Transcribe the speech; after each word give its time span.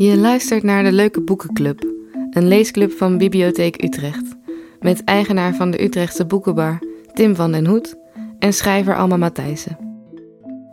Je 0.00 0.16
luistert 0.16 0.62
naar 0.62 0.82
de 0.82 0.92
Leuke 0.92 1.20
Boekenclub, 1.20 1.92
een 2.30 2.48
leesclub 2.48 2.92
van 2.92 3.18
Bibliotheek 3.18 3.82
Utrecht. 3.82 4.36
Met 4.80 5.04
eigenaar 5.04 5.54
van 5.54 5.70
de 5.70 5.82
Utrechtse 5.82 6.26
Boekenbar, 6.26 6.78
Tim 7.12 7.34
van 7.34 7.52
den 7.52 7.66
Hoed, 7.66 7.96
en 8.38 8.52
schrijver 8.52 8.96
Alma 8.96 9.16
Matthijssen. 9.16 9.78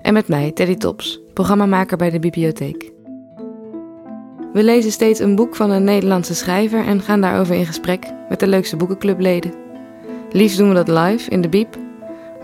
En 0.02 0.14
met 0.14 0.28
mij, 0.28 0.52
Teddy 0.52 0.76
Tops, 0.76 1.22
programmamaker 1.34 1.98
bij 1.98 2.10
de 2.10 2.20
bibliotheek. 2.20 2.92
We 4.53 4.63
lezen 4.63 4.92
steeds 4.92 5.19
een 5.19 5.35
boek 5.35 5.55
van 5.55 5.71
een 5.71 5.83
Nederlandse 5.83 6.35
schrijver 6.35 6.85
en 6.85 7.01
gaan 7.01 7.21
daarover 7.21 7.55
in 7.55 7.65
gesprek 7.65 8.05
met 8.29 8.39
de 8.39 8.47
leukste 8.47 8.76
boekenclubleden. 8.76 9.53
Liefst 10.31 10.57
doen 10.57 10.69
we 10.69 10.83
dat 10.83 10.87
live 10.87 11.29
in 11.29 11.42
de 11.42 11.49
Biep, 11.49 11.78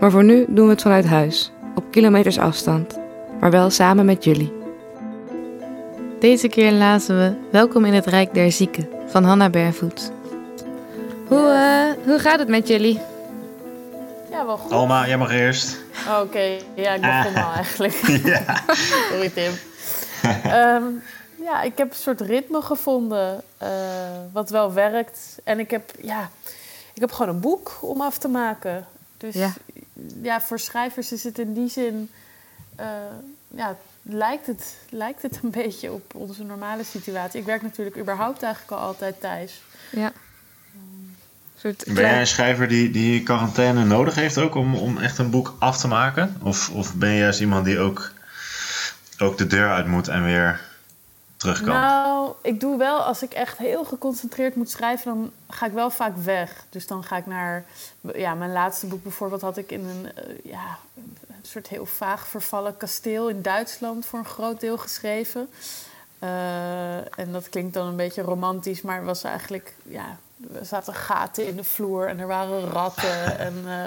maar 0.00 0.10
voor 0.10 0.24
nu 0.24 0.44
doen 0.48 0.64
we 0.64 0.72
het 0.72 0.82
vanuit 0.82 1.06
huis, 1.06 1.52
op 1.74 1.84
kilometers 1.90 2.38
afstand, 2.38 2.98
maar 3.40 3.50
wel 3.50 3.70
samen 3.70 4.04
met 4.04 4.24
jullie. 4.24 4.61
Deze 6.22 6.48
keer 6.48 6.72
lazen 6.72 7.18
we 7.18 7.48
Welkom 7.50 7.84
in 7.84 7.92
het 7.92 8.06
Rijk 8.06 8.34
der 8.34 8.52
Zieken 8.52 8.88
van 9.06 9.24
Hanna 9.24 9.50
Bervoet. 9.50 10.10
Hoe, 11.26 11.48
eh, 11.48 12.06
hoe 12.06 12.18
gaat 12.18 12.38
het 12.38 12.48
met 12.48 12.68
jullie? 12.68 13.00
Ja, 14.30 14.46
wel 14.46 14.56
goed. 14.56 14.72
Alma, 14.72 15.06
jij 15.06 15.18
mag 15.18 15.30
eerst. 15.30 15.78
Oké, 16.20 16.58
ja, 16.74 16.94
ik 16.94 17.00
begon 17.00 17.42
al 17.44 17.52
eigenlijk. 17.52 17.92
ja. 18.34 18.62
Sorry, 18.74 19.30
Tim. 19.30 19.52
Ehm, 20.44 20.84
ja, 21.42 21.62
ik 21.62 21.78
heb 21.78 21.90
een 21.90 21.96
soort 21.96 22.20
ritme 22.20 22.62
gevonden 22.62 23.42
eh, 23.58 23.68
wat 24.32 24.50
wel 24.50 24.72
werkt. 24.72 25.38
En 25.44 25.58
ik 25.58 25.70
heb, 25.70 25.90
ja, 26.02 26.30
ik 26.92 27.00
heb 27.00 27.12
gewoon 27.12 27.34
een 27.34 27.40
boek 27.40 27.78
om 27.80 28.00
af 28.00 28.18
te 28.18 28.28
maken. 28.28 28.86
Dus 29.16 29.34
Ja. 29.34 29.52
ja, 30.22 30.40
voor 30.40 30.58
schrijvers 30.58 31.12
is 31.12 31.24
het 31.24 31.38
in 31.38 31.52
die 31.52 31.68
zin... 31.68 32.10
eh, 32.76 32.86
ja, 33.48 33.76
lijkt 34.02 34.46
het, 34.46 34.76
lijkt 34.88 35.22
het 35.22 35.38
een 35.42 35.50
beetje 35.62 35.92
op 35.92 36.14
onze 36.14 36.44
normale 36.44 36.84
situatie. 36.84 37.40
Ik 37.40 37.46
werk 37.46 37.62
natuurlijk 37.62 37.98
überhaupt 37.98 38.42
eigenlijk 38.42 38.72
al 38.72 38.86
altijd 38.86 39.20
thuis. 39.20 39.62
Ja. 39.90 40.12
Soort 41.56 41.84
Ben 41.84 41.94
jij 41.94 42.20
een 42.20 42.26
schrijver 42.26 42.68
die, 42.68 42.90
die 42.90 43.22
quarantaine 43.22 43.84
nodig 43.84 44.14
heeft 44.14 44.38
ook 44.38 44.54
om, 44.54 44.74
om 44.74 44.98
echt 44.98 45.18
een 45.18 45.30
boek 45.30 45.54
af 45.58 45.76
te 45.78 45.88
maken? 45.88 46.36
Of, 46.42 46.70
of 46.70 46.94
ben 46.94 47.10
je 47.10 47.18
juist 47.18 47.40
iemand 47.40 47.64
die 47.64 47.78
ook, 47.78 48.12
ook 49.18 49.38
de 49.38 49.46
deur 49.46 49.70
uit 49.70 49.86
moet 49.86 50.08
en 50.08 50.24
weer 50.24 50.60
terug 51.36 51.62
kan? 51.62 51.74
Nou, 51.74 52.32
ik 52.42 52.60
doe 52.60 52.78
wel, 52.78 52.98
als 53.00 53.22
ik 53.22 53.32
echt 53.32 53.58
heel 53.58 53.84
geconcentreerd 53.84 54.56
moet 54.56 54.70
schrijven, 54.70 55.14
dan 55.14 55.32
ga 55.48 55.66
ik 55.66 55.72
wel 55.72 55.90
vaak 55.90 56.16
weg. 56.16 56.64
Dus 56.70 56.86
dan 56.86 57.04
ga 57.04 57.16
ik 57.16 57.26
naar, 57.26 57.64
ja, 58.14 58.34
mijn 58.34 58.52
laatste 58.52 58.86
boek 58.86 59.02
bijvoorbeeld 59.02 59.42
had 59.42 59.56
ik 59.56 59.70
in 59.70 59.84
een, 59.84 60.12
eh, 60.14 60.52
ja, 60.52 60.78
een 61.42 61.48
soort 61.48 61.68
heel 61.68 61.86
vaag 61.86 62.26
vervallen 62.26 62.76
kasteel 62.76 63.28
in 63.28 63.42
Duitsland 63.42 64.06
voor 64.06 64.18
een 64.18 64.24
groot 64.24 64.60
deel 64.60 64.78
geschreven. 64.78 65.48
Eh, 66.18 67.18
en 67.18 67.32
dat 67.32 67.48
klinkt 67.48 67.74
dan 67.74 67.86
een 67.86 67.96
beetje 67.96 68.22
romantisch, 68.22 68.82
maar 68.82 69.04
was 69.04 69.22
eigenlijk, 69.24 69.74
ja, 69.82 70.18
er 70.54 70.64
zaten 70.66 70.94
gaten 70.94 71.46
in 71.46 71.56
de 71.56 71.64
vloer 71.64 72.06
en 72.08 72.18
er 72.18 72.26
waren 72.26 72.64
ratten 72.70 73.38
en 73.38 73.54
eh 73.66 73.84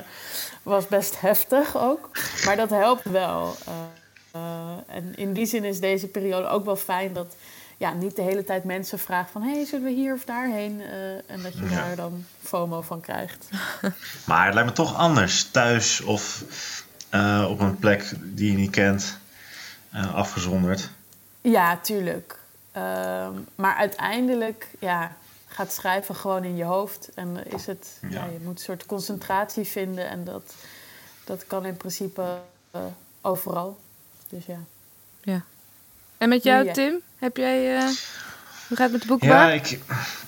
was 0.64 0.88
best 0.88 1.20
heftig 1.22 1.78
ook. 1.78 2.10
Maar 2.46 2.56
dat 2.56 2.70
helpt 2.70 3.04
wel. 3.10 3.56
Eh, 4.32 4.42
en 4.88 5.16
in 5.16 5.34
die 5.34 5.46
zin 5.46 5.64
is 5.64 5.80
deze 5.80 6.08
periode 6.08 6.48
ook 6.48 6.66
wel 6.66 6.76
fijn 6.76 7.14
dat 7.14 7.36
ja, 7.78 7.94
niet 7.94 8.16
de 8.16 8.22
hele 8.22 8.44
tijd 8.44 8.64
mensen 8.64 9.00
vragen 9.00 9.32
van... 9.32 9.42
hey, 9.42 9.66
zullen 9.66 9.86
we 9.86 9.92
hier 9.92 10.14
of 10.14 10.24
daarheen? 10.26 10.82
En 11.28 11.42
dat 11.42 11.54
je 11.54 11.64
Ja. 11.70 11.76
daar 11.76 11.96
dan 11.96 12.26
FOMO 12.44 12.82
van 12.82 13.02
krijgt. 13.02 13.48
Maar 14.26 14.46
het 14.46 14.54
lijkt 14.54 14.70
me 14.70 14.76
toch 14.76 14.96
anders 14.96 15.44
thuis 15.52 16.02
of 16.02 16.44
eh, 17.20 17.50
op 17.50 17.60
een 17.60 17.78
plek 17.80 18.12
die 18.24 18.52
je 18.52 18.58
niet 18.58 18.72
kent, 18.72 19.18
eh, 19.92 20.14
afgezonderd. 20.16 20.90
Ja, 21.42 21.78
tuurlijk. 21.78 22.40
Ehm, 22.72 23.32
maar 23.56 23.76
uiteindelijk 23.76 24.68
ja, 24.80 25.12
gaat 25.48 25.74
schrijven 25.74 26.16
gewoon 26.16 26.44
in 26.44 26.56
je 26.56 26.64
hoofd. 26.64 27.10
En 27.16 27.38
is 27.48 27.66
het, 27.66 27.88
ja. 28.02 28.08
Ja. 28.10 28.24
je 28.26 28.40
moet 28.44 28.58
een 28.58 28.64
soort 28.64 28.86
concentratie 28.86 29.66
vinden. 29.66 30.10
En 30.10 30.24
dat, 30.24 30.54
dat 31.24 31.48
kan 31.48 31.66
in 31.66 31.78
principe 31.78 32.38
eh, 32.72 32.82
overal. 33.22 33.80
Dus 34.30 34.46
ja. 34.46 34.60
Ja. 35.22 35.42
En 36.18 36.30
met 36.30 36.44
jou, 36.44 36.66
Ja. 36.66 36.74
Tim? 36.74 37.02
Heb 37.20 37.38
jij... 37.38 37.78
eh, 37.78 37.84
hoe 38.68 38.78
gaat 38.78 38.92
het 38.92 38.92
met 38.92 39.02
de 39.02 39.08
Ja, 39.08 39.08
boekbar? 39.08 39.54
ik, 39.54 39.80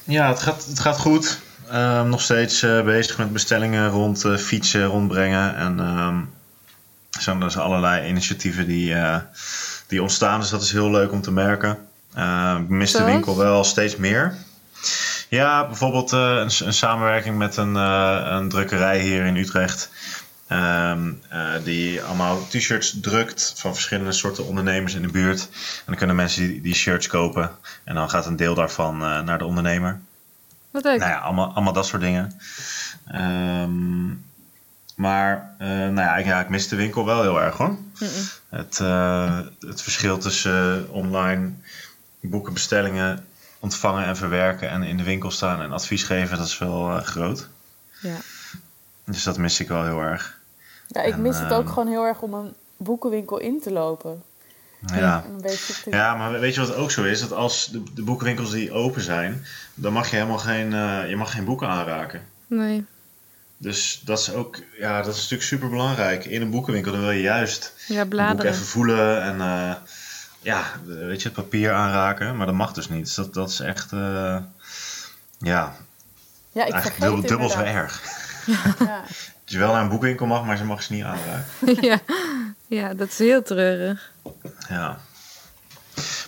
ja 0.03 0.27
het, 0.29 0.39
gaat, 0.39 0.65
het 0.65 0.79
gaat 0.79 0.99
goed. 0.99 1.39
Ehm, 1.69 2.09
nog 2.09 2.21
steeds 2.21 2.61
eh, 2.63 2.83
bezig 2.83 3.17
met 3.17 3.33
bestellingen 3.33 3.89
rond 3.89 4.23
eh, 4.25 4.35
fietsen 4.37 4.85
rondbrengen. 4.85 5.55
En 5.55 5.79
ehm, 5.79 6.19
zijn 7.21 7.39
dus 7.39 7.57
allerlei 7.57 8.07
initiatieven 8.07 8.67
die, 8.67 8.93
eh, 8.93 9.17
die 9.87 10.01
ontstaan. 10.01 10.39
Dus 10.39 10.49
dat 10.49 10.61
is 10.61 10.71
heel 10.71 10.91
leuk 10.91 11.11
om 11.11 11.21
te 11.21 11.31
merken. 11.31 11.77
Eh, 12.13 12.57
ik 12.61 12.69
mis 12.69 12.91
de 12.91 13.03
winkel 13.03 13.37
wel 13.37 13.63
steeds 13.63 13.95
meer. 13.95 14.35
Ja, 15.29 15.67
bijvoorbeeld 15.67 16.13
eh, 16.13 16.19
een, 16.19 16.51
een 16.65 16.73
samenwerking 16.73 17.37
met 17.37 17.57
een, 17.57 17.75
een 17.75 18.49
drukkerij 18.49 18.99
hier 18.99 19.25
in 19.25 19.35
Utrecht. 19.35 19.89
Ehm, 20.47 21.11
eh, 21.29 21.49
die 21.63 22.01
allemaal 22.03 22.47
t-shirts 22.47 22.99
drukt 23.01 23.53
van 23.57 23.73
verschillende 23.73 24.11
soorten 24.11 24.45
ondernemers 24.45 24.93
in 24.93 25.01
de 25.01 25.11
buurt. 25.11 25.49
En 25.51 25.83
dan 25.85 25.95
kunnen 25.95 26.15
mensen 26.15 26.47
die, 26.47 26.61
die 26.61 26.75
shirts 26.75 27.07
kopen. 27.07 27.51
En 27.83 27.95
dan 27.95 28.09
gaat 28.09 28.25
een 28.25 28.35
deel 28.35 28.55
daarvan 28.55 28.97
naar 28.97 29.37
de 29.37 29.45
ondernemer. 29.45 29.99
Wat 30.71 30.83
leuk. 30.83 30.99
Nou 30.99 31.11
ja, 31.11 31.17
allemaal, 31.17 31.51
allemaal 31.53 31.73
dat 31.73 31.85
soort 31.85 32.01
dingen. 32.01 32.39
Ehm, 33.07 34.09
maar 34.97 35.55
eh, 35.57 35.67
nou 35.67 35.95
ja 35.95 36.15
ik, 36.17 36.25
ja, 36.25 36.39
ik 36.39 36.49
mis 36.49 36.67
de 36.67 36.75
winkel 36.75 37.05
wel 37.05 37.21
heel 37.21 37.41
erg 37.41 37.57
hoor. 37.57 37.77
Het, 38.49 38.79
eh, 38.79 39.39
het 39.59 39.81
verschil 39.81 40.17
tussen 40.17 40.85
eh, 40.87 40.93
online 40.93 41.51
boekenbestellingen 42.21 43.25
ontvangen 43.59 44.05
en 44.05 44.17
verwerken 44.17 44.69
en 44.69 44.83
in 44.83 44.97
de 44.97 45.03
winkel 45.03 45.31
staan 45.31 45.61
en 45.61 45.71
advies 45.71 46.03
geven, 46.03 46.37
dat 46.37 46.47
is 46.47 46.57
wel 46.57 46.89
eh, 46.97 47.03
groot. 47.03 47.47
Ja. 48.01 48.15
Dus 49.05 49.23
dat 49.23 49.37
mis 49.37 49.59
ik 49.59 49.67
wel 49.67 49.83
heel 49.83 49.99
erg. 49.99 50.37
ja, 50.87 51.01
ik 51.01 51.13
En, 51.13 51.21
mis 51.21 51.39
het 51.39 51.53
ook 51.53 51.63
ehm, 51.63 51.73
gewoon 51.73 51.87
heel 51.87 52.03
erg 52.05 52.21
om 52.21 52.33
een 52.33 52.53
boekenwinkel 52.77 53.37
in 53.39 53.61
te 53.61 53.71
lopen. 53.71 54.23
Ja. 54.95 55.23
Te- 55.41 55.89
Ja, 55.89 56.15
maar 56.15 56.39
weet 56.39 56.53
je 56.53 56.59
wat 56.59 56.75
ook 56.75 56.91
zo 56.91 57.03
is? 57.03 57.19
Dat 57.19 57.31
als 57.31 57.67
de, 57.71 57.83
de 57.93 58.03
boekenwinkels 58.03 58.51
die 58.51 58.71
open 58.71 59.01
zijn, 59.01 59.45
dan 59.73 59.93
mag 59.93 60.09
je 60.09 60.15
helemaal 60.15 60.37
geen, 60.37 60.73
eh, 60.73 61.09
je 61.09 61.15
mag 61.15 61.31
geen 61.31 61.45
boeken 61.45 61.67
aanraken. 61.67 62.21
Nee. 62.47 62.85
Dus 63.57 64.01
dat 64.03 64.19
is 64.19 64.31
ook, 64.31 64.59
ja, 64.79 64.97
dat 64.97 65.13
is 65.13 65.21
natuurlijk 65.21 65.49
super 65.49 65.69
belangrijk. 65.69 66.25
In 66.25 66.41
een 66.41 66.49
boekenwinkel 66.49 66.91
dan 66.91 67.01
wil 67.01 67.11
je 67.11 67.21
juist 67.21 67.73
Ja, 67.87 67.95
een 67.95 68.01
boek 68.01 68.09
bladeren. 68.09 68.51
even 68.51 68.65
voelen 68.65 69.21
en 69.21 69.41
eh, 69.41 69.75
ja, 70.41 70.63
weet 70.85 71.21
je, 71.21 71.27
het 71.27 71.37
papier 71.37 71.73
aanraken. 71.73 72.37
Maar 72.37 72.45
dat 72.45 72.55
mag 72.55 72.73
dus 72.73 72.89
niet. 72.89 73.05
Dus 73.05 73.15
dat, 73.15 73.33
dat 73.33 73.49
is 73.49 73.59
echt, 73.59 73.91
eh, 73.91 74.37
ja, 75.39 75.75
ja, 76.51 76.65
ik 76.65 76.73
eigenlijk 76.73 77.01
dubbel, 77.01 77.21
dubbel 77.21 77.49
zo 77.49 77.59
erg. 77.59 78.01
Ja. 78.45 78.75
Dat 79.43 79.55
je 79.55 79.61
wel 79.61 79.73
naar 79.73 79.81
een 79.81 79.89
boekwinkel 79.89 80.25
mag, 80.25 80.45
maar 80.45 80.57
ze 80.57 80.63
mag 80.63 80.83
ze 80.83 80.93
niet 80.93 81.03
aanraken. 81.03 81.81
ja. 81.89 81.99
ja, 82.67 82.93
dat 82.93 83.07
is 83.07 83.17
heel 83.17 83.43
treurig. 83.43 84.11
Ja. 84.69 84.99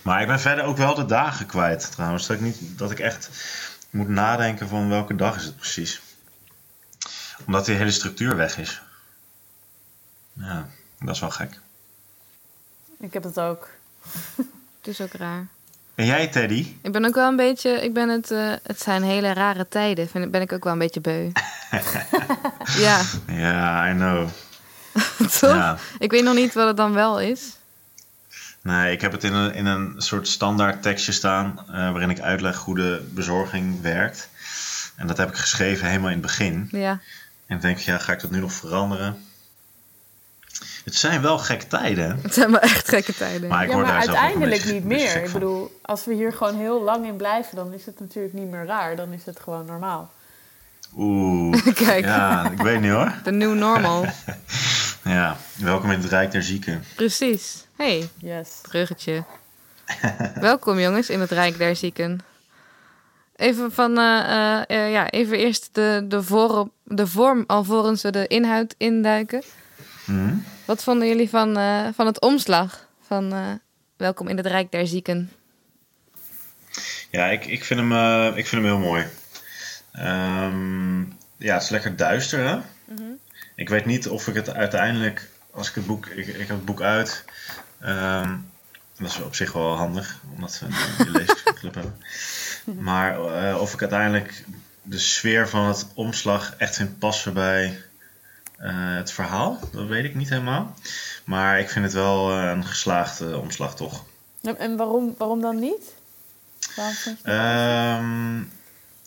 Maar 0.02 0.20
ik 0.20 0.26
ben 0.26 0.40
verder 0.40 0.64
ook 0.64 0.76
wel 0.76 0.94
de 0.94 1.04
dagen 1.04 1.46
kwijt 1.46 1.90
trouwens. 1.92 2.26
Dat 2.26 2.36
ik, 2.36 2.42
niet, 2.42 2.58
dat 2.78 2.90
ik 2.90 2.98
echt 2.98 3.30
moet 3.90 4.08
nadenken 4.08 4.68
van 4.68 4.88
welke 4.88 5.14
dag 5.14 5.36
is 5.36 5.44
het 5.44 5.56
precies. 5.56 6.00
Omdat 7.46 7.64
die 7.66 7.74
hele 7.76 7.90
structuur 7.90 8.36
weg 8.36 8.58
is. 8.58 8.80
Ja, 10.32 10.68
dat 11.00 11.14
is 11.14 11.20
wel 11.20 11.30
gek. 11.30 11.58
Ik 13.00 13.12
heb 13.12 13.22
het 13.22 13.40
ook. 13.40 13.68
Het 14.80 14.88
is 14.88 15.00
ook 15.00 15.12
raar. 15.12 15.46
En 15.94 16.06
jij 16.06 16.28
Teddy? 16.28 16.74
Ik 16.82 16.92
ben 16.92 17.04
ook 17.04 17.14
wel 17.14 17.28
een 17.28 17.36
beetje... 17.36 17.70
Ik 17.70 17.94
ben 17.94 18.08
het... 18.08 18.30
eh, 18.30 18.52
het 18.62 18.80
zijn 18.80 19.02
hele 19.02 19.32
rare 19.32 19.68
tijden. 19.68 20.08
Vind, 20.08 20.30
ben 20.30 20.40
ik 20.40 20.52
ook 20.52 20.64
wel 20.64 20.72
een 20.72 20.78
beetje 20.78 21.00
beu. 21.00 21.30
ja, 22.76 23.02
Ja, 23.26 23.90
I 23.90 23.94
know. 23.94 24.28
toch? 25.40 25.54
Ja. 25.54 25.78
Ik 25.98 26.10
weet 26.10 26.22
nog 26.24 26.34
niet 26.34 26.54
wat 26.54 26.66
het 26.66 26.76
dan 26.76 26.92
wel 26.92 27.20
is. 27.20 27.42
Nee, 28.62 28.92
ik 28.92 29.00
heb 29.00 29.12
het 29.12 29.24
in 29.24 29.32
een, 29.32 29.54
in 29.54 29.66
een 29.66 29.94
soort 29.96 30.28
standaard 30.28 30.82
tekstje 30.82 31.12
staan. 31.12 31.58
eh, 31.66 31.72
waarin 31.72 32.10
ik 32.10 32.20
uitleg 32.20 32.56
hoe 32.56 32.74
de 32.76 33.08
bezorging 33.14 33.80
werkt. 33.80 34.28
En 34.96 35.06
dat 35.06 35.16
heb 35.16 35.28
ik 35.28 35.36
geschreven 35.36 35.86
helemaal 35.86 36.08
in 36.10 36.16
het 36.16 36.26
begin. 36.26 36.68
Ja. 36.70 37.00
En 37.50 37.56
ik 37.56 37.62
denk, 37.62 37.78
ja, 37.78 37.98
ga 37.98 38.12
ik 38.12 38.20
dat 38.20 38.30
nu 38.30 38.38
nog 38.40 38.52
veranderen? 38.52 39.24
Het 40.84 40.94
zijn 40.94 41.22
wel 41.22 41.38
gekke 41.38 41.66
tijden. 41.66 42.04
hè? 42.10 42.22
Het 42.22 42.34
zijn 42.34 42.50
wel 42.50 42.60
echt 42.60 42.88
gekke 42.88 43.14
tijden. 43.14 43.48
Maar 43.48 43.62
ik 43.62 43.68
ja, 43.68 43.74
word 43.74 43.86
maar 43.86 43.94
daar 43.94 44.04
zelf 44.04 44.16
ook 44.16 44.22
een 44.22 44.28
uiteindelijk 44.30 44.62
beetje- 44.62 44.74
niet 44.74 44.84
meer. 45.14 45.24
Ik 45.24 45.32
bedoel, 45.32 45.80
als 45.82 46.04
we 46.04 46.14
hier 46.14 46.32
gewoon 46.32 46.58
heel 46.58 46.82
lang 46.82 47.06
in 47.06 47.16
blijven, 47.16 47.56
dan 47.56 47.72
is 47.72 47.86
het 47.86 48.00
natuurlijk 48.00 48.34
niet 48.34 48.50
meer 48.50 48.64
raar. 48.66 48.96
Dan 48.96 49.12
is 49.12 49.24
het 49.24 49.40
gewoon 49.40 49.64
normaal. 49.66 50.10
Oeh. 50.96 51.66
Kijk, 51.86 52.04
Ja, 52.04 52.50
ik 52.50 52.58
weet 52.62 52.80
niet 52.80 52.90
hoor. 52.90 53.14
de 53.24 53.30
new 53.32 53.54
normal. 53.54 54.04
Ja, 55.04 55.36
welkom 55.56 55.90
in 55.90 56.00
het 56.00 56.08
Rijk 56.10 56.30
der 56.30 56.42
Zieken. 56.42 56.84
Precies. 56.96 57.64
hey, 57.76 58.08
Yes. 58.18 58.48
bruggetje. 58.62 59.24
Welkom 60.34 60.78
jongens 60.78 61.10
in 61.10 61.20
het 61.20 61.30
Rijk 61.30 61.58
der 61.58 61.76
Zieken. 61.76 62.20
Even 63.40 63.72
van, 63.72 63.98
eh, 63.98 64.18
eh, 64.18 64.62
eh, 64.66 64.92
ja, 64.92 65.10
even 65.10 65.38
eerst 65.38 65.68
de, 65.72 66.04
de, 66.08 66.22
vorm, 66.22 66.72
de 66.84 67.06
vorm 67.06 67.44
alvorens 67.46 68.02
we 68.02 68.10
de 68.10 68.26
inhoud 68.26 68.74
induiken. 68.78 69.42
Hm? 70.04 70.34
Wat 70.64 70.82
vonden 70.82 71.08
jullie 71.08 71.28
van, 71.28 71.54
van 71.94 72.06
het 72.06 72.20
omslag 72.20 72.88
van 73.06 73.60
Welkom 73.96 74.28
in 74.28 74.36
het 74.36 74.46
Rijk 74.46 74.72
der 74.72 74.86
Zieken? 74.86 75.30
Ja, 77.10 77.26
ik, 77.26 77.46
ik, 77.46 77.64
vind 77.64 77.80
hem, 77.80 78.26
ik 78.26 78.46
vind 78.46 78.62
hem 78.62 78.72
heel 78.72 78.88
mooi. 78.88 79.06
Ehm, 79.92 81.00
ja, 81.36 81.54
het 81.54 81.62
is 81.62 81.68
lekker 81.68 81.96
duister, 81.96 82.48
hè? 82.48 82.56
Mhm. 82.84 83.10
Ik 83.54 83.68
weet 83.68 83.84
niet 83.84 84.08
of 84.08 84.28
ik 84.28 84.34
het 84.34 84.54
uiteindelijk, 84.54 85.28
als 85.50 85.68
ik 85.68 85.74
het 85.74 85.86
boek, 85.86 86.06
ik, 86.06 86.26
ik 86.26 86.48
heb 86.48 86.48
het 86.48 86.64
boek 86.64 86.80
uit. 86.80 87.24
ehm, 87.80 88.36
dat 89.00 89.10
is 89.10 89.20
op 89.20 89.34
zich 89.34 89.52
wel 89.52 89.76
handig, 89.76 90.16
omdat 90.34 90.58
we 90.60 90.66
een 91.04 91.10
leesclub 91.16 91.74
hebben. 91.74 91.96
Maar 92.64 93.20
eh, 93.48 93.60
of 93.60 93.72
ik 93.72 93.80
uiteindelijk 93.80 94.44
de 94.82 94.98
sfeer 94.98 95.48
van 95.48 95.66
het 95.66 95.86
omslag 95.94 96.54
echt 96.58 96.76
vind 96.76 96.98
passen 96.98 97.32
bij 97.34 97.82
eh, 98.56 98.94
het 98.96 99.12
verhaal, 99.12 99.58
dat 99.72 99.86
weet 99.86 100.04
ik 100.04 100.14
niet 100.14 100.28
helemaal. 100.28 100.74
Maar 101.24 101.58
ik 101.60 101.70
vind 101.70 101.84
het 101.84 101.94
wel 101.94 102.30
eh, 102.30 102.50
een 102.50 102.64
geslaagde 102.64 103.38
omslag, 103.38 103.76
toch? 103.76 104.04
En- 104.58 104.76
waarom, 104.76 105.14
waarom 105.18 105.40
dan 105.40 105.58
niet? 105.58 105.94
Waarom 106.76 106.94
vind 106.94 107.18
je 107.18 107.24
dat? 107.24 107.34
Ehm, 107.34 108.42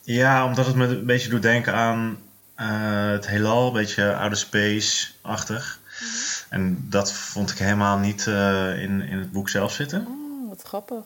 ja, 0.04 0.46
omdat 0.46 0.66
het 0.66 0.76
me 0.76 0.86
een 0.88 1.06
beetje 1.06 1.30
doet 1.30 1.42
denken 1.42 1.74
aan 1.74 2.18
het 2.56 3.28
heelal, 3.28 3.68
een 3.68 3.74
beetje 3.74 4.16
outer 4.16 4.38
space-achtig. 4.38 5.80
En 6.54 6.86
dat 6.90 7.12
vond 7.14 7.52
ik 7.52 7.58
helemaal 7.58 7.98
niet 7.98 8.28
eh, 8.28 8.82
in, 8.82 9.02
in 9.02 9.18
het 9.18 9.32
boek 9.32 9.50
zelf 9.50 9.74
zitten. 9.74 10.06
Oh, 10.08 10.50
wat 10.50 10.62
grappig. 10.62 11.04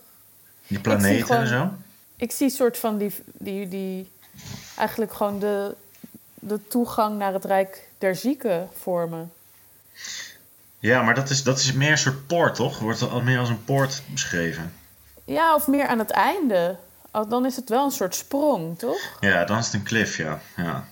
Die 0.67 0.79
planeten 0.79 1.25
gewoon- 1.25 1.41
en 1.41 1.47
zo. 1.47 1.69
Ik 2.15 2.31
zie 2.31 2.49
soort 2.49 2.77
van 2.77 2.97
die, 2.97 3.15
die, 3.33 3.67
die 3.67 4.11
eigenlijk 4.77 5.13
gewoon 5.13 5.39
de, 5.39 5.75
de 6.33 6.67
toegang 6.67 7.17
naar 7.17 7.33
het 7.33 7.45
Rijk 7.45 7.87
der 7.97 8.15
Zieken 8.15 8.69
vormen. 8.77 9.31
Ja, 10.79 11.01
maar 11.01 11.13
dat 11.15 11.29
is, 11.29 11.43
dat 11.43 11.57
is 11.59 11.73
meer 11.73 11.91
een 11.91 11.97
soort 11.97 12.27
poort, 12.27 12.55
toch? 12.55 12.79
Wordt 12.79 13.09
al 13.09 13.21
meer 13.21 13.39
als 13.39 13.49
een 13.49 13.63
poort 13.63 14.01
beschreven. 14.07 14.73
Ja, 15.25 15.55
of 15.55 15.67
meer 15.67 15.87
aan 15.87 15.99
het 15.99 16.11
einde. 16.11 16.77
Dan 17.27 17.45
is 17.45 17.55
het 17.55 17.69
wel 17.69 17.85
een 17.85 17.91
soort 17.91 18.15
sprong, 18.15 18.79
toch? 18.79 19.17
Ja, 19.19 19.45
dan 19.45 19.57
is 19.57 19.65
het 19.65 19.73
een 19.73 19.83
cliff, 19.83 20.17
ja. 20.17 20.39
Ja, 20.55 20.87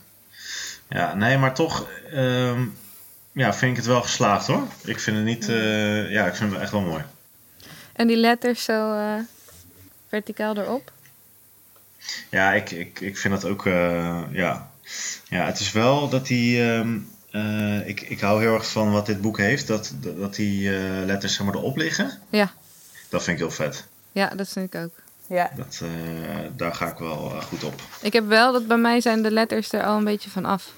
ja 0.89 1.13
nee, 1.13 1.37
maar 1.37 1.53
toch 1.53 1.87
ehm, 2.11 2.65
ja, 3.35 3.53
vind 3.53 3.71
ik 3.71 3.77
het 3.77 3.85
wel 3.85 4.01
geslaagd, 4.01 4.47
hoor. 4.47 4.67
Ik 4.83 4.99
vind 4.99 5.17
het 5.17 5.25
niet... 5.25 5.49
eh, 5.49 6.11
ja, 6.11 6.25
ik 6.27 6.35
vind 6.35 6.51
het 6.51 6.61
echt 6.61 6.71
wel 6.71 6.81
mooi. 6.81 7.03
En 7.93 8.07
die 8.07 8.17
letters 8.17 8.63
zo 8.63 8.97
eh, 8.97 9.19
verticaal 10.07 10.57
erop. 10.57 10.91
Ja, 12.29 12.53
ik, 12.53 12.71
ik, 12.71 12.99
ik 12.99 13.17
vind 13.17 13.33
dat 13.41 13.45
ook. 13.51 13.65
eh, 13.65 14.21
ja. 14.31 14.69
ja, 15.29 15.45
het 15.45 15.59
is 15.59 15.71
wel 15.71 16.09
dat 16.09 16.27
die. 16.27 16.71
ehm, 16.71 16.97
eh, 17.31 17.87
ik, 17.87 18.01
ik 18.01 18.19
hou 18.19 18.41
heel 18.41 18.53
erg 18.53 18.71
van 18.71 18.91
wat 18.91 19.05
dit 19.05 19.21
boek 19.21 19.37
heeft. 19.37 19.67
Dat, 19.67 19.93
dat, 19.99 20.35
die 20.35 20.75
eh, 20.75 21.05
letters 21.05 21.33
zeg 21.35 21.45
maar, 21.45 21.55
erop 21.55 21.77
liggen. 21.77 22.19
Ja. 22.29 22.53
Dat 23.09 23.23
vind 23.23 23.39
ik 23.39 23.43
heel 23.45 23.53
vet. 23.55 23.85
Ja, 24.11 24.27
dat 24.29 24.47
vind 24.49 24.73
ik 24.73 24.81
ook. 24.81 24.91
Ja. 25.27 25.51
Dat, 25.55 25.79
eh, 25.81 25.89
daar 26.55 26.73
ga 26.75 26.87
ik 26.91 26.97
wel 26.97 27.31
eh, 27.35 27.41
goed 27.41 27.63
op. 27.63 27.81
Ik 28.01 28.13
heb 28.13 28.27
wel 28.27 28.51
dat 28.51 28.67
bij 28.67 28.77
mij 28.77 29.01
zijn 29.01 29.21
de 29.23 29.31
letters 29.31 29.71
er 29.71 29.83
al 29.83 29.97
een 29.97 30.03
beetje 30.03 30.29
van 30.29 30.45
af. 30.45 30.71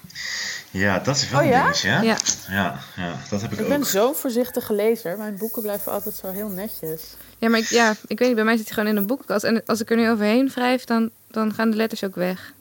Ja, 0.72 1.00
dat 1.00 1.16
is 1.16 1.30
wel 1.30 1.40
Oh 1.40 1.46
een 1.46 1.52
ja? 1.52 1.62
dingetje. 1.62 1.90
hè? 1.90 2.02
Ja. 2.02 2.18
Ja, 2.50 2.80
ja, 2.96 3.14
dat 3.30 3.42
heb 3.42 3.52
ik, 3.52 3.58
Ik 3.58 3.64
ook. 3.64 3.70
ben 3.70 3.86
zo'n 3.86 4.16
voorzichtige 4.16 4.74
lezer. 4.74 5.18
Mijn 5.18 5.38
boeken 5.38 5.62
blijven 5.62 5.92
altijd 5.92 6.16
zo 6.16 6.32
heel 6.32 6.48
netjes. 6.50 7.02
Ja, 7.38 7.50
maar 7.50 7.60
ik, 7.60 7.66
ja, 7.68 7.92
ik 8.08 8.20
weet 8.20 8.28
niet, 8.28 8.36
bij 8.36 8.44
mij 8.46 8.58
zit 8.58 8.66
hij 8.66 8.74
gewoon 8.74 8.90
in 8.90 8.96
een 8.98 9.08
boekenkast. 9.08 9.44
En 9.44 9.64
als 9.66 9.82
ik 9.82 9.90
er 9.90 9.98
nu 9.98 10.10
overheen 10.10 10.50
wrijf, 10.50 10.84
dan, 10.84 11.10
dan 11.28 11.54
gaan 11.54 11.70
de 11.70 11.78
letters 11.78 12.04
ook 12.04 12.16
weg. 12.16 12.54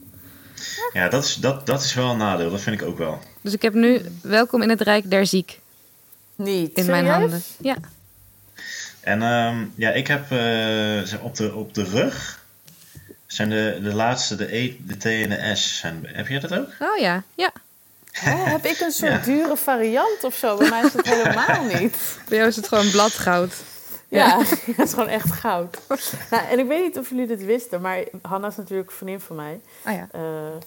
Ja, 0.93 1.09
dat 1.09 1.25
is, 1.25 1.35
dat, 1.35 1.67
dat 1.67 1.83
is 1.83 1.95
wel 1.95 2.11
een 2.11 2.17
nadeel. 2.19 2.51
Dat 2.51 2.61
vind 2.61 2.81
ik 2.81 2.87
ook 2.87 2.99
wel. 2.99 3.19
Dus 3.41 3.53
ik 3.53 3.63
heb 3.63 3.75
nu 3.75 4.01
Welkom 4.23 4.63
in 4.63 4.69
het 4.69 4.81
Rijk 4.81 5.11
der 5.11 5.27
Ziek 5.27 5.61
Niet. 6.35 6.77
in 6.77 6.87
mijn 6.87 7.07
handen. 7.07 7.43
Ja. 7.61 7.77
En 9.07 9.23
ehm, 9.23 9.65
ja, 9.75 9.91
ik 9.91 10.07
heb 10.07 10.23
eh, 10.23 10.39
zeg, 11.03 11.21
op, 11.21 11.37
de, 11.37 11.55
op 11.55 11.75
de 11.75 11.85
rug. 11.85 12.45
Zijn 13.27 13.49
de, 13.49 13.79
de 13.83 13.95
laatste, 13.95 14.37
de 14.37 14.57
E, 14.57 14.77
de 14.81 14.97
T 14.97 15.05
en 15.05 15.29
de 15.29 15.55
S. 15.55 15.79
Zijn, 15.79 16.07
heb 16.07 16.27
jij 16.27 16.39
dat 16.41 16.55
ook? 16.55 16.69
Oh 16.81 16.99
ja, 16.99 17.23
ja. 17.35 17.53
Oh, 18.27 18.45
heb 18.45 18.65
ik 18.65 18.81
een 18.81 18.93
soort 19.01 19.13
Ja. 19.13 19.19
dure 19.19 19.57
variant 19.57 20.25
of 20.25 20.35
zo? 20.35 20.57
Bij 20.57 20.69
mij 20.69 20.83
is 20.83 20.93
het 20.93 21.09
helemaal 21.09 21.65
niet. 21.81 22.19
Bij 22.29 22.37
jou 22.37 22.49
is 22.49 22.57
het 22.57 22.69
gewoon 22.69 22.91
bladgoud. 22.91 23.55
Ja, 24.09 24.39
het 24.77 24.79
is 24.87 24.91
gewoon 24.93 25.09
echt 25.09 25.33
goud. 25.33 25.79
Nou, 26.31 26.49
en 26.51 26.59
ik 26.59 26.67
weet 26.67 26.83
niet 26.83 26.99
of 26.99 27.09
jullie 27.09 27.27
dit 27.27 27.45
wisten, 27.45 27.81
maar 27.81 27.99
Hanna 28.23 28.47
is 28.49 28.57
natuurlijk 28.57 28.89
een 28.91 28.97
vriendin 28.97 29.21
van 29.21 29.37
mij. 29.37 29.61
Oh 29.87 29.93
ja. 29.93 30.09
Eh, 30.11 30.23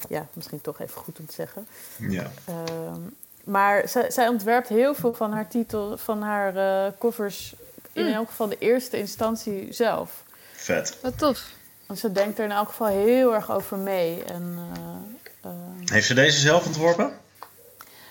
ja, 0.09 0.27
misschien 0.33 0.61
toch 0.61 0.79
even 0.79 1.01
goed 1.01 1.19
om 1.19 1.25
te 1.25 1.33
zeggen. 1.33 1.67
Ja. 1.97 2.31
Ehm, 2.45 2.99
maar 3.43 3.87
zij, 3.87 4.11
zij 4.11 4.27
ontwerpt 4.27 4.67
heel 4.69 4.95
veel 4.95 5.13
van 5.13 5.31
haar 5.33 5.47
titel, 5.47 5.97
van 5.97 6.21
haar 6.21 6.55
eh, 6.55 6.91
covers, 6.99 7.53
in 7.93 8.05
Mm. 8.05 8.13
elk 8.13 8.29
geval 8.29 8.49
de 8.49 8.57
eerste 8.59 8.97
instantie 8.97 9.67
zelf. 9.73 10.23
Vet. 10.53 10.97
Wat 11.01 11.17
tof. 11.17 11.43
Want 11.85 11.99
ze 11.99 12.11
denkt 12.11 12.37
er 12.39 12.43
in 12.45 12.51
elk 12.51 12.67
geval 12.69 12.87
heel 12.87 13.33
erg 13.33 13.51
over 13.51 13.77
mee. 13.77 14.23
En, 14.23 14.57
eh, 14.73 15.49
ehm, 15.49 15.91
Heeft 15.93 16.07
ze 16.07 16.13
deze 16.13 16.39
zelf 16.39 16.65
ontworpen? 16.65 17.11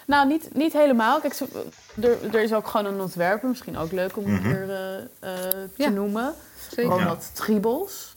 nou, 0.07 0.27
niet, 0.29 0.55
niet 0.55 0.73
helemaal. 0.73 1.21
Kijk, 1.21 1.33
ze, 1.35 1.47
er, 2.03 2.35
er 2.35 2.43
is 2.43 2.53
ook 2.53 2.67
gewoon 2.67 2.87
een 2.93 3.01
ontwerper, 3.01 3.49
misschien 3.49 3.79
ook 3.79 3.93
leuk 3.93 4.17
om 4.17 4.27
eh, 4.27 4.99
eh, 4.99 5.05
te 5.21 5.69
Ja. 5.77 5.89
noemen. 5.89 6.35
Zeker. 6.71 6.91
Ronald 6.93 7.31
Triebels. 7.33 8.17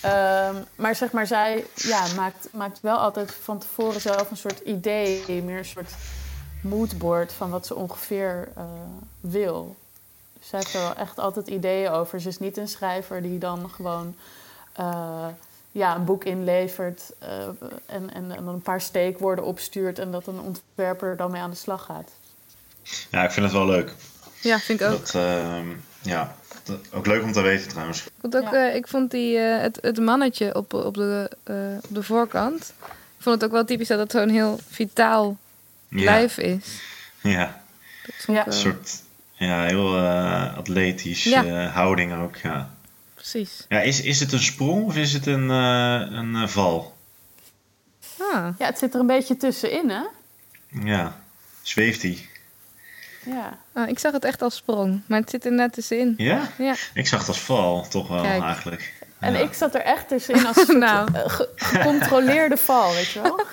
Ehm, 0.00 0.54
maar 0.76 0.94
zeg 0.94 1.12
maar, 1.12 1.26
zij 1.26 1.66
ja, 1.74 2.06
maakt, 2.16 2.48
maakt 2.52 2.80
wel 2.80 2.96
altijd 2.96 3.34
van 3.42 3.58
tevoren 3.58 4.00
zelf 4.00 4.30
een 4.30 4.36
soort 4.36 4.58
idee, 4.60 5.42
meer 5.42 5.58
een 5.58 5.64
soort 5.64 5.90
moodboard 6.60 7.32
van 7.32 7.50
wat 7.50 7.66
ze 7.66 7.74
ongeveer 7.74 8.48
eh, 8.56 8.64
wil. 9.20 9.76
Zij 10.48 10.58
heeft 10.58 10.74
er 10.74 10.80
wel 10.80 10.94
echt 10.96 11.18
altijd 11.18 11.48
ideeën 11.48 11.90
over. 11.90 12.20
Ze 12.20 12.28
is 12.28 12.38
niet 12.38 12.56
een 12.56 12.68
schrijver 12.68 13.22
die 13.22 13.38
dan 13.38 13.70
gewoon 13.70 14.14
eh, 14.72 15.26
ja, 15.72 15.94
een 15.94 16.04
boek 16.04 16.24
inlevert 16.24 17.02
eh, 17.18 17.28
en, 17.86 18.14
en, 18.14 18.46
een 18.46 18.62
paar 18.62 18.80
steekwoorden 18.80 19.44
opstuurt 19.44 19.98
en 19.98 20.10
dat 20.10 20.26
een 20.26 20.40
ontwerper 20.40 21.16
dan 21.16 21.30
mee 21.30 21.40
aan 21.42 21.50
de 21.50 21.56
slag 21.56 21.84
gaat. 21.84 22.10
Ja, 23.10 23.24
ik 23.24 23.30
vind 23.30 23.44
het 23.46 23.54
wel 23.54 23.66
leuk. 23.66 23.92
Ja, 24.40 24.58
vind 24.58 24.80
ik 24.80 24.86
ook. 24.86 24.98
Dat, 24.98 25.14
ehm, 25.14 25.66
ja, 26.00 26.36
dat- 26.64 26.78
ook 26.92 27.06
leuk 27.06 27.22
om 27.22 27.32
te 27.32 27.40
weten 27.40 27.68
trouwens. 27.68 28.04
Ik 28.06 28.12
vond, 28.20 28.36
ook, 28.36 28.42
Ja. 28.52 28.68
eh, 28.68 28.74
ik 28.74 28.88
vond 28.88 29.10
die, 29.10 29.38
eh, 29.38 29.60
het, 29.60 29.78
het 29.80 29.98
mannetje 29.98 30.54
op, 30.54 30.74
op, 30.74 30.94
de, 30.94 31.30
eh, 31.42 31.54
op 31.88 31.94
de 31.94 32.02
voorkant. 32.02 32.72
Ik 33.16 33.22
vond 33.30 33.34
het 33.34 33.44
ook 33.44 33.52
wel 33.56 33.64
typisch 33.64 33.88
dat 33.88 33.98
het 33.98 34.10
zo'n 34.10 34.28
heel 34.28 34.58
vitaal 34.68 35.36
Ja, 35.88 36.04
lijf 36.04 36.38
is. 36.38 36.80
ja. 37.20 37.62
Dat 38.06 38.14
vond 38.18 38.36
Ja. 38.36 38.40
ik 38.46 38.52
een 38.52 38.52
wel- 38.52 38.60
soort 38.62 39.02
ja, 39.34 39.64
heel 39.64 39.96
eh, 39.98 40.56
atletisch 40.56 41.24
Ja. 41.24 41.44
eh, 41.44 41.74
houding 41.74 42.14
ook. 42.22 42.36
Ja. 42.36 42.70
Precies. 43.14 43.64
Ja, 43.68 43.80
is, 43.80 44.00
is 44.02 44.20
het 44.20 44.32
een 44.32 44.42
sprong 44.42 44.84
of 44.84 44.96
is 44.96 45.12
het 45.12 45.26
een, 45.26 45.50
eh, 45.50 46.16
een 46.18 46.34
eh, 46.36 46.46
val? 46.48 46.96
Ah, 48.18 48.48
Ja, 48.58 48.66
het 48.66 48.78
zit 48.78 48.94
er 48.94 49.00
een 49.00 49.06
beetje 49.06 49.36
tussenin, 49.36 49.90
hè? 49.90 50.02
Ja, 50.84 51.16
zweeft 51.62 52.02
hij? 52.02 52.28
Ja. 53.24 53.58
ah, 53.72 53.88
ik 53.88 53.98
zag 53.98 54.12
het 54.12 54.24
echt 54.24 54.42
als 54.42 54.56
sprong, 54.56 55.00
maar 55.06 55.20
het 55.20 55.30
zit 55.30 55.44
er 55.44 55.52
net 55.52 55.72
tussenin. 55.72 56.14
Ja? 56.16 56.48
Ja, 56.58 56.74
Ik 56.94 57.06
zag 57.06 57.18
het 57.18 57.28
als 57.28 57.40
val, 57.40 57.88
toch 57.88 58.08
wel 58.08 58.22
Kijk. 58.22 58.42
eigenlijk. 58.42 58.92
En 59.18 59.32
Ja. 59.32 59.38
ik 59.38 59.52
zat 59.54 59.74
er 59.74 59.80
echt 59.80 60.08
tussenin 60.08 60.46
als 60.46 60.66
Nou. 60.86 61.08
ge- 61.14 61.48
gecontroleerde 61.56 62.56
val, 62.56 62.92
weet 62.92 63.10
je 63.10 63.20
wel? 63.22 63.44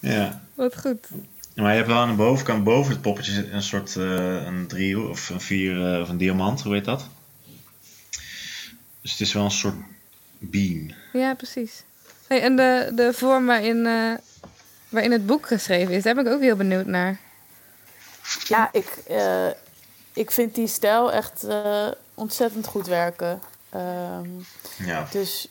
Ja. 0.00 0.40
wat 0.54 0.78
goed. 0.80 1.08
Maar 1.54 1.70
je 1.70 1.76
hebt 1.76 1.88
wel 1.88 1.98
aan 1.98 2.08
de 2.08 2.14
bovenkant, 2.14 2.64
boven 2.64 2.92
het 2.92 3.02
poppetje, 3.02 3.32
zit 3.32 3.52
een 3.52 3.62
soort 3.62 3.96
eh, 3.96 4.44
een 4.44 4.66
driehoek 4.66 5.08
of 5.08 5.28
een 5.28 5.40
vier 5.40 5.94
eh, 5.94 6.00
of 6.00 6.08
een 6.08 6.16
diamant, 6.16 6.62
hoe 6.62 6.74
heet 6.74 6.84
dat? 6.84 7.04
Dus 9.00 9.10
het 9.10 9.20
is 9.20 9.32
wel 9.32 9.44
een 9.44 9.50
soort 9.50 9.74
beam. 10.38 10.90
Ja, 11.12 11.34
precies. 11.34 11.82
Hey, 12.26 12.42
en 12.42 12.56
de, 12.56 12.92
de 12.94 13.12
vorm 13.12 13.46
waarin, 13.46 13.86
eh, 13.86 14.12
waarin 14.88 15.12
het 15.12 15.26
boek 15.26 15.46
geschreven 15.46 15.94
is, 15.94 16.02
daar 16.02 16.14
ben 16.14 16.26
ik 16.26 16.32
ook 16.32 16.40
heel 16.40 16.56
benieuwd 16.56 16.86
naar. 16.86 17.18
Ja, 18.48 18.68
ik, 18.72 18.86
eh, 19.08 19.46
ik 20.12 20.30
vind 20.30 20.54
die 20.54 20.66
stijl 20.66 21.12
echt 21.12 21.44
eh, 21.44 21.88
ontzettend 22.14 22.66
goed 22.66 22.86
werken. 22.86 23.40
Ehm, 23.70 24.28
Ja. 24.78 25.06
dus 25.10 25.48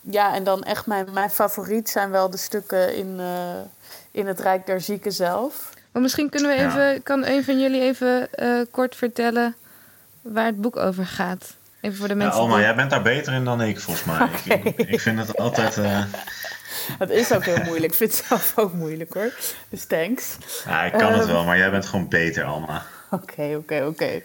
ja, 0.00 0.34
en 0.34 0.44
dan 0.44 0.62
echt 0.62 0.86
mijn, 0.86 1.12
mijn 1.12 1.30
favoriet 1.30 1.88
zijn 1.90 2.10
wel 2.10 2.30
de 2.30 2.36
stukken 2.36 2.96
in, 2.96 3.20
eh, 3.20 3.60
in 4.12 4.26
het 4.26 4.40
Rijk 4.40 4.66
der 4.66 4.80
Zieken 4.80 5.12
zelf. 5.12 5.70
Maar 5.92 6.02
misschien 6.02 6.30
kunnen 6.30 6.50
we 6.50 6.56
Ja. 6.56 6.66
even, 6.68 7.02
kan 7.02 7.24
een 7.26 7.44
van 7.44 7.60
jullie 7.60 7.80
even 7.80 8.32
eh, 8.34 8.60
kort 8.70 8.96
vertellen 8.96 9.54
waar 10.20 10.46
het 10.46 10.60
boek 10.60 10.76
over 10.76 11.06
gaat? 11.06 11.54
Even 11.80 11.96
voor 11.98 12.08
de 12.08 12.14
Ja, 12.14 12.18
mensen. 12.18 12.40
Alma, 12.40 12.54
die- 12.56 12.64
jij 12.64 12.74
bent 12.74 12.90
daar 12.90 13.02
beter 13.02 13.32
in 13.32 13.44
dan 13.44 13.60
ik, 13.62 13.80
volgens 13.80 14.04
mij. 14.06 14.28
Ik, 14.44 14.64
ik, 14.64 14.78
ik 14.88 15.00
vind 15.00 15.18
het 15.18 15.38
altijd... 15.38 15.76
eh, 15.78 16.04
Het 16.98 17.10
is 17.10 17.32
ook 17.32 17.44
heel 17.44 17.62
moeilijk. 17.64 17.92
Ik 17.92 17.98
vind 17.98 18.16
het 18.16 18.24
zelf 18.26 18.52
ook 18.58 18.72
moeilijk 18.72 19.14
hoor. 19.14 19.32
Dus 19.68 19.84
thanks. 19.84 20.36
ja, 20.66 20.82
ik 20.82 20.92
kan 20.92 21.12
het 21.12 21.20
Ehm. 21.22 21.30
wel, 21.32 21.44
maar 21.44 21.58
jij 21.58 21.70
bent 21.70 21.86
gewoon 21.86 22.08
beter, 22.08 22.44
Alma. 22.44 22.82
Oké, 23.10 23.54
oké, 23.56 23.84
oké. 23.86 24.22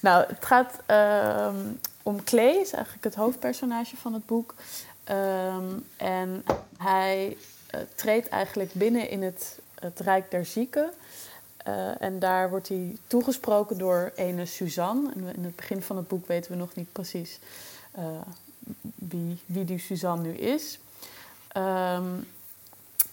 Nou, 0.00 0.24
het 0.28 0.44
gaat 0.44 0.72
ehm, 0.86 1.54
om 2.02 2.24
Clay, 2.24 2.54
is 2.54 2.72
eigenlijk 2.72 3.04
het 3.04 3.14
hoofdpersonage 3.14 3.96
van 3.96 4.12
het 4.12 4.26
boek. 4.26 4.54
Ehm, 5.04 5.64
en 5.96 6.44
hij 6.78 7.36
treedt 7.94 8.28
eigenlijk 8.28 8.72
binnen 8.72 9.08
in 9.10 9.22
het, 9.22 9.58
het 9.80 10.00
Rijk 10.00 10.30
der 10.30 10.44
Zieken. 10.44 10.90
Eh, 11.56 12.02
en 12.02 12.18
daar 12.18 12.50
wordt 12.50 12.68
hij 12.68 12.96
toegesproken 13.06 13.78
door 13.78 14.12
ene 14.14 14.46
Suzanne. 14.46 15.12
En 15.14 15.34
in 15.34 15.44
het 15.44 15.56
begin 15.56 15.82
van 15.82 15.96
het 15.96 16.08
boek 16.08 16.26
weten 16.26 16.50
we 16.50 16.56
nog 16.56 16.74
niet 16.74 16.92
precies 16.92 17.38
eh, 17.90 18.04
wie, 18.94 19.38
wie 19.46 19.64
die 19.64 19.78
Suzanne 19.78 20.22
nu 20.22 20.34
is. 20.34 20.78
Ehm, 21.48 22.06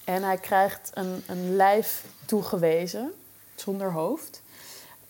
en 0.03 0.23
hij 0.23 0.37
krijgt 0.37 0.91
een, 0.93 1.23
een 1.27 1.55
lijf 1.55 2.05
toegewezen, 2.25 3.13
zonder 3.55 3.91
hoofd. 3.91 4.41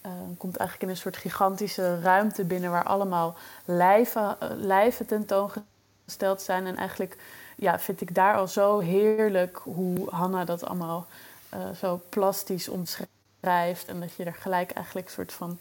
Uh, 0.06 0.12
komt 0.38 0.58
eigenlijk 0.58 0.90
in 0.90 0.96
een 0.96 1.02
soort 1.02 1.18
gigantische 1.18 2.00
ruimte 2.00 2.44
binnen 2.44 2.72
waar 2.72 2.84
allemaal 2.84 3.36
lijven, 3.66 4.38
lijven 4.56 5.06
tentoongesteld 5.06 6.42
zijn. 6.42 6.66
En 6.66 6.76
eigenlijk 6.76 7.18
ja, 7.56 7.80
vind 7.80 8.02
ik 8.02 8.16
daar 8.16 8.36
al 8.38 8.48
zo 8.48 8.80
heerlijk 8.80 9.60
hoe 9.64 10.10
Hanna 10.10 10.46
dat 10.46 10.66
allemaal 10.66 11.08
uh, 11.54 11.60
zo 11.80 12.02
plastisch 12.10 12.70
omschrijft. 12.70 13.88
En 13.88 14.00
dat 14.00 14.14
je 14.16 14.24
er 14.24 14.34
gelijk 14.34 14.72
eigenlijk 14.72 15.10
soort 15.10 15.34
van 15.34 15.60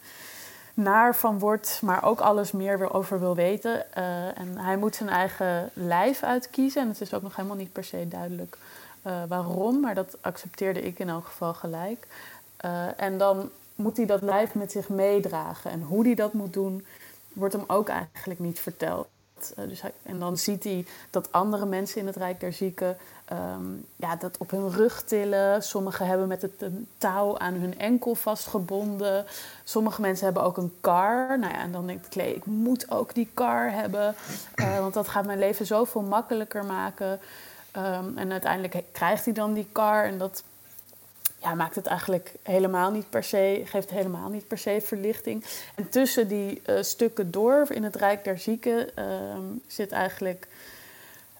naar 0.73 1.15
van 1.15 1.39
wordt, 1.39 1.79
maar 1.81 2.03
ook 2.03 2.19
alles 2.19 2.51
meer 2.51 2.77
weer 2.79 2.93
over 2.93 3.19
wil 3.19 3.35
weten. 3.35 3.85
Uh, 3.97 4.37
en 4.37 4.57
hij 4.57 4.77
moet 4.77 4.95
zijn 4.95 5.09
eigen 5.09 5.69
lijf 5.73 6.23
uitkiezen. 6.23 6.81
En 6.81 6.87
het 6.87 7.01
is 7.01 7.13
ook 7.13 7.21
nog 7.21 7.35
helemaal 7.35 7.57
niet 7.57 7.71
per 7.71 7.83
se 7.83 8.07
duidelijk 8.07 8.57
uh, 9.07 9.13
waarom, 9.27 9.79
maar 9.79 9.95
dat 9.95 10.17
accepteerde 10.21 10.81
ik 10.81 10.99
in 10.99 11.09
elk 11.09 11.25
geval 11.25 11.53
gelijk. 11.53 12.07
En 12.97 13.17
dan 13.17 13.49
moet 13.75 13.97
hij 13.97 14.05
dat 14.05 14.21
lijf 14.21 14.53
met 14.53 14.71
zich 14.71 14.89
meedragen. 14.89 15.71
En 15.71 15.81
hoe 15.81 16.05
hij 16.05 16.15
dat 16.15 16.33
moet 16.33 16.53
doen, 16.53 16.85
wordt 17.33 17.53
hem 17.53 17.63
ook 17.67 17.89
eigenlijk 17.89 18.39
niet 18.39 18.59
verteld. 18.59 19.07
Dus 19.55 19.81
hij, 19.81 19.93
en 20.03 20.19
dan 20.19 20.37
ziet 20.37 20.63
hij 20.63 20.85
dat 21.09 21.31
andere 21.31 21.65
mensen 21.65 21.99
in 21.99 22.07
het 22.07 22.15
Rijk 22.15 22.39
der 22.39 22.53
Zieken 22.53 22.97
um, 23.31 23.85
ja, 23.95 24.15
dat 24.15 24.37
op 24.37 24.51
hun 24.51 24.71
rug 24.71 25.03
tillen. 25.03 25.63
Sommigen 25.63 26.07
hebben 26.07 26.27
met 26.27 26.41
het 26.41 26.61
een 26.61 26.87
touw 26.97 27.37
aan 27.37 27.53
hun 27.53 27.79
enkel 27.79 28.15
vastgebonden. 28.15 29.25
Sommige 29.63 30.01
mensen 30.01 30.25
hebben 30.25 30.43
ook 30.43 30.57
een 30.57 30.73
kar. 30.81 31.39
Nou 31.39 31.53
ja, 31.53 31.59
en 31.59 31.71
dan 31.71 31.87
denkt 31.87 32.07
Klee, 32.07 32.35
ik 32.35 32.45
moet 32.45 32.91
ook 32.91 33.13
die 33.13 33.29
kar 33.33 33.71
hebben. 33.71 34.15
Uh, 34.55 34.79
want 34.79 34.93
dat 34.93 35.07
gaat 35.07 35.25
mijn 35.25 35.39
leven 35.39 35.65
zoveel 35.65 36.01
makkelijker 36.01 36.65
maken. 36.65 37.19
Um, 37.77 38.17
en 38.17 38.31
uiteindelijk 38.31 38.83
krijgt 38.91 39.25
hij 39.25 39.33
dan 39.33 39.53
die 39.53 39.67
kar. 39.71 40.03
En 40.03 40.17
dat 40.17 40.43
ja, 41.45 41.53
maakt 41.53 41.75
het 41.75 41.85
eigenlijk 41.85 42.33
helemaal 42.43 42.91
niet 42.91 43.09
per 43.09 43.23
se, 43.23 43.61
geeft 43.65 43.89
helemaal 43.89 44.29
niet 44.29 44.47
per 44.47 44.57
se 44.57 44.81
verlichting. 44.81 45.43
En 45.75 45.89
tussen 45.89 46.27
die 46.27 46.61
uh, 46.65 46.81
stukken 46.81 47.31
door 47.31 47.65
in 47.69 47.83
het 47.83 47.95
Rijk 47.95 48.23
der 48.23 48.39
Zieken 48.39 49.03
um, 49.03 49.61
zit 49.67 49.91
eigenlijk. 49.91 50.47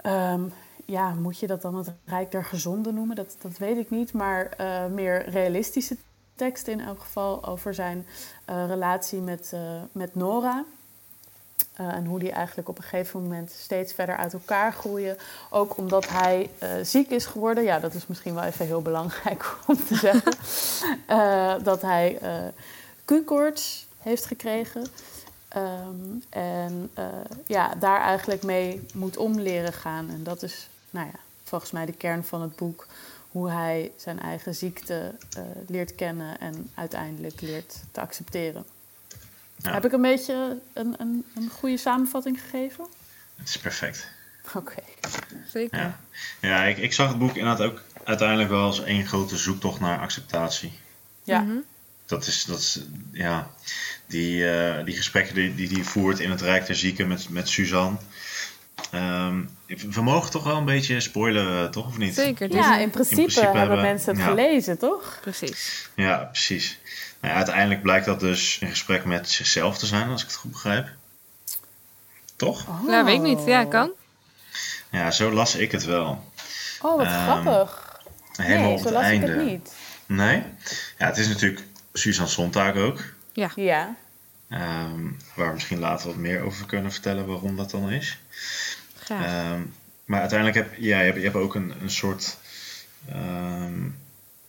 Um, 0.06 0.54
ja, 0.86 1.14
moet 1.14 1.40
je 1.40 1.48
dat 1.48 1.62
dan 1.62 1.76
het 1.76 1.92
Rijk 2.06 2.32
der 2.32 2.46
Gezonden 2.46 2.94
noemen? 2.94 3.16
Dat, 3.16 3.36
dat 3.42 3.58
weet 3.58 3.78
ik 3.78 3.90
niet. 3.90 4.14
Maar 4.14 4.54
uh, 4.62 4.86
meer 4.86 5.30
realistische 5.30 5.98
teksten 6.36 6.74
in 6.74 6.82
elk 6.82 7.00
geval 7.00 7.46
over 7.46 7.74
zijn 7.74 8.06
uh, 8.50 8.68
relatie 8.68 9.22
met, 9.22 9.54
met 9.92 10.16
Nora. 10.16 10.66
En 11.76 12.06
hoe 12.06 12.20
die 12.20 12.32
eigenlijk 12.32 12.70
op 12.70 12.78
een 12.78 12.84
gegeven 12.84 13.22
moment 13.22 13.52
steeds 13.52 13.94
verder 13.94 14.18
uit 14.18 14.34
elkaar 14.34 14.74
groeien. 14.74 15.18
Ook 15.50 15.78
omdat 15.78 16.10
hij 16.10 16.50
ziek 16.82 17.10
is 17.10 17.26
geworden. 17.26 17.64
Ja, 17.64 17.80
dat 17.80 17.94
is 17.94 18.08
misschien 18.08 18.34
wel 18.34 18.44
even 18.44 18.66
heel 18.66 18.82
belangrijk 18.82 19.56
om 19.68 19.86
te 19.86 19.96
zeggen. 19.96 20.34
dat 21.64 21.82
hij 21.82 22.20
Q-koorts 23.06 23.88
heeft 23.98 24.26
gekregen. 24.26 24.88
Um, 25.58 26.24
en 26.30 26.92
ja, 27.46 27.76
daar 27.80 28.02
eigenlijk 28.02 28.44
mee 28.44 28.86
moet 28.94 29.18
om 29.18 29.40
leren 29.40 29.74
gaan. 29.74 30.10
En 30.10 30.24
dat 30.24 30.44
is 30.44 30.70
nou 30.90 31.08
ja, 31.08 31.20
volgens 31.44 31.72
mij 31.72 31.86
de 31.86 31.94
kern 31.94 32.24
van 32.24 32.42
het 32.42 32.56
boek. 32.56 32.88
Hoe 33.32 33.50
hij 33.50 33.92
zijn 33.96 34.20
eigen 34.20 34.56
ziekte 34.56 35.16
leert 35.68 35.96
kennen 35.96 36.40
en 36.40 36.72
uiteindelijk 36.74 37.42
leert 37.42 37.76
te 37.92 38.02
accepteren. 38.02 38.66
Ja. 39.56 39.74
Heb 39.74 39.86
ik 39.86 39.92
een 39.92 40.02
beetje 40.02 40.60
een, 40.74 40.96
een, 40.98 41.26
een 41.36 41.50
goede 41.50 41.78
samenvatting 41.78 42.42
gegeven? 42.42 42.86
Het 43.36 43.48
is 43.48 43.58
perfect. 43.58 44.08
Oké. 44.48 44.58
Okay. 44.58 44.84
Zeker. 45.48 45.80
Ja, 45.80 46.00
ja 46.42 46.64
ik, 46.64 46.78
ik 46.78 46.94
zag 46.94 47.08
het 47.08 47.20
boek 47.20 47.36
inderdaad 47.36 47.68
ook 47.68 47.82
uiteindelijk 48.04 48.50
wel 48.50 48.64
als 48.64 48.84
één 48.84 49.06
grote 49.06 49.38
zoektocht 49.38 49.80
naar 49.80 50.00
acceptatie. 50.00 50.72
Ja. 51.24 51.40
Mm 51.40 51.48
-hmm. 51.50 51.64
Dat 52.06 52.28
is, 52.28 52.46
dat 52.46 52.60
is 52.60 52.82
ja, 53.12 53.52
die, 54.06 54.44
uh, 54.44 54.84
die 54.86 54.96
gesprekken 54.96 55.36
die, 55.36 55.56
die 55.56 55.68
hij 55.68 55.84
voert 55.84 56.20
in 56.20 56.30
het 56.30 56.42
Rijk 56.42 56.66
der 56.66 56.76
Zieken 56.76 57.08
met, 57.08 57.30
met 57.30 57.50
Suzanne. 57.50 57.98
Um, 58.94 59.50
we 59.92 60.02
mogen 60.02 60.32
toch 60.32 60.44
wel 60.44 60.58
een 60.58 60.66
beetje 60.66 61.00
spoileren, 61.00 61.72
toch? 61.72 61.88
Of 61.88 61.98
niet? 61.98 62.14
Zeker. 62.14 62.54
Ja, 62.54 62.78
in 62.78 62.90
principe, 62.90 63.22
in 63.22 63.28
principe, 63.28 63.58
hebben 63.58 63.82
mensen 63.82 64.10
het 64.10 64.20
ja. 64.20 64.30
gelezen, 64.30 64.78
toch? 64.78 65.18
Precies. 65.22 65.90
Ja, 65.96 66.18
precies. 66.18 66.80
Ja, 67.26 67.34
uiteindelijk 67.34 67.82
blijkt 67.82 68.06
dat 68.06 68.20
dus 68.20 68.58
een 68.62 68.70
gesprek 68.70 69.06
met 69.06 69.30
zichzelf 69.30 69.78
te 69.78 69.86
zijn, 69.86 70.10
als 70.10 70.22
ik 70.22 70.28
het 70.28 70.38
goed 70.38 70.52
begrijp. 70.52 70.88
Toch? 72.36 72.68
Oh. 72.68 72.88
Nou, 72.88 73.06
weet 73.06 73.16
ik 73.16 73.22
niet. 73.22 73.46
Ja, 73.46 73.66
kan. 73.66 73.92
Ja, 74.92 75.12
zo 75.12 75.32
las 75.32 75.56
ik 75.56 75.72
het 75.72 75.86
wel. 75.86 76.32
Oh, 76.82 76.98
wat 76.98 77.06
um, 77.06 77.12
grappig. 77.12 78.00
Helemaal 78.36 78.64
nee, 78.64 78.74
op 78.74 78.80
zo 78.80 78.86
het 78.86 78.94
las 78.94 79.04
einde. 79.04 79.28
ik 79.28 79.36
het 79.36 79.46
niet. 79.46 79.74
Nee? 80.06 80.44
Ja, 80.98 81.06
het 81.06 81.18
is 81.18 81.28
natuurlijk 81.28 81.64
Suzanne 81.94 82.32
Sontag 82.32 82.76
ook. 82.76 83.04
Ja. 83.34 83.52
Ja. 83.56 83.96
Um, 84.50 85.18
waar 85.36 85.48
we 85.48 85.54
misschien 85.54 85.80
later 85.80 86.08
wat 86.08 86.16
meer 86.16 86.42
over 86.42 86.66
kunnen 86.66 86.92
vertellen 86.92 87.26
waarom 87.26 87.56
dat 87.56 87.72
dan 87.72 87.92
is. 87.92 88.18
Um, 89.12 89.74
maar 90.06 90.20
uiteindelijk 90.20 90.58
heb 90.58 90.76
ja, 90.78 91.00
je, 91.00 91.06
hebt, 91.06 91.18
je 91.18 91.24
hebt 91.24 91.36
ook 91.36 91.56
een, 91.56 91.74
een 91.82 91.90
soort. 91.90 92.38
Um, 93.14 93.98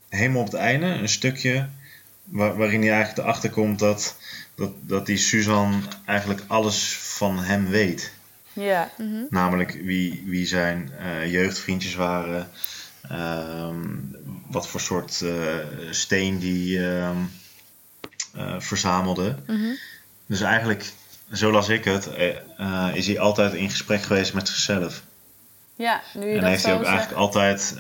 helemaal 0.09 0.41
op 0.41 0.47
het 0.47 0.61
einde, 0.61 0.87
een 0.87 1.09
stukje. 1.09 1.69
Waar, 2.27 2.57
waarin 2.57 2.81
hij 2.81 2.91
eigenlijk 2.91 3.19
erachter 3.19 3.51
komt 3.51 3.79
dat, 3.79 4.17
dat, 4.55 4.73
dat 4.81 5.07
die 5.07 5.17
Suzanne 5.17 5.79
eigenlijk 6.05 6.43
alles 6.47 6.97
van 6.99 7.39
hem 7.39 7.69
weet. 7.69 8.13
Ja. 8.53 8.91
Mm 8.99 9.11
-hmm. 9.11 9.27
Namelijk 9.31 9.73
wie, 9.73 10.23
wie 10.27 10.47
zijn 10.47 10.91
uh, 11.01 11.33
jeugdvriendjes 11.33 11.95
waren. 11.95 12.51
wat 14.51 14.69
voor 14.69 14.81
soort 14.81 15.21
uh, 15.21 15.55
steen 15.91 16.39
die 16.39 16.79
uh, 16.79 17.11
verzamelde. 18.59 19.37
Mm 19.47 19.57
-hmm. 19.57 19.79
Dus 20.27 20.41
eigenlijk 20.41 20.93
zo 21.33 21.51
las 21.51 21.69
ik 21.69 21.85
het, 21.85 22.09
uh, 22.61 22.95
is 22.95 23.07
hij 23.07 23.19
altijd 23.19 23.53
in 23.53 23.71
gesprek 23.71 24.03
geweest 24.03 24.35
met 24.35 24.49
zichzelf. 24.49 25.03
Ja, 25.75 26.03
nu 26.15 26.27
je 26.27 26.35
en 26.35 26.41
dat 26.41 26.49
heeft 26.49 26.63
zo 26.63 26.69
hij 26.69 26.77
ook 26.77 26.85
zegt. 26.85 26.97
eigenlijk 26.97 27.21
altijd 27.21 27.75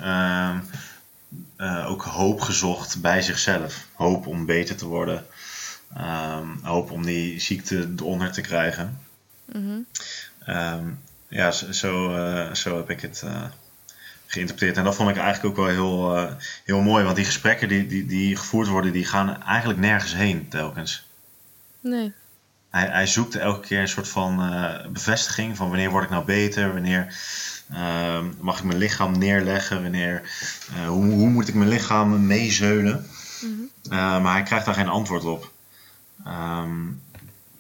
uh, 1.58 1.66
uh, 1.66 1.90
ook 1.90 2.02
hoop 2.02 2.40
gezocht 2.40 3.00
bij 3.00 3.22
zichzelf. 3.22 3.86
Hoop 3.92 4.26
om 4.26 4.46
beter 4.46 4.76
te 4.76 4.86
worden. 4.86 5.26
Um, 5.98 6.58
hoop 6.62 6.90
om 6.90 7.04
die 7.04 7.40
ziekte 7.40 7.92
eronder 7.96 8.32
te 8.32 8.40
krijgen. 8.40 9.00
-hmm. 9.52 9.86
um, 10.48 11.00
ja, 11.28 11.50
zo, 11.50 11.72
zo, 11.72 12.16
uh, 12.16 12.54
zo, 12.54 12.76
heb 12.76 12.90
ik 12.90 13.00
het 13.00 13.24
geïnterpreteerd. 14.26 14.76
En 14.76 14.84
dat 14.84 14.94
vond 14.94 15.10
ik 15.10 15.16
eigenlijk 15.16 15.58
ook 15.58 15.66
wel 15.66 15.74
heel, 15.74 16.28
heel 16.64 16.80
mooi. 16.80 17.04
Want 17.04 17.16
die 17.16 17.24
gesprekken 17.24 17.68
die, 17.68 17.86
die, 17.86 18.06
die 18.06 18.36
gevoerd 18.36 18.68
worden, 18.68 18.92
die 18.92 19.04
gaan 19.04 19.42
eigenlijk 19.42 19.80
nergens 19.80 20.14
heen 20.14 20.48
telkens. 20.48 21.06
Nee. 21.80 22.12
Hij, 22.70 22.86
hij 22.86 23.06
zoekt 23.06 23.34
elke 23.34 23.66
keer 23.66 23.80
een 23.80 23.88
soort 23.88 24.08
van 24.08 24.36
bevestiging 24.92 25.56
van 25.56 25.68
wanneer 25.68 25.90
word 25.90 26.04
ik 26.04 26.10
nou 26.10 26.24
beter, 26.24 26.72
wanneer 26.72 27.14
uh, 27.72 28.20
mag 28.40 28.58
ik 28.58 28.64
mijn 28.64 28.78
lichaam 28.78 29.18
neerleggen, 29.18 29.82
wanneer, 29.82 30.22
uh, 30.72 30.88
hoe, 30.88 31.04
hoe, 31.04 31.28
moet 31.28 31.48
ik 31.48 31.54
mijn 31.54 31.68
lichaam 31.68 32.26
meezeulen. 32.26 33.06
Mm 33.40 33.70
-hmm. 33.88 34.22
maar 34.22 34.32
hij 34.32 34.42
krijgt 34.42 34.66
daar 34.66 34.74
geen 34.74 34.88
antwoord 34.88 35.24
op. 35.24 35.50
Um, 36.26 37.02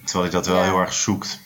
terwijl 0.04 0.24
hij 0.24 0.30
dat 0.30 0.46
wel 0.46 0.56
Ja. 0.56 0.62
heel 0.62 0.80
erg 0.80 0.92
zoekt. 0.92 1.38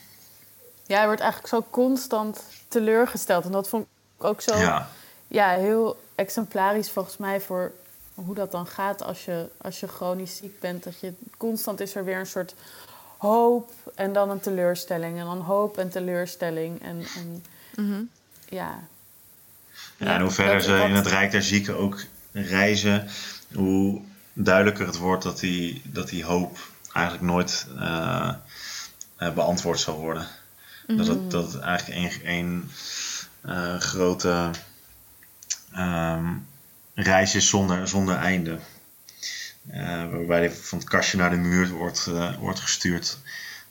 Ja, 0.85 0.97
hij 0.97 1.05
wordt 1.05 1.21
eigenlijk 1.21 1.53
zo 1.53 1.65
constant 1.69 2.43
teleurgesteld. 2.67 3.45
En 3.45 3.51
dat 3.51 3.69
vond 3.69 3.85
ik 4.17 4.23
ook 4.23 4.41
zo 4.41 4.57
Ja, 4.57 4.89
ja, 5.27 5.49
heel 5.49 6.01
exemplarisch 6.15 6.91
volgens 6.91 7.17
mij 7.17 7.41
voor 7.41 7.71
hoe 8.13 8.35
dat 8.35 8.51
dan 8.51 8.67
gaat 8.67 9.03
als 9.03 9.25
je, 9.25 9.49
als 9.57 9.79
je 9.79 9.87
chronisch 9.87 10.35
ziek 10.35 10.59
bent. 10.59 10.83
Dat 10.83 10.99
je 10.99 11.13
constant 11.37 11.79
is 11.79 11.95
er 11.95 12.03
weer 12.03 12.19
een 12.19 12.25
soort 12.25 12.55
hoop 13.17 13.71
en 13.95 14.13
dan 14.13 14.29
een 14.29 14.39
teleurstelling. 14.39 15.19
En 15.19 15.25
dan 15.25 15.39
hoop 15.39 15.77
en 15.77 15.89
teleurstelling. 15.89 16.81
En, 16.81 17.03
en 17.15 17.43
Mm 17.75 17.91
-hmm. 17.91 18.09
Ja. 18.51 18.79
ja, 19.97 20.05
en 20.15 20.21
hoe 20.21 20.31
verder 20.31 20.53
dat- 20.55 20.63
ze 20.63 20.71
dat- 20.71 20.87
in 20.87 20.95
het 20.95 21.07
Rijk 21.07 21.31
der 21.31 21.43
Zieken 21.43 21.77
ook 21.77 22.03
reizen, 22.31 23.07
hoe 23.53 24.01
duidelijker 24.33 24.85
het 24.85 24.97
wordt 24.97 25.23
dat 25.23 25.39
die, 25.39 25.81
dat 25.85 26.09
die 26.09 26.23
hoop 26.23 26.57
eigenlijk 26.93 27.25
nooit 27.25 27.67
eh, 27.79 28.33
eh, 29.17 29.33
beantwoord 29.33 29.79
zal 29.79 29.97
worden. 29.99 30.27
Dat, 30.87 31.07
het, 31.07 31.31
dat 31.31 31.53
het 31.53 31.61
eigenlijk 31.61 31.99
een, 32.23 32.29
een 32.29 32.71
eh, 33.41 33.79
grote 33.79 34.49
ehm, 35.73 36.33
reis 36.95 37.35
is 37.35 37.49
zonder, 37.49 37.87
zonder 37.87 38.15
einde. 38.15 38.59
Eh, 39.69 39.81
waarbij 40.09 40.37
hij 40.39 40.51
van 40.51 40.77
het 40.77 40.89
kastje 40.89 41.17
naar 41.17 41.29
de 41.29 41.35
muur 41.35 41.69
wordt, 41.69 42.09
wordt 42.39 42.59
gestuurd. 42.59 43.17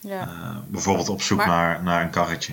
Ja, 0.00 0.64
bijvoorbeeld 0.68 1.08
op 1.08 1.22
zoek 1.22 1.38
Maar- 1.38 1.46
naar, 1.48 1.82
naar 1.82 2.02
een 2.02 2.10
karretje. 2.10 2.52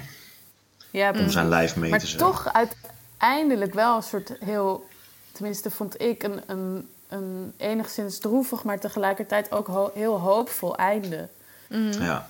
Ja 0.98 1.08
Om 1.08 1.14
precies. 1.14 1.34
zijn 1.34 1.50
lijf 1.50 1.76
mee 1.76 1.90
Maar 1.90 2.00
te 2.00 2.08
zetten. 2.08 2.28
toch 2.28 2.54
uiteindelijk 2.54 3.74
wel 3.74 3.96
een 3.96 4.04
soort 4.04 4.32
heel, 4.40 4.88
tenminste 5.32 5.72
vond 5.72 6.02
ik, 6.02 6.24
een, 6.24 6.42
een, 6.48 6.90
een 7.08 7.54
enigszins 7.58 8.18
droevig, 8.20 8.64
maar 8.64 8.80
tegelijkertijd 8.80 9.52
ook 9.52 9.68
ho- 9.68 9.92
heel 9.94 10.20
hoopvol 10.20 10.76
einde. 10.78 11.30
Mm 11.70 11.92
-hmm. 11.92 12.02
Ja. 12.02 12.30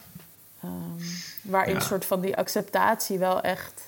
Ehm, 0.64 0.72
waarin 1.42 1.74
Ja. 1.74 1.80
een 1.80 1.86
soort 1.86 2.06
van 2.06 2.22
die 2.22 2.38
acceptatie 2.38 3.18
wel 3.20 3.42
echt 3.42 3.82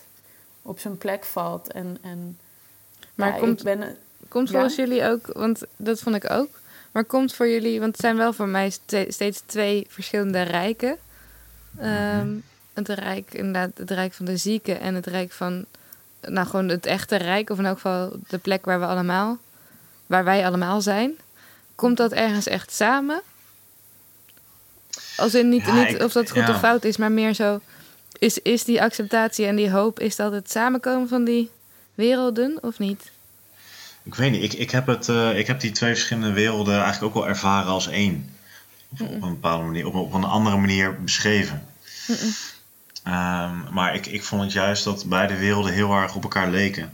op 0.62 0.80
zijn 0.80 0.98
plek 0.98 1.26
valt. 1.26 1.72
En, 1.72 1.98
en 2.02 2.38
Maar 3.16 3.34
ja, 3.34 3.40
komt, 3.40 3.58
ik 3.60 3.66
ben, 3.66 3.98
komt 4.28 4.48
ja? 4.48 4.54
volgens 4.54 4.76
jullie 4.76 5.04
ook, 5.06 5.28
want 5.34 5.62
dat 5.76 6.00
vond 6.00 6.16
ik 6.16 6.30
ook. 6.32 6.50
Maar 6.92 7.04
komt 7.04 7.34
voor 7.34 7.48
jullie, 7.48 7.80
want 7.80 7.92
het 7.92 8.02
zijn 8.02 8.18
wel 8.18 8.34
voor 8.34 8.48
mij 8.48 8.70
ste- 8.70 9.06
steeds 9.10 9.42
twee 9.46 9.86
verschillende 9.90 10.42
rijken. 10.42 10.98
Ehm, 11.78 12.30
het 12.88 13.00
rijk, 13.00 13.34
inderdaad, 13.34 13.70
het 13.78 13.92
rijk 13.92 14.14
van 14.14 14.26
de 14.26 14.38
zieken 14.38 14.80
en 14.80 14.96
het 14.96 15.06
rijk 15.08 15.32
van, 15.32 15.66
nou 16.22 16.48
gewoon 16.48 16.68
het 16.70 16.86
echte 16.86 17.16
rijk, 17.16 17.50
of 17.50 17.58
in 17.58 17.66
elk 17.66 17.76
geval 17.76 18.20
de 18.28 18.38
plek 18.38 18.66
waar 18.66 18.80
we 18.80 18.86
allemaal, 18.86 19.38
waar 20.08 20.24
wij 20.24 20.46
allemaal 20.46 20.82
zijn. 20.82 21.12
Komt 21.76 21.98
dat 21.98 22.12
ergens 22.12 22.48
echt 22.48 22.72
samen? 22.74 23.22
Als 25.18 25.36
in 25.36 25.50
niet, 25.50 25.66
Ja, 25.66 25.74
niet 25.74 25.90
ik- 25.90 26.02
of 26.04 26.12
dat 26.12 26.32
goed 26.32 26.42
ja. 26.48 26.50
of 26.54 26.60
fout 26.60 26.84
is, 26.84 26.98
maar 26.98 27.12
meer 27.12 27.34
zo. 27.34 27.60
Is, 28.20 28.40
is 28.42 28.64
die 28.64 28.82
acceptatie 28.82 29.46
en 29.46 29.56
die 29.56 29.72
hoop, 29.72 30.00
is 30.00 30.16
dat 30.16 30.32
het 30.32 30.52
samenkomen 30.52 31.08
van 31.08 31.24
die 31.24 31.50
werelden 31.96 32.58
of 32.62 32.80
niet? 32.80 33.12
Ik 34.04 34.16
weet 34.16 34.32
niet, 34.32 34.44
ik, 34.44 34.54
ik, 34.54 34.72
heb 34.72 34.88
het, 34.88 35.10
eh, 35.10 35.38
ik 35.38 35.48
heb 35.48 35.60
die 35.60 35.72
twee 35.72 35.94
verschillende 35.94 36.32
werelden 36.34 36.74
eigenlijk 36.74 37.04
ook 37.04 37.14
wel 37.24 37.28
ervaren 37.32 37.72
als 37.72 37.88
één. 37.88 38.34
Op, 38.92 39.02
op 39.02 39.12
een 39.22 39.30
bepaalde 39.30 39.66
manier, 39.66 39.86
op, 39.88 39.94
op 39.94 40.14
een 40.14 40.24
andere 40.24 40.58
manier 40.58 41.04
beschreven. 41.04 41.66
Ehm, 43.10 43.74
maar 43.74 43.96
ik, 43.96 44.06
ik 44.06 44.24
vond 44.24 44.42
het 44.42 44.52
juist 44.52 44.84
dat 44.84 45.06
beide 45.06 45.38
werelden 45.38 45.74
heel 45.74 45.94
erg 45.94 46.16
op 46.16 46.24
elkaar 46.24 46.50
leken. 46.50 46.94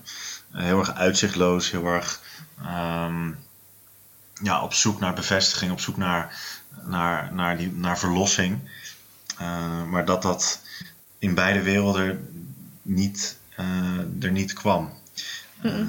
Eh, 0.52 0.64
heel 0.64 0.80
erg 0.80 0.94
uitzichtloos, 0.94 1.72
heel 1.72 1.86
erg 1.86 2.22
ehm, 2.64 3.32
ja, 4.42 4.64
op 4.64 4.74
zoek 4.74 5.00
naar 5.00 5.14
bevestiging, 5.14 5.72
op 5.72 5.80
zoek 5.80 5.98
naar, 5.98 6.42
naar, 6.84 7.34
naar, 7.34 7.58
die, 7.58 7.72
naar 7.72 8.00
verlossing. 8.00 8.60
Eh, 9.38 9.84
maar 9.84 10.06
dat 10.06 10.22
dat 10.22 10.62
in 11.20 11.34
beide 11.34 11.62
werelden 11.62 12.28
niet, 12.82 13.38
eh, 13.56 14.00
er 14.22 14.32
niet 14.32 14.54
kwam. 14.54 14.94
Eh, 15.62 15.86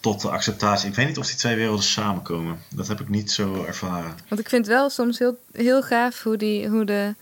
tot 0.00 0.20
de 0.20 0.30
acceptatie. 0.30 0.88
Ik 0.88 0.94
weet 0.94 1.06
niet 1.06 1.18
of 1.18 1.26
die 1.26 1.36
twee 1.36 1.56
werelden 1.56 1.84
samenkomen. 1.84 2.58
Dat 2.68 2.88
heb 2.88 3.00
ik 3.00 3.08
niet 3.08 3.30
zo 3.30 3.64
ervaren. 3.64 4.14
Want 4.28 4.40
ik 4.40 4.48
vind 4.48 4.66
wel 4.66 4.90
soms 4.90 5.18
heel, 5.18 5.38
heel 5.52 5.82
gaaf 5.82 6.22
hoe, 6.22 6.36
die, 6.36 6.68
hoe, 6.68 6.84
de, 6.84 7.14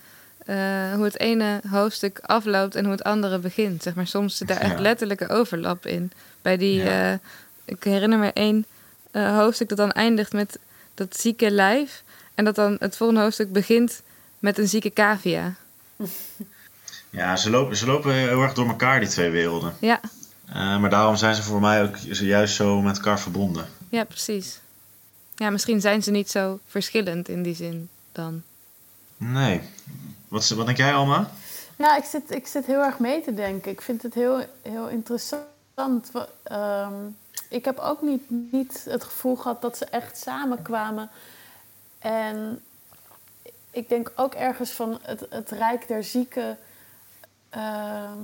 eh, 0.45 0.93
hoe 0.93 1.03
het 1.03 1.19
ene 1.19 1.61
hoofdstuk 1.69 2.19
afloopt 2.19 2.75
en 2.75 2.83
hoe 2.83 2.93
het 2.93 3.03
andere 3.03 3.39
begint. 3.39 3.83
Zeg 3.83 3.95
maar, 3.95 4.07
soms 4.07 4.37
zit 4.37 4.47
daar 4.47 4.57
echt 4.57 4.79
letterlijke 4.79 5.29
overlap 5.29 5.85
in. 5.85 6.11
Bij 6.41 6.57
die, 6.57 6.83
eh, 6.83 7.13
ik 7.65 7.83
herinner 7.83 8.19
me 8.19 8.33
één 8.33 8.65
eh, 9.11 9.37
hoofdstuk 9.37 9.69
dat 9.69 9.77
dan 9.77 9.91
eindigt 9.91 10.33
met 10.33 10.59
dat 10.93 11.17
zieke 11.17 11.51
lijf. 11.51 12.03
En 12.35 12.45
dat 12.45 12.55
dan 12.55 12.75
het 12.79 12.97
volgende 12.97 13.21
hoofdstuk 13.21 13.51
begint 13.51 14.01
met 14.39 14.57
een 14.57 14.67
zieke 14.67 14.93
cavia. 14.93 15.53
Ja, 17.09 17.35
ze 17.35 17.49
lopen, 17.49 17.77
ze 17.77 17.85
lopen 17.85 18.13
heel 18.13 18.41
erg 18.41 18.53
door 18.53 18.67
elkaar, 18.67 18.99
die 18.99 19.09
twee 19.09 19.29
werelden. 19.29 19.75
Ja, 19.79 19.99
maar 20.53 20.89
daarom 20.89 21.15
zijn 21.15 21.35
ze 21.35 21.43
voor 21.43 21.59
mij 21.59 21.83
ook 21.83 21.97
juist 21.97 22.55
zo 22.55 22.81
met 22.81 22.95
elkaar 22.95 23.19
verbonden. 23.19 23.65
ja, 23.89 24.03
precies. 24.03 24.59
Ja, 25.35 25.49
misschien 25.49 25.81
zijn 25.81 26.03
ze 26.03 26.11
niet 26.11 26.29
zo 26.29 26.59
verschillend 26.67 27.29
in 27.29 27.43
die 27.43 27.55
zin 27.55 27.89
dan. 28.11 28.41
Nee. 29.17 29.61
Wat, 30.27 30.49
wat 30.49 30.65
denk 30.65 30.77
jij, 30.77 30.93
Alma? 30.93 31.29
Ja, 31.77 31.97
ik 31.97 32.03
zit, 32.03 32.31
ik 32.31 32.47
zit 32.47 32.65
heel 32.65 32.83
erg 32.83 32.99
mee 32.99 33.21
te 33.21 33.33
denken. 33.33 33.71
Ik 33.71 33.81
vind 33.81 34.01
het 34.01 34.13
heel, 34.13 34.41
heel 34.61 34.87
interessant. 34.87 36.11
Ehm, 36.43 36.93
ik 37.49 37.65
heb 37.65 37.77
ook 37.79 38.01
niet, 38.01 38.23
niet 38.29 38.85
het 38.89 39.03
gevoel 39.03 39.35
gehad 39.35 39.61
dat 39.61 39.77
ze 39.77 39.85
echt 39.85 40.17
samenkwamen. 40.17 41.09
En 41.99 42.63
ik 43.71 43.89
denk 43.89 44.11
ook 44.15 44.33
ergens 44.33 44.71
van 44.71 44.99
het, 45.01 45.25
het 45.29 45.51
Rijk 45.51 45.87
der 45.87 46.03
Zieken. 46.03 46.57
ehm, 47.49 48.17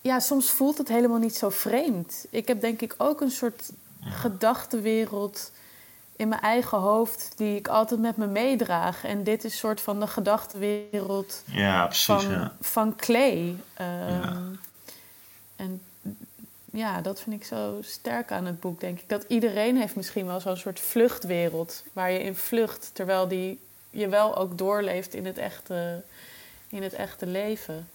ja, 0.00 0.20
soms 0.20 0.50
voelt 0.50 0.78
het 0.78 0.88
helemaal 0.88 1.18
niet 1.18 1.36
zo 1.36 1.50
vreemd. 1.50 2.26
Ik 2.30 2.48
heb 2.48 2.60
denk 2.60 2.80
ik 2.80 2.94
ook 2.98 3.20
een 3.20 3.30
soort 3.30 3.70
gedachtenwereld 4.02 5.50
in 6.18 6.28
mijn 6.28 6.40
eigen 6.40 6.78
hoofd 6.78 7.32
die 7.36 7.56
ik 7.56 7.68
altijd 7.68 8.00
met 8.00 8.16
me 8.16 8.26
meedraag. 8.26 9.04
En 9.04 9.22
dit 9.22 9.44
is 9.44 9.58
soort 9.58 9.80
van 9.80 10.00
de 10.00 10.06
gedachtenwereld 10.06 11.42
Ja, 11.44 11.84
precies. 11.86 12.04
van, 12.04 12.30
Ja. 12.30 12.52
van 12.60 12.96
Clay. 12.96 13.56
Ehm, 13.74 13.88
Ja. 14.10 14.36
En 15.56 15.80
ja, 16.72 17.00
dat 17.00 17.20
vind 17.20 17.40
ik 17.40 17.46
zo 17.46 17.78
sterk 17.82 18.32
aan 18.32 18.46
het 18.46 18.60
boek, 18.60 18.80
denk 18.80 18.98
ik. 18.98 19.08
Dat 19.08 19.24
iedereen 19.28 19.76
heeft 19.76 19.96
misschien 19.96 20.26
wel 20.26 20.40
zo'n 20.40 20.56
soort 20.56 20.80
vluchtwereld 20.80 21.82
waar 21.92 22.10
je 22.10 22.22
in 22.22 22.36
vlucht, 22.36 22.90
terwijl 22.92 23.28
die 23.28 23.60
je 23.90 24.08
wel 24.08 24.36
ook 24.36 24.58
doorleeft 24.58 25.14
in 25.14 25.26
het 25.26 25.38
echte, 25.38 26.02
in 26.68 26.82
het 26.82 26.92
echte 26.92 27.26
leven. 27.26 27.88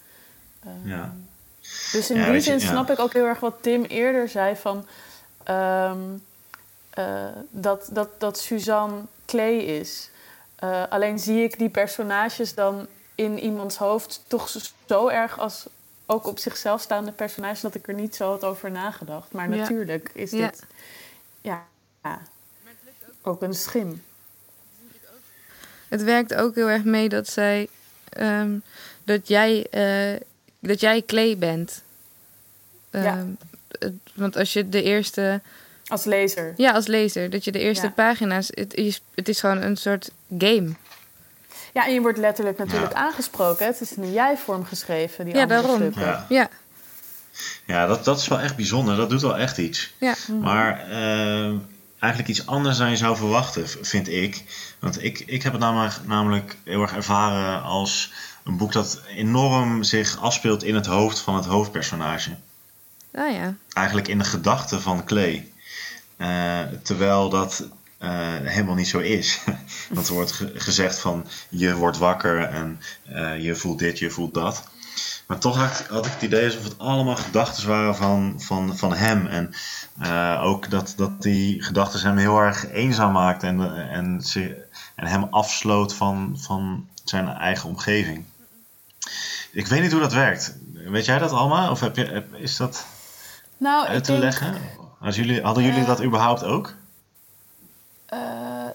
Ehm, 0.64 0.88
Ja. 0.90 1.14
Dus 1.92 2.10
in 2.12 2.32
die 2.32 2.40
zin 2.42 2.60
snap 2.62 2.90
ik 2.90 3.00
ook 3.00 3.14
heel 3.14 3.26
erg 3.26 3.40
wat 3.40 3.56
Tim 3.62 3.84
eerder 3.84 4.30
zei 4.30 4.56
van 4.56 4.86
ehm, 5.44 6.00
eh, 6.94 7.26
dat, 7.50 7.88
dat, 7.92 8.10
dat 8.20 8.40
Suzanne 8.40 9.02
Clay 9.26 9.58
is. 9.58 10.10
Eh, 10.56 10.84
alleen 10.90 11.20
zie 11.20 11.44
ik 11.44 11.58
die 11.58 11.70
personages 11.70 12.54
dan 12.54 12.88
in 13.16 13.40
iemands 13.40 13.78
hoofd 13.78 14.22
toch 14.28 14.50
zo, 14.88 15.08
erg 15.08 15.40
als 15.40 15.66
ook 16.06 16.28
op 16.28 16.40
zichzelf 16.40 16.82
staande 16.82 17.12
personages 17.12 17.62
dat 17.62 17.76
ik 17.76 17.88
er 17.88 17.94
niet 17.94 18.16
zo 18.16 18.30
had 18.30 18.44
over 18.44 18.72
nagedacht. 18.72 19.32
Maar 19.32 19.50
Ja. 19.50 19.56
natuurlijk 19.56 20.10
is 20.14 20.32
Ja. 20.32 20.38
dit 20.50 20.64
ja, 21.42 21.66
ja, 22.04 22.22
ook 23.22 23.42
een 23.42 23.54
schim. 23.54 24.04
Het 25.88 26.04
werkt 26.04 26.34
ook 26.34 26.56
heel 26.56 26.70
erg 26.70 26.84
mee 26.84 27.10
dat 27.10 27.28
zij 27.28 27.68
ehm, 28.10 28.58
dat 29.04 29.28
jij 29.28 29.68
eh, 29.70 30.20
dat 30.60 30.80
jij 30.80 31.02
Clay 31.02 31.38
bent. 31.38 31.82
Ehm, 32.90 33.28
het- 33.80 33.94
want 34.14 34.36
als 34.38 34.54
je 34.54 34.70
de 34.70 34.84
eerste, 34.84 35.42
Als 35.88 36.04
lezer. 36.04 36.54
ja, 36.58 36.72
als 36.72 36.88
lezer, 36.88 37.30
dat 37.30 37.44
je 37.44 37.52
de 37.52 37.60
eerste 37.60 37.86
Ja. 37.86 37.92
pagina's, 37.92 38.48
het 38.54 38.74
is, 38.74 39.02
het 39.16 39.30
is 39.30 39.40
gewoon 39.40 39.62
een 39.62 39.78
soort 39.78 40.12
game. 40.38 40.70
Ja, 41.74 41.86
en 41.86 41.94
je 41.94 42.02
wordt 42.02 42.18
letterlijk 42.18 42.58
natuurlijk 42.58 42.92
Ja. 42.94 42.98
aangesproken. 43.00 43.66
Het 43.66 43.82
is 43.82 43.94
in 43.94 44.04
een 44.04 44.12
jij-vorm 44.14 44.66
geschreven, 44.66 45.26
die 45.26 45.36
Ja, 45.36 45.46
daarom. 45.46 45.76
stukken. 45.76 46.02
Ja. 46.02 46.26
Ja, 46.30 46.50
Ja, 47.66 47.86
dat, 47.86 48.06
dat 48.06 48.20
is 48.20 48.28
wel 48.28 48.40
echt 48.40 48.56
bijzonder. 48.56 48.96
Dat 48.96 49.10
doet 49.10 49.22
wel 49.22 49.38
echt 49.38 49.58
iets. 49.58 49.94
ja, 50.00 50.14
Maar 50.42 50.90
eh, 50.90 51.52
eigenlijk 52.00 52.28
iets 52.28 52.46
anders 52.46 52.78
dan 52.78 52.90
je 52.90 52.98
zou 52.98 53.16
verwachten, 53.18 53.68
vind 53.86 54.08
ik. 54.08 54.44
Want 54.80 55.04
ik, 55.04 55.20
ik 55.20 55.44
heb 55.44 55.52
het 55.52 55.62
namelijk, 55.62 55.94
namelijk 56.06 56.58
heel 56.64 56.82
erg 56.82 56.94
ervaren 56.96 57.62
als 57.64 58.12
een 58.46 58.58
boek 58.58 58.72
dat 58.72 59.02
enorm 59.16 59.84
zich 59.84 60.22
afspeelt 60.22 60.64
in 60.64 60.76
het 60.76 60.86
hoofd 60.86 61.20
van 61.20 61.36
het 61.36 61.46
hoofdpersonage. 61.46 62.30
ah 63.14 63.32
ja, 63.32 63.56
Eigenlijk 63.74 64.08
in 64.08 64.18
de 64.18 64.24
gedachten 64.24 64.82
van 64.82 65.04
Clay. 65.06 65.48
Eh, 66.18 66.60
terwijl 66.84 67.30
dat 67.30 67.68
eh, 67.98 68.10
helemaal 68.44 68.76
niet 68.76 68.88
zo 68.88 69.00
is. 69.00 69.40
Want 69.94 70.08
er 70.08 70.14
wordt 70.14 70.32
ge- 70.32 70.52
gezegd 70.56 71.00
van 71.00 71.26
je 71.50 71.76
wordt 71.76 71.98
wakker 71.98 72.44
en 72.44 72.80
eh, 73.04 73.44
je 73.44 73.56
voelt 73.56 73.80
dit, 73.80 74.00
je 74.00 74.10
voelt 74.10 74.34
dat. 74.34 74.64
Maar 75.28 75.38
toch 75.40 75.58
had, 75.58 75.86
had 75.90 76.06
ik 76.06 76.12
het 76.12 76.22
idee 76.22 76.46
alsof 76.46 76.64
het 76.64 76.80
allemaal 76.80 77.16
gedachten 77.16 77.68
waren 77.68 77.96
van, 77.96 78.36
van, 78.42 78.78
van 78.78 78.94
hem. 78.94 79.28
En 79.28 79.54
ook 80.42 80.70
dat, 80.70 80.94
dat 80.98 81.22
die 81.22 81.64
gedachten 81.64 82.00
hem 82.02 82.18
heel 82.18 82.40
erg 82.40 82.70
eenzaam 82.72 83.12
maakten 83.12 83.50
en, 83.50 83.90
en, 83.90 84.22
ze, 84.22 84.66
en 84.96 85.06
hem 85.08 85.24
afsloot 85.24 85.94
van, 85.94 86.36
van 86.40 86.88
zijn 87.04 87.28
eigen 87.28 87.70
omgeving. 87.70 88.26
Ik 89.52 89.68
weet 89.68 89.82
niet 89.82 89.92
hoe 89.92 90.02
dat 90.02 90.14
werkt. 90.14 90.56
Weet 90.74 91.06
jij 91.06 91.18
dat, 91.20 91.32
Alma? 91.32 91.72
Of 91.72 91.80
heb 91.80 91.96
je, 91.96 92.24
is 92.34 92.58
dat 92.58 92.86
Nou, 93.58 93.88
uit 93.88 94.04
te 94.04 94.12
denk, 94.12 94.24
leggen? 94.24 94.56
Als 95.04 95.16
jullie, 95.16 95.42
hadden 95.42 95.64
jullie 95.64 95.82
Eh, 95.82 95.88
dat 95.88 96.04
überhaupt 96.04 96.44
ook? 96.44 96.74
Eh, 98.06 98.20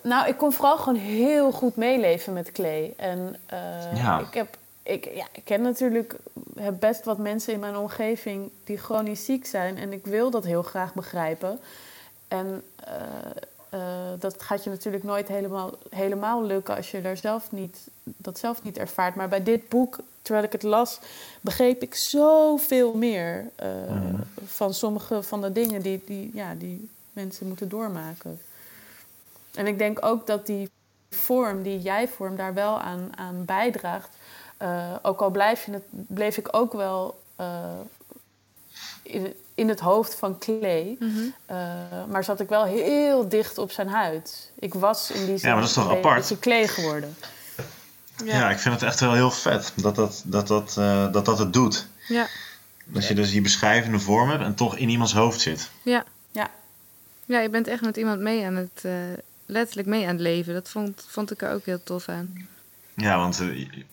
nou, 0.02 0.28
ik 0.28 0.36
kon 0.36 0.52
vooral 0.52 0.78
gewoon 0.78 0.98
heel 1.00 1.52
goed 1.52 1.76
meeleven 1.76 2.32
met 2.32 2.52
Clay. 2.52 2.92
En 2.96 3.36
eh, 3.46 3.96
Ja. 3.96 4.18
ik, 4.18 4.34
heb, 4.34 4.56
ik, 4.82 5.04
ja, 5.14 5.26
ik 5.32 5.44
ken 5.44 5.62
natuurlijk 5.62 6.16
heb 6.60 6.74
best 6.80 7.04
wat 7.04 7.18
mensen 7.18 7.52
in 7.52 7.60
mijn 7.60 7.76
omgeving 7.76 8.50
die 8.64 8.78
chronisch 8.78 9.24
ziek 9.24 9.46
zijn. 9.46 9.78
En 9.78 9.92
ik 9.92 10.06
wil 10.06 10.30
dat 10.30 10.44
heel 10.44 10.62
graag 10.62 10.94
begrijpen. 10.94 11.58
En 12.28 12.62
eh, 12.84 12.92
eh, 13.70 13.80
dat 14.18 14.42
gaat 14.42 14.64
je 14.64 14.70
natuurlijk 14.70 15.04
nooit 15.04 15.28
helemaal, 15.28 15.70
helemaal 15.90 16.44
lukken 16.44 16.76
als 16.76 16.90
je 16.90 17.00
daar 17.00 17.16
zelf 17.16 17.52
niet, 17.52 17.88
dat 18.02 18.38
zelf 18.38 18.62
niet 18.62 18.78
ervaart. 18.78 19.14
Maar 19.14 19.28
bij 19.28 19.42
dit 19.42 19.68
boek, 19.68 19.98
terwijl 20.22 20.46
ik 20.46 20.52
het 20.52 20.62
las, 20.62 20.98
begreep 21.40 21.82
ik 21.82 21.94
zoveel 21.94 22.94
meer 22.94 23.50
eh, 23.54 23.70
van 24.44 24.74
sommige 24.74 25.22
van 25.22 25.40
de 25.40 25.52
dingen 25.52 25.82
die, 25.82 26.02
die, 26.06 26.30
ja, 26.34 26.54
die 26.54 26.90
mensen 27.12 27.46
moeten 27.46 27.68
doormaken. 27.68 28.40
En 29.54 29.66
ik 29.66 29.78
denk 29.78 30.04
ook 30.04 30.26
dat 30.26 30.46
die 30.46 30.70
vorm, 31.10 31.62
die 31.62 31.80
jij-vorm, 31.80 32.36
daar 32.36 32.54
wel 32.54 32.80
aan, 32.80 33.16
aan 33.16 33.44
bijdraagt. 33.44 34.16
Eh, 34.56 34.94
ook 35.02 35.20
al 35.20 35.30
blijf 35.30 35.64
je 35.64 35.72
het, 35.72 35.84
bleef 35.90 36.36
ik 36.36 36.48
ook 36.50 36.72
wel 36.72 37.18
in, 39.02 39.34
in 39.58 39.68
het 39.68 39.80
hoofd 39.80 40.14
van 40.14 40.38
Clay. 40.38 40.96
Mhm. 40.98 41.08
eh, 41.46 41.56
maar 42.08 42.24
zat 42.24 42.40
ik 42.40 42.48
wel 42.48 42.64
heel 42.64 43.28
dicht 43.28 43.58
op 43.58 43.70
zijn 43.70 43.88
huid. 43.88 44.50
Ik 44.58 44.74
was 44.74 45.10
in 45.10 45.26
die 45.26 45.38
zin 45.38 45.50
maar 45.50 45.60
dat 45.60 45.68
is 45.68 45.74
toch 45.74 45.90
apart? 45.90 46.38
Clay 46.40 46.68
geworden. 46.68 47.16
Ja. 48.24 48.50
ik 48.50 48.58
vind 48.58 48.74
het 48.74 48.82
echt 48.82 49.00
wel 49.00 49.12
heel 49.12 49.30
vet 49.30 49.72
dat 49.74 49.94
dat, 49.94 50.22
dat, 50.24 50.46
dat, 50.46 50.76
eh, 50.78 51.12
dat, 51.12 51.24
dat 51.24 51.38
het 51.38 51.52
doet. 51.52 51.86
Ja. 52.08 52.26
Dat 52.84 53.06
je 53.06 53.14
dus 53.14 53.30
die 53.30 53.40
beschrijvende 53.40 53.98
vorm 53.98 54.30
hebt 54.30 54.42
en 54.42 54.54
toch 54.54 54.76
in 54.76 54.88
iemands 54.88 55.12
hoofd 55.12 55.40
zit. 55.40 55.70
Ja. 55.82 56.04
Ja. 56.30 56.50
Ja, 57.24 57.38
je 57.40 57.50
bent 57.50 57.66
echt 57.66 57.82
met 57.82 57.96
iemand 57.96 58.20
mee 58.20 58.46
aan 58.46 58.56
het, 58.56 58.80
eh, 58.82 58.92
letterlijk 59.46 59.88
mee 59.88 60.02
aan 60.02 60.12
het 60.12 60.20
leven. 60.20 60.54
Dat 60.54 60.68
vond, 60.68 61.04
vond 61.08 61.30
ik 61.30 61.42
er 61.42 61.52
ook 61.52 61.64
heel 61.64 61.82
tof 61.82 62.08
aan. 62.08 62.48
Ja, 62.94 63.18
want 63.18 63.42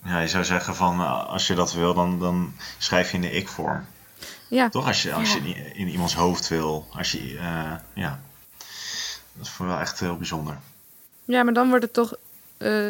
ja, 0.03 0.19
je 0.19 0.27
zou 0.27 0.43
zeggen 0.43 0.75
van 0.75 1.25
als 1.27 1.47
je 1.47 1.55
dat 1.55 1.73
wil, 1.73 1.93
dan, 1.93 2.19
dan 2.19 2.53
schrijf 2.77 3.09
je 3.09 3.15
in 3.15 3.21
de 3.21 3.31
ik-vorm. 3.31 3.85
Ja. 4.47 4.69
Toch? 4.69 4.87
Als 4.87 5.01
je, 5.01 5.13
als 5.13 5.33
je 5.33 5.39
in, 5.39 5.75
in 5.75 5.87
iemands 5.87 6.15
hoofd 6.15 6.47
wil. 6.47 6.87
Als 6.91 7.11
je, 7.11 7.37
eh, 7.37 7.73
ja. 7.93 8.19
Dat 9.33 9.45
is 9.45 9.49
voor 9.49 9.67
wel 9.67 9.79
echt 9.79 9.99
heel 9.99 10.17
bijzonder. 10.17 10.57
Ja, 11.25 11.43
maar 11.43 11.53
dan 11.53 11.69
wordt 11.69 11.83
het 11.83 11.93
toch, 11.93 12.13
eh, 12.57 12.87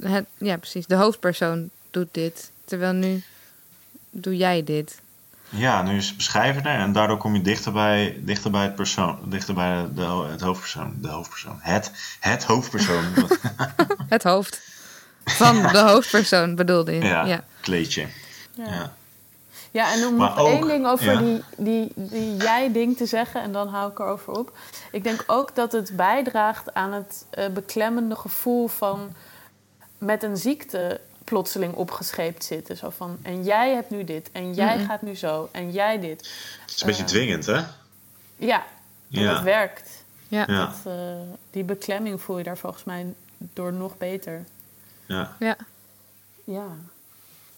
het, 0.00 0.26
ja 0.38 0.56
precies, 0.56 0.86
de 0.86 0.94
hoofdpersoon 0.94 1.70
doet 1.90 2.08
dit. 2.10 2.50
Terwijl 2.64 2.92
nu 2.92 3.22
doe 4.10 4.36
jij 4.36 4.64
dit. 4.64 5.00
Ja, 5.48 5.82
nu 5.82 5.96
is 5.96 6.06
het 6.06 6.16
beschrijvender 6.16 6.72
en 6.72 6.92
daardoor 6.92 7.16
kom 7.16 7.34
je 7.34 7.42
dichter 7.42 7.72
bij, 7.72 8.20
dichter 8.20 8.50
bij 8.50 8.62
het 8.62 8.74
persoon, 8.74 9.18
dichter 9.24 9.54
bij 9.54 9.86
de, 9.94 10.26
het 10.30 10.40
hoofdpersoon. 10.40 10.94
De 11.00 11.08
hoofdpersoon. 11.08 11.58
Het, 11.60 11.90
het 12.20 12.44
hoofdpersoon. 12.44 13.04
Het 14.08 14.22
hoofd 14.22 14.60
van 15.24 15.62
de 15.62 15.78
hoofdpersoon 15.78 16.54
bedoelde 16.54 16.92
je. 16.92 17.02
ja, 17.02 17.24
ja. 17.24 17.44
kleedje. 17.60 18.06
Ja. 18.54 18.64
Ja. 18.64 18.92
Ja, 19.70 19.92
en 19.92 20.06
om 20.06 20.16
Maar 20.16 20.28
nog 20.28 20.38
ook- 20.38 20.46
één 20.48 20.68
ding 20.68 20.86
over 20.86 21.12
ja. 21.12 21.18
die, 21.20 21.42
die, 21.56 21.92
die 21.94 22.36
jij-ding 22.36 22.96
te 22.96 23.06
zeggen, 23.06 23.42
en 23.42 23.52
dan 23.52 23.68
hou 23.68 23.90
ik 23.90 23.98
erover 23.98 24.32
op. 24.38 24.56
Ik 24.92 25.02
denk 25.04 25.24
ook 25.26 25.54
dat 25.54 25.72
het 25.72 25.96
bijdraagt 25.96 26.74
aan 26.74 26.92
het 26.92 27.26
eh, 27.30 27.48
beklemmende 27.48 28.16
gevoel 28.16 28.66
van 28.68 29.12
met 29.98 30.22
een 30.22 30.36
ziekte 30.36 31.00
plotseling 31.24 31.74
opgescheept 31.74 32.44
zitten. 32.44 32.76
Zo 32.76 32.90
van, 32.90 33.18
en 33.22 33.42
jij 33.44 33.74
hebt 33.74 33.90
nu 33.90 34.04
dit, 34.04 34.30
en 34.32 34.54
jij 34.54 34.78
gaat 34.78 35.02
nu 35.02 35.14
zo, 35.14 35.48
en 35.52 35.70
jij 35.72 36.00
dit. 36.00 36.20
Het 36.60 36.74
is 36.74 36.80
een 36.80 36.86
beetje 36.86 37.02
Eh, 37.02 37.08
dwingend, 37.08 37.46
hè? 37.46 37.60
Ja, 38.36 38.64
en 39.10 39.20
Ja. 39.20 39.32
dat 39.34 39.42
werkt. 39.42 40.04
Ja. 40.28 40.44
Ja. 40.46 40.56
Dat, 40.66 40.92
eh, 40.94 40.94
die 41.50 41.64
beklemming 41.64 42.20
voel 42.22 42.38
je 42.38 42.44
daar 42.44 42.58
volgens 42.58 42.84
mij 42.84 43.14
door 43.38 43.72
nog 43.72 43.98
beter. 43.98 44.44
Ja. 45.06 45.36
ja. 45.38 45.56
Ja, 46.44 46.66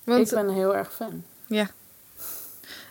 Want, 0.05 0.29
ik 0.33 0.35
ben 0.39 0.49
heel 0.49 0.77
erg 0.77 0.93
fan. 0.95 1.23
ja. 1.47 1.71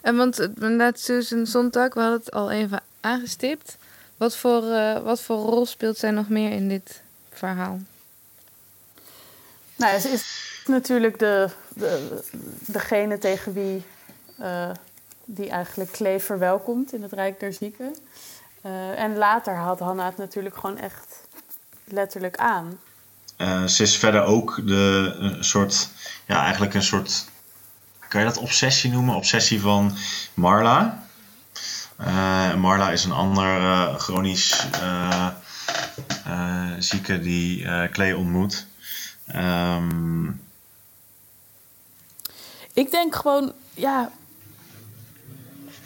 En 0.08 0.16
want 0.16 0.40
eh, 0.40 0.48
inderdaad, 0.56 1.00
Susan 1.00 1.46
Sontag, 1.46 1.94
we 1.94 2.00
hadden 2.00 2.20
het 2.20 2.32
al 2.32 2.52
even 2.52 2.82
aangestipt. 3.00 3.78
Wat 4.18 4.38
voor, 4.38 4.72
eh, 4.72 5.02
wat 5.02 5.22
voor 5.22 5.38
rol 5.38 5.66
speelt 5.66 5.98
zij 5.98 6.12
nog 6.12 6.30
meer 6.30 6.52
in 6.52 6.70
dit 6.70 7.02
verhaal? 7.32 7.80
Nou, 9.76 10.00
ze 10.00 10.10
is 10.10 10.64
natuurlijk 10.66 11.20
de, 11.20 11.50
de, 11.74 12.22
degene 12.66 13.18
tegen 13.18 13.54
wie 13.54 13.84
eh, 14.38 14.70
die 15.26 15.50
eigenlijk 15.50 15.92
Klee 15.92 16.20
verwelkomt 16.20 16.94
in 16.94 17.02
het 17.02 17.14
Rijk 17.14 17.40
der 17.40 17.54
Zieken. 17.54 17.96
Eh, 18.62 19.00
en 19.00 19.18
later 19.18 19.56
had 19.56 19.80
Hanna 19.80 20.06
het 20.06 20.18
natuurlijk 20.18 20.56
gewoon 20.56 20.78
echt 20.78 21.22
letterlijk 21.84 22.38
aan. 22.38 22.80
Eh, 23.36 23.66
ze 23.66 23.84
is 23.84 23.98
verder 23.98 24.24
ook 24.24 24.68
de 24.68 25.16
een 25.18 25.44
soort, 25.44 25.90
ja, 26.26 26.44
eigenlijk 26.44 26.74
een 26.74 26.84
soort, 26.84 27.26
kan 28.08 28.20
je 28.22 28.28
dat 28.28 28.38
obsessie 28.38 28.92
noemen? 28.92 29.16
Obsessie 29.16 29.62
van 29.62 29.98
Marla. 30.34 31.04
Eh, 31.98 32.54
Marla 32.54 32.92
is 32.92 33.04
een 33.04 33.12
ander 33.12 33.62
eh, 33.62 33.96
chronisch 33.96 34.68
eh, 34.72 35.28
zieke 36.80 37.20
die 37.20 37.88
Klee 37.90 38.18
ontmoet. 38.18 38.68
Ehm, 39.28 40.28
Ik 42.78 42.92
denk 42.92 43.16
gewoon, 43.16 43.54
ja, 43.74 44.12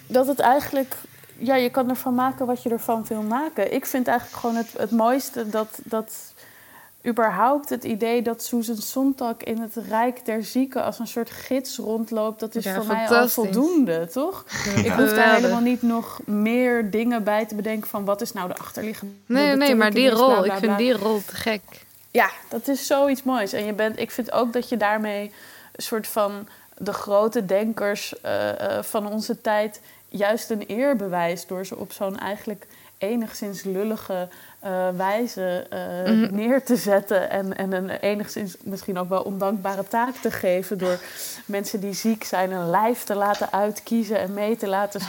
dat 0.08 0.28
het 0.28 0.40
eigenlijk, 0.40 0.96
ja, 1.38 1.56
je 1.56 1.70
kan 1.70 1.90
ervan 1.90 2.16
maken 2.16 2.46
wat 2.46 2.64
je 2.64 2.70
ervan 2.70 3.06
wil 3.08 3.22
maken. 3.22 3.74
Ik 3.74 3.86
vind 3.86 4.08
eigenlijk 4.08 4.40
gewoon 4.40 4.56
het, 4.56 4.74
het 4.78 4.92
mooiste 4.92 5.50
dat, 5.50 5.80
dat 5.84 6.34
überhaupt 7.08 7.70
het 7.70 7.84
idee 7.84 8.22
dat 8.22 8.44
Susan 8.44 8.78
Sontag 8.78 9.38
in 9.38 9.58
het 9.58 9.76
Rijk 9.88 10.26
der 10.26 10.44
Zieken 10.44 10.84
als 10.84 11.00
een 11.00 11.08
soort 11.08 11.30
gids 11.30 11.78
rondloopt, 11.78 12.40
dat 12.40 12.56
is 12.56 12.64
Ja, 12.64 12.76
voor 12.76 12.86
mij 12.86 13.08
al 13.08 13.28
voldoende, 13.28 14.08
toch? 14.08 14.46
Ik 14.84 14.92
hoef 14.92 15.14
daar 15.14 15.36
helemaal 15.36 15.62
niet 15.62 15.82
nog 15.82 16.20
meer 16.26 16.90
dingen 16.92 17.24
bij 17.24 17.46
te 17.46 17.56
bedenken 17.56 17.90
van 17.90 18.06
wat 18.06 18.22
is 18.22 18.34
nou 18.34 18.48
de 18.48 18.56
achterliggende 18.56 19.14
Nee, 19.26 19.56
nee, 19.56 19.76
maar 19.76 19.92
die 19.92 20.10
rol, 20.10 20.28
bla, 20.28 20.42
bla, 20.42 20.54
ik 20.54 20.60
vind 20.60 20.76
bla. 20.76 20.78
die 20.78 20.94
rol 20.94 21.22
te 21.26 21.36
gek. 21.36 21.62
Ja, 22.12 22.30
dat 22.50 22.68
is 22.68 22.88
zoiets 22.88 23.24
moois. 23.24 23.54
En 23.54 23.66
je 23.66 23.74
bent, 23.74 24.00
ik 24.00 24.12
vind 24.12 24.32
ook 24.32 24.54
dat 24.54 24.70
je 24.70 24.78
daarmee 24.78 25.32
een 25.76 25.84
soort 25.84 26.08
van 26.08 26.48
de 26.78 26.94
grote 26.94 27.46
denkers 27.46 28.22
eh, 28.22 28.78
eh, 28.78 28.84
van 28.84 29.08
onze 29.08 29.42
tijd 29.42 29.82
juist 30.10 30.50
een 30.50 30.64
eer 30.68 30.96
bewijst 30.96 31.48
door 31.48 31.66
ze 31.66 31.78
op 31.78 31.92
zo'n 31.92 32.20
eigenlijk 32.20 32.68
enigszins 32.98 33.64
lullige 33.64 34.28
eh, 34.62 34.88
wijze 34.96 35.66
eh, 35.70 35.80
Mhm. 36.14 36.36
neer 36.36 36.64
te 36.64 36.76
zetten 36.76 37.30
en, 37.30 37.58
en 37.58 37.72
een 37.72 37.90
enigszins 37.90 38.56
misschien 38.64 38.98
ook 39.00 39.10
wel 39.10 39.22
ondankbare 39.22 39.88
taak 39.88 40.16
te 40.16 40.32
geven 40.32 40.78
door 40.78 41.00
mensen 41.46 41.80
die 41.80 41.94
ziek 41.94 42.24
zijn 42.24 42.52
een 42.52 42.70
lijf 42.70 43.04
te 43.04 43.16
laten 43.16 43.52
uitkiezen 43.54 44.20
en 44.20 44.34
mee 44.34 44.56
te 44.58 44.68
laten 44.68 45.02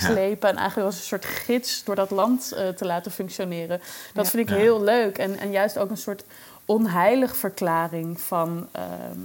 slepen 0.00 0.48
en 0.48 0.56
eigenlijk 0.56 0.86
als 0.86 0.96
een 0.96 1.02
soort 1.06 1.24
gids 1.24 1.84
door 1.84 1.94
dat 1.94 2.10
land 2.10 2.52
eh, 2.52 2.68
te 2.68 2.84
laten 2.84 3.12
functioneren. 3.12 3.80
Dat 4.14 4.24
Ja. 4.24 4.30
vind 4.30 4.48
ik 4.48 4.54
Ja. 4.54 4.60
heel 4.60 4.82
leuk 4.82 5.18
en, 5.18 5.38
en 5.38 5.50
juist 5.50 5.78
ook 5.78 5.90
een 5.90 5.96
soort 5.96 6.24
onheilig 6.64 7.36
verklaring 7.36 8.20
van 8.20 8.68
ehm, 8.72 9.18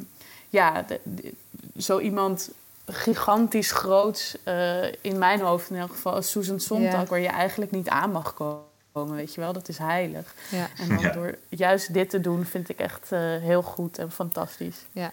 ja, 0.50 0.82
de- 0.88 1.00
de- 1.04 1.34
zo 1.78 2.00
iemand 2.00 2.50
gigantisch 2.88 3.72
groots 3.72 4.38
eh, 4.44 4.84
in 5.02 5.18
mijn 5.18 5.40
hoofd 5.42 5.70
in 5.70 5.76
elk 5.78 5.92
geval 5.92 6.14
als 6.14 6.30
Susan 6.32 6.60
Sontag, 6.60 7.10
waar 7.10 7.20
je 7.20 7.28
eigenlijk 7.28 7.72
niet 7.72 7.90
aan 7.90 8.12
mag 8.12 8.34
komen, 8.34 8.62
weet 8.94 9.34
je 9.34 9.42
wel, 9.42 9.54
dat 9.54 9.70
is 9.70 9.78
heilig. 9.78 10.34
Ja. 10.50 10.68
En 10.78 10.88
dan 10.88 11.00
Ja. 11.00 11.10
door 11.12 11.36
juist 11.50 11.94
dit 11.94 12.10
te 12.10 12.20
doen 12.20 12.46
vind 12.46 12.70
ik 12.70 12.80
echt 12.80 13.12
eh, 13.12 13.20
heel 13.20 13.62
goed 13.62 13.98
en 13.98 14.12
fantastisch. 14.12 14.76
ja. 14.92 15.12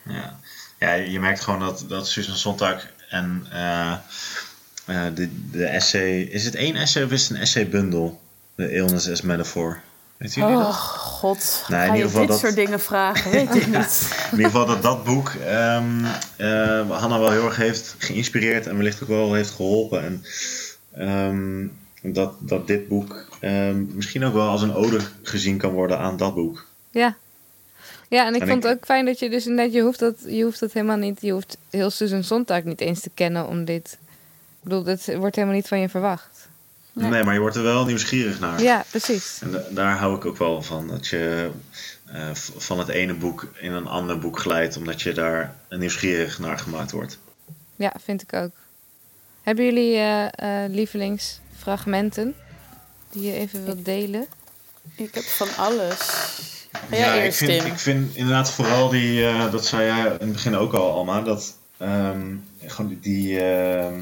ja, 0.78 0.92
je 0.92 1.20
merkt 1.20 1.40
gewoon 1.40 1.60
dat, 1.60 1.84
dat 1.88 2.08
Susan 2.08 2.36
Sontag 2.36 2.86
en 3.08 3.46
eh, 3.52 3.92
eh, 4.84 5.14
de, 5.14 5.50
de 5.50 5.64
essay... 5.66 6.20
Is 6.20 6.44
het 6.44 6.54
één 6.54 6.76
essay 6.76 7.02
of 7.02 7.10
is 7.10 7.22
het 7.22 7.30
een 7.30 7.42
essaybundel? 7.42 8.20
De 8.54 8.72
Illness 8.72 9.10
as 9.10 9.20
Metaphor. 9.20 9.80
Weet 10.16 10.34
jullie 10.34 10.56
dat? 10.56 10.66
Oh 10.66 10.72
god, 10.74 11.64
Nou, 11.68 11.82
in 11.82 11.88
ga 11.88 11.94
je 11.94 11.96
ieder 11.96 12.06
geval 12.10 12.20
dit 12.20 12.30
dat- 12.30 12.38
soort 12.38 12.54
dingen 12.54 12.80
vragen? 12.80 13.30
Weet 13.46 13.54
ik 13.54 13.66
niet. 13.66 14.10
In 14.30 14.36
ieder 14.36 14.44
geval 14.50 14.66
dat 14.66 14.82
dat 14.82 15.04
boek 15.04 15.28
ehm 15.28 16.04
eh, 16.36 16.90
Hanna 16.90 17.18
wel 17.18 17.30
heel 17.30 17.44
erg 17.44 17.56
heeft 17.56 17.94
geïnspireerd 17.98 18.66
en 18.66 18.76
wellicht 18.76 19.02
ook 19.02 19.08
wel 19.08 19.34
heeft 19.34 19.50
geholpen. 19.50 20.02
En 20.04 20.24
ehm, 20.94 21.66
dat, 22.14 22.34
dat 22.40 22.66
dit 22.66 22.88
boek 22.88 23.28
ehm, 23.40 23.85
misschien 23.96 24.24
ook 24.24 24.35
wel 24.35 24.48
als 24.48 24.62
een 24.62 24.74
ode 24.74 24.98
gezien 25.22 25.59
kan 25.59 25.70
worden 25.72 25.98
aan 25.98 26.16
dat 26.16 26.35
boek. 26.35 26.66
Ja. 26.90 27.16
Ja, 28.09 28.26
en 28.26 28.35
ik 28.35 28.40
En 28.40 28.48
vond 28.48 28.64
ik- 28.64 28.70
het 28.70 28.79
ook 28.79 28.85
fijn 28.85 29.05
dat 29.05 29.18
je 29.18 29.31
dus 29.31 29.46
inderdaad, 29.46 29.74
je 29.74 29.83
hoeft 29.83 29.98
dat, 29.98 30.14
je 30.26 30.42
hoeft 30.44 30.61
dat 30.61 30.72
helemaal 30.72 30.96
niet, 30.96 31.20
je 31.20 31.33
hoeft 31.33 31.57
heel 31.70 31.90
Susan 31.90 32.24
Sontag 32.24 32.62
niet 32.64 32.81
eens 32.81 33.00
te 33.00 33.11
kennen 33.14 33.46
om 33.46 33.64
dit. 33.64 33.98
Ik 34.62 34.68
bedoel, 34.68 34.85
het 34.85 35.14
wordt 35.16 35.35
helemaal 35.37 35.57
niet 35.57 35.68
van 35.68 35.81
je 35.81 35.88
verwacht. 35.88 36.48
Nee. 36.92 37.11
Nee, 37.11 37.24
maar 37.24 37.35
je 37.35 37.40
wordt 37.40 37.57
er 37.57 37.62
wel 37.62 37.85
nieuwsgierig 37.85 38.40
naar. 38.40 38.62
Ja, 38.62 38.85
precies. 38.90 39.38
En 39.42 39.50
da- 39.50 39.64
daar 39.70 39.96
hou 39.96 40.16
ik 40.16 40.24
ook 40.24 40.37
wel 40.37 40.62
van. 40.62 40.88
Dat 40.88 41.07
je 41.07 41.50
eh, 42.07 42.31
van 42.57 42.79
het 42.79 42.88
ene 42.88 43.14
boek 43.14 43.46
in 43.61 43.72
een 43.72 43.87
ander 43.87 44.18
boek 44.18 44.38
glijdt, 44.38 44.76
omdat 44.76 45.03
je 45.03 45.12
daar 45.12 45.57
nieuwsgierig 45.68 46.38
naar 46.38 46.59
gemaakt 46.59 46.90
wordt. 46.90 47.18
Ja, 47.76 47.92
vind 48.05 48.22
ik 48.22 48.33
ook. 48.33 48.50
Hebben 49.42 49.64
jullie 49.64 49.94
eh, 49.96 50.64
eh, 50.64 50.70
lievelingsfragmenten 50.70 52.35
die 53.10 53.22
je 53.22 53.32
even 53.32 53.64
wilt 53.64 53.84
delen? 53.84 54.26
Ik 54.94 55.14
heb 55.14 55.24
van 55.24 55.48
alles. 55.56 55.98
Ga 56.72 56.96
jij 56.96 57.26
ik 57.26 57.32
vind, 57.32 57.64
ik 57.64 57.78
vind 57.78 58.16
inderdaad 58.16 58.50
vooral 58.50 58.88
die, 58.88 59.26
eh, 59.26 59.52
dat 59.52 59.66
zei 59.66 59.84
jij 59.84 60.04
in 60.04 60.10
het 60.10 60.32
begin 60.32 60.56
ook 60.56 60.72
al, 60.72 60.92
Alma, 60.92 61.22
dat 61.22 61.56
ehm, 61.78 62.36
gewoon 62.66 62.88
die, 62.90 63.00
die 63.00 63.40
ehm, 63.40 64.00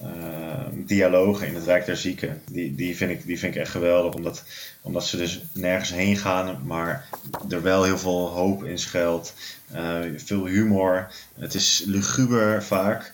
ehm, 0.00 0.70
dialogen 0.74 1.46
in 1.46 1.54
het 1.54 1.64
Rijk 1.64 1.86
der 1.86 1.96
Zieken, 1.96 2.42
die, 2.50 2.74
die, 2.74 2.96
vind 2.96 3.10
ik, 3.10 3.26
die 3.26 3.38
vind 3.38 3.54
ik 3.54 3.60
echt 3.60 3.70
geweldig, 3.70 4.14
omdat, 4.14 4.44
omdat 4.80 5.06
ze 5.06 5.16
dus 5.16 5.42
nergens 5.52 5.90
heen 5.90 6.16
gaan, 6.16 6.62
maar 6.64 7.08
er 7.48 7.62
wel 7.62 7.84
heel 7.84 7.98
veel 7.98 8.28
hoop 8.28 8.64
in 8.64 8.78
schuilt. 8.78 9.34
Eh, 9.72 9.98
veel 10.16 10.46
humor, 10.46 11.12
het 11.38 11.54
is 11.54 11.82
luguber 11.86 12.64
vaak, 12.64 13.12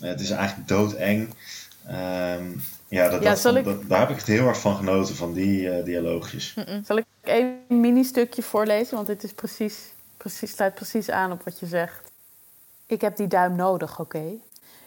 het 0.00 0.20
is 0.20 0.30
eigenlijk 0.30 0.68
doodeng. 0.68 1.34
Ehm, 1.86 2.46
ja, 2.94 3.08
dat, 3.08 3.22
Ja, 3.22 3.28
dat, 3.30 3.38
zal 3.38 3.54
ik- 3.56 3.64
dat- 3.64 3.88
daar 3.88 4.00
heb 4.00 4.10
ik 4.10 4.16
het 4.16 4.26
heel 4.26 4.46
erg 4.46 4.60
van 4.60 4.76
genoten, 4.76 5.14
van 5.14 5.32
die 5.32 5.70
eh, 5.70 5.84
dialoogjes. 5.84 6.56
Zal 6.86 6.96
ik 6.96 7.04
één 7.20 7.56
mini-stukje 7.68 8.42
voorlezen? 8.42 8.94
Want 8.94 9.06
dit 9.06 9.22
is 9.24 9.32
precies, 9.32 9.92
precies, 10.16 10.50
sluit 10.50 10.74
precies 10.74 11.10
aan 11.10 11.32
op 11.32 11.42
wat 11.44 11.58
je 11.58 11.66
zegt. 11.66 12.10
Ik 12.86 13.00
heb 13.00 13.16
die 13.16 13.26
duim 13.26 13.56
nodig, 13.56 14.00
oké? 14.00 14.22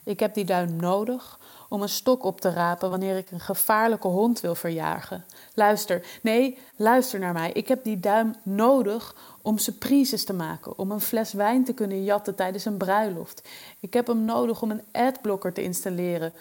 Ik 0.03 0.19
heb 0.19 0.33
die 0.33 0.45
duim 0.45 0.75
nodig 0.75 1.39
om 1.69 1.81
een 1.81 1.89
stok 1.89 2.23
op 2.23 2.41
te 2.41 2.49
rapen 2.49 2.89
wanneer 2.89 3.17
ik 3.17 3.31
een 3.31 3.39
gevaarlijke 3.39 4.07
hond 4.07 4.39
wil 4.39 4.55
verjagen. 4.55 5.25
Luister, 5.53 6.05
nee, 6.21 6.57
luister 6.75 7.19
naar 7.19 7.33
mij. 7.33 7.51
Ik 7.51 7.67
heb 7.67 7.83
die 7.83 7.99
duim 7.99 8.35
nodig 8.43 9.15
om 9.41 9.57
surprises 9.57 10.25
te 10.25 10.33
maken, 10.33 10.77
om 10.77 10.91
een 10.91 11.01
fles 11.01 11.33
wijn 11.33 11.63
te 11.63 11.73
kunnen 11.73 12.03
jatten 12.03 12.35
tijdens 12.35 12.65
een 12.65 12.77
bruiloft. 12.77 13.47
Ik 13.79 13.93
heb 13.93 14.07
hem 14.07 14.25
nodig 14.25 14.61
om 14.61 14.71
een 14.71 14.83
adblocker 14.91 15.53
te 15.53 15.63
installeren 15.63 16.33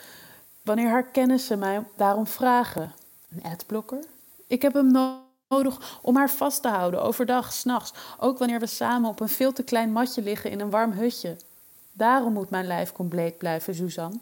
wanneer 0.67 0.89
haar 0.89 1.07
kennissen 1.07 1.59
mij 1.59 1.85
daarom 1.97 2.27
vragen. 2.27 2.93
Een 3.31 3.51
adblocker? 3.51 4.05
Ik 4.47 4.63
heb 4.63 4.75
hem 4.75 4.91
nodig 5.49 5.99
om 6.03 6.17
haar 6.17 6.31
vast 6.31 6.63
te 6.63 6.69
houden, 6.69 7.03
overdag, 7.03 7.53
s'nachts, 7.53 7.93
ook 8.19 8.39
wanneer 8.39 8.61
we 8.61 8.67
samen 8.67 9.11
op 9.11 9.21
een 9.21 9.29
veel 9.29 9.53
te 9.53 9.63
klein 9.63 9.93
matje 9.93 10.23
liggen 10.23 10.51
in 10.51 10.61
een 10.61 10.71
warm 10.71 10.93
hutje. 10.93 11.37
Daarom 11.93 12.33
moet 12.33 12.51
mijn 12.51 12.67
lijf 12.67 12.93
compleet 12.93 13.39
blijven, 13.39 13.75
Suzanne. 13.75 14.19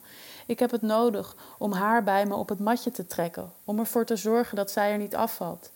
Ik 0.46 0.59
heb 0.59 0.70
het 0.70 0.83
nodig 0.83 1.37
om 1.59 1.72
haar 1.72 2.02
bij 2.02 2.26
me 2.26 2.35
op 2.35 2.48
het 2.48 2.61
matje 2.61 2.90
te 2.90 3.07
trekken, 3.07 3.52
om 3.64 3.78
ervoor 3.78 4.04
te 4.04 4.16
zorgen 4.16 4.57
dat 4.57 4.70
zij 4.70 4.92
er 4.92 4.98
niet 4.98 5.16
afvalt. 5.16 5.70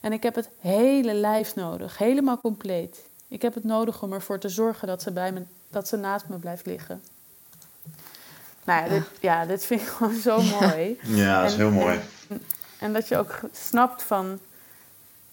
En 0.00 0.12
ik 0.12 0.22
heb 0.22 0.34
het 0.34 0.48
hele 0.58 1.14
lijf 1.14 1.54
nodig, 1.54 1.98
helemaal 1.98 2.38
compleet. 2.38 3.08
Ik 3.28 3.42
heb 3.42 3.54
het 3.54 3.64
nodig 3.64 4.02
om 4.02 4.12
ervoor 4.12 4.38
te 4.38 4.48
zorgen 4.48 4.88
dat 4.88 5.02
ze, 5.02 5.10
bij 5.10 5.32
me, 5.32 5.42
dat 5.70 5.88
ze 5.88 5.96
naast 5.96 6.28
me 6.28 6.36
blijft 6.36 6.66
liggen. 6.66 7.02
Nou 8.64 8.82
ja, 8.84 8.88
dit, 8.88 9.02
ja, 9.20 9.46
dit 9.46 9.64
vind 9.64 9.80
ik 9.80 9.86
gewoon 9.96 10.20
zo 10.20 10.42
mooi. 10.42 10.98
Ja, 11.02 11.40
dat 11.42 11.50
is 11.50 11.56
En- 11.56 11.60
heel 11.62 11.70
mooi. 11.70 12.00
En, 12.28 12.42
en 12.78 12.92
dat 12.92 13.08
je 13.08 13.16
ook 13.16 13.40
snapt 13.52 14.02
van... 14.02 14.38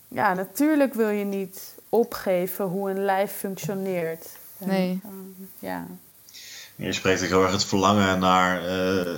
Ja, 0.07 0.33
natuurlijk 0.33 0.93
wil 0.93 1.09
je 1.09 1.23
niet 1.25 1.75
opgeven 1.89 2.65
hoe 2.65 2.89
een 2.89 3.05
lijf 3.05 3.31
functioneert. 3.31 4.27
En, 4.59 4.67
Nee. 4.67 4.99
ehm, 5.03 5.13
ja. 5.59 5.85
Je 6.75 6.93
spreekt 6.93 7.21
ook 7.23 7.27
heel 7.27 7.43
erg 7.43 7.51
het 7.51 7.65
verlangen 7.65 8.19
naar 8.19 8.65
eh, 8.67 9.13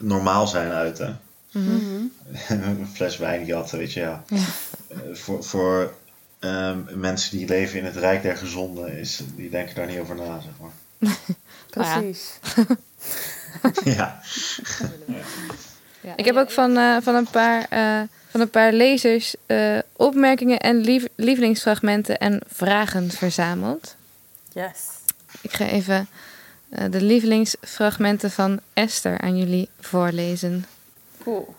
normaal 0.00 0.46
zijn 0.46 0.70
uit. 0.70 0.98
Hè? 0.98 1.12
Mhm. 1.52 2.02
een 2.48 2.88
fles 2.92 3.16
wijn 3.16 3.44
jatten, 3.44 3.78
weet 3.78 3.92
je, 3.92 4.00
ja. 4.00 4.24
Eh, 4.88 4.98
voor 5.12 5.44
voor 5.44 5.94
ehm, 6.38 6.78
mensen 6.94 7.38
die 7.38 7.46
leven 7.48 7.78
in 7.78 7.84
het 7.84 7.96
rijk 7.96 8.22
der 8.22 8.36
gezonden, 8.36 8.98
is, 8.98 9.20
die 9.36 9.50
denken 9.50 9.74
daar 9.74 9.86
niet 9.86 9.98
over 9.98 10.16
na, 10.16 10.40
zeg 10.40 10.52
maar. 10.60 10.70
Nou 11.74 12.14
ja. 13.96 14.20
Ik 16.16 16.24
heb 16.24 16.36
ook 16.36 16.50
van, 16.50 16.76
eh, 16.76 16.96
van, 17.02 17.14
een, 17.14 17.30
paar, 17.30 17.66
eh, 17.68 18.00
van 18.28 18.40
een 18.40 18.50
paar 18.50 18.72
lezers 18.72 19.34
eh, 19.46 19.78
opmerkingen 19.92 20.58
en 20.58 20.76
lief- 20.76 21.08
lievelingsfragmenten 21.14 22.18
en 22.18 22.40
vragen 22.48 23.10
verzameld. 23.10 23.96
Yes. 24.52 24.78
Ik 25.40 25.52
ga 25.52 25.66
even 25.66 26.08
eh, 26.68 26.84
de 26.90 27.02
lievelingsfragmenten 27.02 28.30
van 28.30 28.60
Esther 28.72 29.20
aan 29.20 29.36
jullie 29.38 29.68
voorlezen. 29.80 30.66
Cool. 31.22 31.54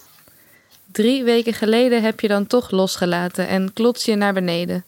Drie 0.92 1.24
weken 1.24 1.54
geleden 1.54 2.04
heb 2.04 2.20
je 2.20 2.28
dan 2.28 2.48
toch 2.48 2.72
losgelaten 2.72 3.48
en 3.48 3.74
klots 3.74 4.06
je 4.06 4.16
naar 4.16 4.34
beneden. 4.34 4.84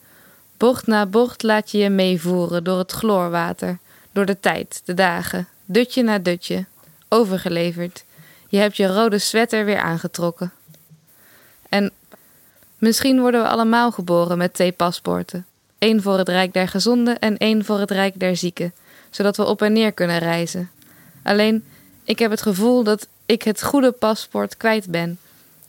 Bocht 0.58 0.88
na 0.88 1.06
bocht 1.06 1.44
laat 1.44 1.72
je 1.72 1.78
je 1.78 1.89
meevoeren 1.89 2.63
door 2.63 2.78
het 2.78 2.91
chloorwater, 2.91 3.78
door 4.12 4.26
de 4.26 4.39
tijd, 4.39 4.82
de 4.86 4.94
dagen, 4.94 5.48
dutje 5.65 6.04
na 6.04 6.20
dutje, 6.20 6.65
overgeleverd. 7.10 8.04
Je 8.48 8.58
hebt 8.58 8.78
je 8.78 8.88
rode 8.88 9.20
sweater 9.20 9.65
weer 9.65 9.80
aangetrokken. 9.80 10.52
En 11.70 11.91
misschien 12.78 13.20
worden 13.20 13.41
we 13.41 13.48
allemaal 13.48 13.91
geboren 13.91 14.38
met 14.38 14.54
twee 14.54 14.72
paspoorten. 14.72 15.46
Eén 15.80 16.02
voor 16.02 16.18
het 16.18 16.30
Rijk 16.30 16.54
der 16.54 16.68
Gezonden 16.68 17.20
en 17.20 17.38
één 17.38 17.65
voor 17.65 17.80
het 17.80 17.91
Rijk 17.91 18.20
der 18.20 18.36
Zieken, 18.38 18.74
zodat 19.10 19.38
we 19.38 19.46
op 19.46 19.62
en 19.62 19.74
neer 19.74 19.91
kunnen 19.91 20.20
reizen. 20.20 20.70
Alleen, 21.24 21.65
ik 22.04 22.20
heb 22.20 22.32
het 22.32 22.41
gevoel 22.41 22.84
dat 22.84 23.08
ik 23.26 23.44
het 23.44 23.63
goede 23.63 23.91
paspoort 23.91 24.58
kwijt 24.58 24.86
ben. 24.91 25.20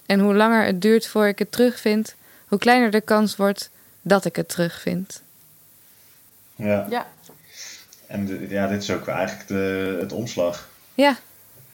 En 0.06 0.20
hoe 0.20 0.34
langer 0.34 0.64
het 0.64 0.82
duurt 0.82 1.06
voor 1.06 1.26
ik 1.26 1.38
het 1.38 1.52
terugvind, 1.52 2.14
hoe 2.48 2.58
kleiner 2.58 2.90
de 2.90 3.00
kans 3.00 3.36
wordt 3.36 3.70
dat 4.02 4.24
ik 4.24 4.36
het 4.36 4.48
terugvind. 4.48 5.22
ja. 6.56 6.86
Ja. 6.90 7.06
En 8.06 8.26
de- 8.26 8.46
ja, 8.48 8.66
dit 8.66 8.82
is 8.82 8.90
ook 8.90 9.06
eigenlijk 9.08 9.48
de, 9.48 9.96
het 10.00 10.12
omslag. 10.12 10.68
Ja, 10.96 11.18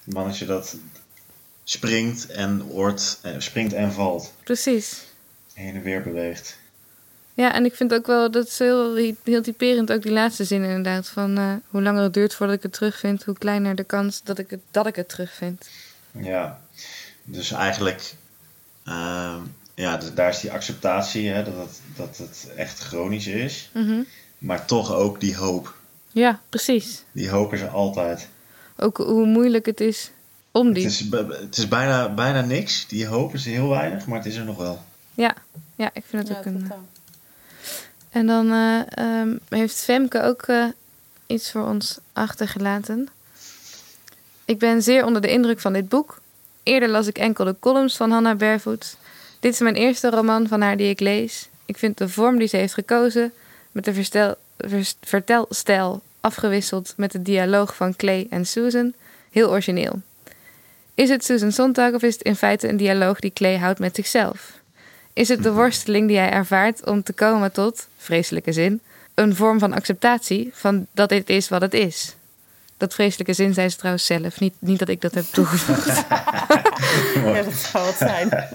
Het 0.04 0.14
mannetje 0.14 0.46
dat 0.46 0.76
springt 1.64 2.26
en 2.26 2.62
wordt, 2.62 3.18
eh, 3.22 3.35
springt 3.38 3.72
en 3.72 3.92
valt. 3.92 4.32
precies. 4.44 5.02
Heen 5.54 5.74
en 5.74 5.82
weer 5.82 6.02
beweegt. 6.02 6.61
Ja, 7.35 7.54
en 7.54 7.64
ik 7.64 7.74
vind 7.74 7.94
ook 7.94 8.06
wel, 8.06 8.30
dat 8.30 8.46
is 8.46 8.58
heel, 8.58 8.94
heel 9.24 9.42
typerend 9.42 9.92
ook 9.92 10.02
die 10.02 10.12
laatste 10.12 10.44
zin 10.44 10.62
inderdaad. 10.62 11.08
Van 11.08 11.38
eh, 11.38 11.52
hoe 11.68 11.82
langer 11.82 12.02
het 12.02 12.14
duurt 12.14 12.35
voordat 12.35 12.56
ik 12.56 12.62
het 12.62 12.72
terugvind, 12.72 13.24
hoe 13.24 13.38
kleiner 13.38 13.74
de 13.74 13.85
kans 13.85 14.20
dat 14.24 14.38
ik 14.38 14.50
het, 14.50 14.61
dat 14.70 14.87
ik 14.87 14.96
het 14.96 15.08
terugvind. 15.08 15.68
Ja, 16.11 16.61
dus 17.24 17.50
eigenlijk, 17.50 18.14
ehm, 18.85 19.40
ja, 19.74 19.96
dus 19.96 20.14
daar 20.14 20.28
is 20.28 20.40
die 20.40 20.52
acceptatie, 20.52 21.28
hè, 21.28 21.44
dat, 21.44 21.54
het, 21.54 21.80
dat 21.96 22.16
het 22.16 22.48
echt 22.56 22.78
chronisch 22.78 23.26
is. 23.26 23.70
Mhm. 23.74 24.02
Maar 24.38 24.64
toch 24.66 24.92
ook 24.92 25.20
die 25.20 25.37
hoop. 25.37 25.74
Ja, 26.11 26.40
precies. 26.48 27.02
Die 27.12 27.30
hoop 27.30 27.52
is 27.52 27.61
er 27.61 27.68
altijd. 27.68 28.28
Ook 28.76 28.96
hoe 28.96 29.26
moeilijk 29.26 29.66
het 29.66 29.80
is 29.80 30.11
om 30.50 30.66
Het 30.66 30.74
die. 30.74 30.85
is, 30.87 31.04
het 31.40 31.56
is 31.56 31.68
bijna, 31.68 32.14
bijna 32.14 32.40
niks. 32.40 32.87
Die 32.88 33.06
hoop 33.06 33.35
is 33.35 33.44
heel 33.44 33.68
weinig, 33.68 34.06
maar 34.06 34.18
het 34.18 34.26
is 34.26 34.37
er 34.37 34.44
nog 34.44 34.56
wel. 34.56 34.82
Ja, 35.14 35.35
ja, 35.76 35.90
ik 35.94 36.02
vind 36.06 36.22
het 36.22 36.32
Ja, 36.32 36.38
ook 36.38 36.44
een. 36.44 36.62
totaal. 36.62 36.87
En 38.11 38.26
dan 38.26 38.50
eh, 38.52 38.80
ehm, 38.98 39.37
heeft 39.48 39.78
Femke 39.80 40.22
ook 40.22 40.42
eh, 40.42 40.64
iets 41.26 41.50
voor 41.50 41.66
ons 41.66 41.98
achtergelaten. 42.12 43.08
Ik 44.44 44.58
ben 44.58 44.82
zeer 44.82 45.04
onder 45.04 45.22
de 45.22 45.30
indruk 45.30 45.61
van 45.61 45.72
dit 45.72 45.88
boek. 45.88 46.20
Eerder 46.62 46.88
las 46.88 47.06
ik 47.06 47.18
enkel 47.18 47.44
de 47.44 47.56
columns 47.61 47.96
van 47.96 48.11
Hannah 48.11 48.38
Barefoot. 48.38 48.96
Dit 49.40 49.52
is 49.52 49.61
mijn 49.61 49.74
eerste 49.74 50.11
roman 50.11 50.48
van 50.48 50.61
haar 50.61 50.76
die 50.76 50.88
ik 50.88 51.00
lees. 51.00 51.48
Ik 51.64 51.78
vind 51.78 51.98
de 51.98 52.08
vorm 52.08 52.38
die 52.38 52.48
ze 52.48 52.56
heeft 52.56 52.74
gekozen, 52.74 53.32
met 53.72 53.85
de 53.85 53.94
verstel, 53.94 54.35
vers- 54.58 54.94
vertelstijl 55.00 56.02
afgewisseld 56.22 56.94
met 56.96 57.12
de 57.12 57.22
dialoog 57.22 57.76
van 57.76 57.96
Clay 57.96 58.26
en 58.30 58.46
Susan, 58.46 58.94
heel 59.30 59.50
origineel. 59.50 60.00
Is 60.94 61.08
het 61.08 61.24
Susan 61.24 61.52
Sontag 61.52 61.92
of 61.92 62.02
is 62.02 62.12
het 62.14 62.22
in 62.22 62.37
feite 62.37 62.68
een 62.68 62.76
dialoog 62.76 63.18
die 63.18 63.32
Clay 63.32 63.58
houdt 63.58 63.78
met 63.78 63.94
zichzelf? 63.94 64.52
Is 65.12 65.28
het 65.28 65.42
de 65.42 65.52
worsteling 65.52 66.08
die 66.08 66.18
hij 66.18 66.30
ervaart 66.30 66.87
om 66.87 67.02
te 67.02 67.12
komen 67.12 67.52
tot, 67.52 67.87
vreselijke 67.96 68.52
zin, 68.52 68.80
een 69.14 69.37
vorm 69.37 69.58
van 69.58 69.72
acceptatie 69.72 70.50
van 70.52 70.87
dat 70.92 71.08
dit 71.08 71.28
is 71.28 71.48
wat 71.48 71.61
het 71.61 71.74
is? 71.74 72.16
Dat 72.76 72.94
vreselijke 72.94 73.32
zin 73.32 73.54
zei 73.54 73.68
ze 73.68 73.76
trouwens 73.76 74.06
zelf, 74.06 74.40
niet, 74.40 74.54
niet 74.58 74.78
dat 74.78 74.88
ik 74.88 75.00
dat 75.00 75.14
heb 75.14 75.24
toegevoegd. 75.24 76.04
Ja, 77.14 77.42
dat 77.42 77.54
zou 77.54 77.87
het 77.87 77.96
zijn. 77.96 78.28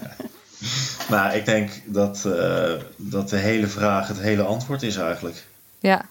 Maar 1.10 1.36
ik 1.36 1.44
denk 1.44 1.70
dat, 1.84 2.24
eh, 2.24 2.72
dat 2.96 3.28
de 3.28 3.36
hele 3.36 3.66
vraag 3.66 4.08
het 4.08 4.20
hele 4.20 4.42
antwoord 4.42 4.82
is 4.82 4.96
eigenlijk. 4.96 5.44
ja, 5.78 6.04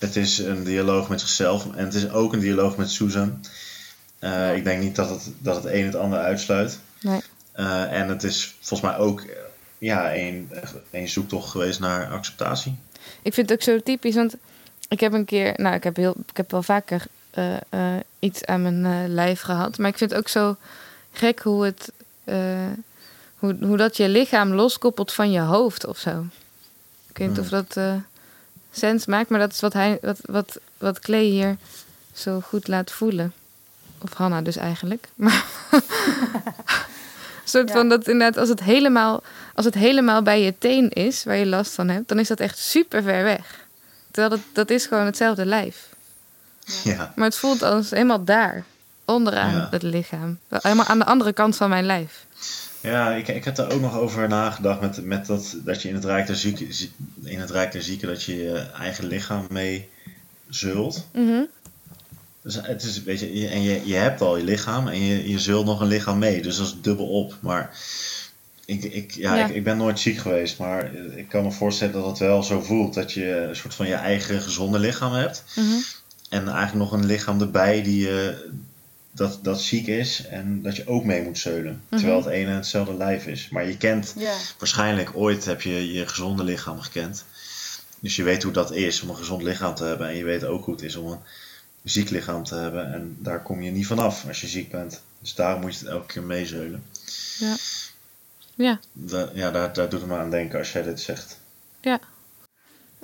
Het 0.00 0.16
is 0.16 0.38
een 0.38 0.64
dialoog 0.64 1.08
met 1.08 1.20
zichzelf 1.20 1.74
en 1.74 1.84
het 1.84 1.94
is 1.94 2.10
ook 2.10 2.32
een 2.32 2.40
dialoog 2.40 2.76
met 2.76 2.90
Susan. 2.90 3.40
Eh, 4.18 4.56
Ik 4.56 4.64
denk 4.64 4.82
niet 4.82 4.96
dat 4.96 5.10
het, 5.10 5.30
dat 5.38 5.56
het 5.56 5.72
een 5.72 5.84
het 5.84 5.94
ander 5.94 6.18
uitsluit. 6.18 6.78
nee. 7.00 7.20
Eh, 7.52 7.92
en 8.00 8.08
het 8.08 8.22
is 8.22 8.56
volgens 8.60 8.90
mij 8.90 8.98
ook 8.98 9.24
ja, 9.78 10.14
een, 10.14 10.50
een 10.90 11.08
zoektocht 11.08 11.50
geweest 11.50 11.80
naar 11.80 12.10
acceptatie. 12.10 12.76
Ik 13.22 13.34
vind 13.34 13.48
het 13.48 13.58
ook 13.58 13.64
zo 13.64 13.80
typisch, 13.82 14.14
want 14.14 14.34
ik 14.88 15.00
heb 15.00 15.12
een 15.12 15.24
keer, 15.24 15.52
nou, 15.56 15.74
ik 15.74 15.84
heb, 15.84 15.96
heel, 15.96 16.14
ik 16.26 16.36
heb 16.36 16.50
wel 16.50 16.62
vaker 16.62 17.04
eh, 17.30 17.56
iets 18.18 18.44
aan 18.44 18.62
mijn 18.62 19.08
lijf 19.14 19.40
gehad, 19.40 19.78
maar 19.78 19.88
ik 19.88 19.98
vind 19.98 20.10
het 20.10 20.18
ook 20.18 20.28
zo 20.28 20.56
gek 21.12 21.40
hoe 21.40 21.64
het, 21.64 21.92
hoe, 23.38 23.56
hoe 23.60 23.76
dat 23.76 23.96
je 23.96 24.08
lichaam 24.08 24.52
loskoppelt 24.52 25.12
van 25.12 25.30
je 25.30 25.40
hoofd 25.40 25.86
of 25.86 25.98
zo. 25.98 26.26
Ik 27.08 27.18
weet 27.18 27.28
niet 27.28 27.38
of 27.38 27.48
dat 27.48 27.76
sens 28.72 29.06
maakt, 29.06 29.28
maar 29.28 29.40
dat 29.40 29.52
is 29.52 29.60
wat 29.60 29.72
hij, 29.72 29.98
wat, 30.02 30.18
wat, 30.22 30.58
wat 30.78 30.98
Clay 30.98 31.24
hier 31.24 31.56
zo 32.12 32.40
goed 32.40 32.68
laat 32.68 32.90
voelen. 32.90 33.32
Of 33.98 34.12
Hanna 34.12 34.42
dus 34.42 34.56
eigenlijk. 34.56 35.08
Maar 35.16 35.44
een 35.70 35.82
soort 37.44 37.68
Ja. 37.68 37.74
van 37.74 37.88
dat 37.88 38.08
inderdaad, 38.08 38.36
als 38.36 38.48
het, 38.48 38.60
helemaal, 38.60 39.22
als 39.54 39.64
het 39.64 39.74
helemaal 39.74 40.22
bij 40.22 40.42
je 40.42 40.54
teen 40.58 40.88
is, 40.88 41.24
waar 41.24 41.36
je 41.36 41.46
last 41.46 41.72
van 41.72 41.88
hebt, 41.88 42.08
dan 42.08 42.18
is 42.18 42.28
dat 42.28 42.40
echt 42.40 42.58
super 42.58 43.02
ver 43.02 43.22
weg. 43.24 43.64
Terwijl 44.10 44.28
dat, 44.36 44.40
dat 44.52 44.70
is 44.70 44.86
gewoon 44.86 45.04
hetzelfde 45.06 45.46
lijf. 45.46 45.88
Ja. 46.84 47.12
Maar 47.16 47.24
het 47.24 47.36
voelt 47.36 47.62
als 47.62 47.90
helemaal 47.90 48.24
daar, 48.24 48.64
onderaan 49.04 49.54
Ja. 49.54 49.68
het 49.70 49.82
lichaam. 49.82 50.38
Helemaal 50.48 50.86
aan 50.86 50.98
de 50.98 51.04
andere 51.04 51.32
kant 51.32 51.56
van 51.56 51.68
mijn 51.68 51.84
lijf. 51.86 52.24
Ja, 52.80 53.14
ik, 53.14 53.28
ik 53.28 53.44
heb 53.44 53.54
daar 53.54 53.72
ook 53.72 53.80
nog 53.80 53.98
over 53.98 54.28
nagedacht 54.28 54.80
met, 54.80 55.04
met 55.04 55.26
dat, 55.26 55.56
dat 55.64 55.82
je 55.82 55.88
in 55.88 55.94
het, 55.94 56.04
Rijk 56.04 56.26
der 56.26 56.36
Zieken, 56.36 56.74
zie- 56.74 56.92
in 57.22 57.40
het 57.40 57.50
Rijk 57.50 57.72
der 57.72 57.82
Zieken 57.82 58.08
dat 58.08 58.22
je 58.22 58.36
je 58.36 58.58
eigen 58.58 59.06
lichaam 59.06 59.46
mee 59.50 59.88
zult. 60.48 61.06
Mhm. 61.12 61.42
Dus 62.42 62.58
het 62.62 62.82
is, 62.82 63.02
weet 63.02 63.20
je, 63.20 63.48
en 63.48 63.62
je, 63.62 63.80
je 63.86 63.94
hebt 63.94 64.20
al 64.20 64.36
je 64.36 64.44
lichaam 64.44 64.88
en 64.88 65.02
je, 65.04 65.28
je 65.30 65.38
zult 65.38 65.66
nog 65.66 65.80
een 65.80 65.86
lichaam 65.86 66.18
mee. 66.18 66.42
Dus 66.42 66.56
dat 66.56 66.66
is 66.66 66.76
dubbel 66.82 67.06
op. 67.08 67.36
Maar 67.40 67.78
ik, 68.64 68.84
ik, 68.84 69.10
ja, 69.14 69.34
Ja. 69.36 69.46
Ik, 69.46 69.54
ik 69.54 69.64
ben 69.64 69.76
nooit 69.76 69.98
ziek 69.98 70.18
geweest, 70.18 70.58
maar 70.58 70.94
ik 70.94 71.28
kan 71.28 71.42
me 71.44 71.50
voorstellen 71.52 71.94
dat 71.94 72.06
het 72.06 72.18
wel 72.18 72.42
zo 72.42 72.60
voelt. 72.60 72.94
Dat 72.94 73.12
je 73.12 73.36
een 73.36 73.56
soort 73.56 73.74
van 73.74 73.86
je 73.86 73.94
eigen 73.94 74.42
gezonde 74.42 74.78
lichaam 74.78 75.12
hebt. 75.12 75.44
Mhm. 75.56 75.66
En 76.28 76.48
eigenlijk 76.48 76.90
nog 76.90 76.92
een 76.92 77.06
lichaam 77.06 77.40
erbij 77.40 77.82
die 77.82 78.00
je 78.00 78.48
dat, 79.12 79.38
dat 79.42 79.60
ziek 79.60 79.86
is 79.86 80.26
en 80.26 80.62
dat 80.62 80.76
je 80.76 80.86
ook 80.86 81.04
mee 81.04 81.22
moet 81.22 81.38
zeulen. 81.38 81.82
Mhm. 81.88 82.00
Terwijl 82.00 82.22
het 82.24 82.32
ene 82.32 82.50
hetzelfde 82.50 82.94
lijf 82.94 83.26
is. 83.26 83.48
Maar 83.48 83.66
je 83.66 83.76
kent 83.76 84.14
Ja, 84.16 84.34
waarschijnlijk 84.58 85.10
ooit 85.14 85.44
heb 85.44 85.62
je 85.62 85.92
je 85.92 86.06
gezonde 86.06 86.44
lichaam 86.44 86.80
gekend. 86.80 87.24
Dus 88.00 88.16
je 88.16 88.22
weet 88.22 88.42
hoe 88.42 88.52
dat 88.52 88.72
is 88.72 89.02
om 89.02 89.08
een 89.08 89.16
gezond 89.16 89.42
lichaam 89.42 89.74
te 89.74 89.84
hebben. 89.84 90.08
En 90.08 90.16
je 90.16 90.24
weet 90.24 90.44
ook 90.44 90.64
hoe 90.64 90.74
het 90.74 90.84
is 90.84 90.96
om 90.96 91.10
een 91.12 91.18
ziek 91.84 92.10
lichaam 92.10 92.44
te 92.44 92.54
hebben. 92.54 92.92
En 92.92 93.16
daar 93.18 93.42
kom 93.42 93.62
je 93.62 93.70
niet 93.70 93.86
vanaf 93.86 94.24
als 94.28 94.40
je 94.40 94.46
ziek 94.46 94.70
bent. 94.70 95.02
Dus 95.18 95.34
daarom 95.34 95.60
moet 95.60 95.72
je 95.74 95.78
het 95.78 95.88
elke 95.88 96.06
keer 96.12 96.22
meezeulen. 96.22 96.82
Ja. 97.38 97.56
Ja. 98.54 98.80
Da- 98.92 99.30
ja, 99.34 99.50
daar, 99.50 99.72
daar 99.72 99.88
doet 99.88 100.00
het 100.00 100.08
me 100.08 100.16
aan 100.16 100.30
denken 100.30 100.58
als 100.58 100.72
jij 100.72 100.82
dit 100.82 101.00
zegt. 101.00 101.38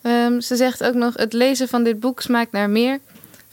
Ehm, 0.02 0.40
ze 0.40 0.56
zegt 0.56 0.82
ook 0.84 0.94
nog: 0.94 1.14
Het 1.16 1.32
lezen 1.32 1.68
van 1.68 1.84
dit 1.84 2.00
boek 2.00 2.20
smaakt 2.22 2.52
naar 2.52 2.70
meer. 2.70 2.98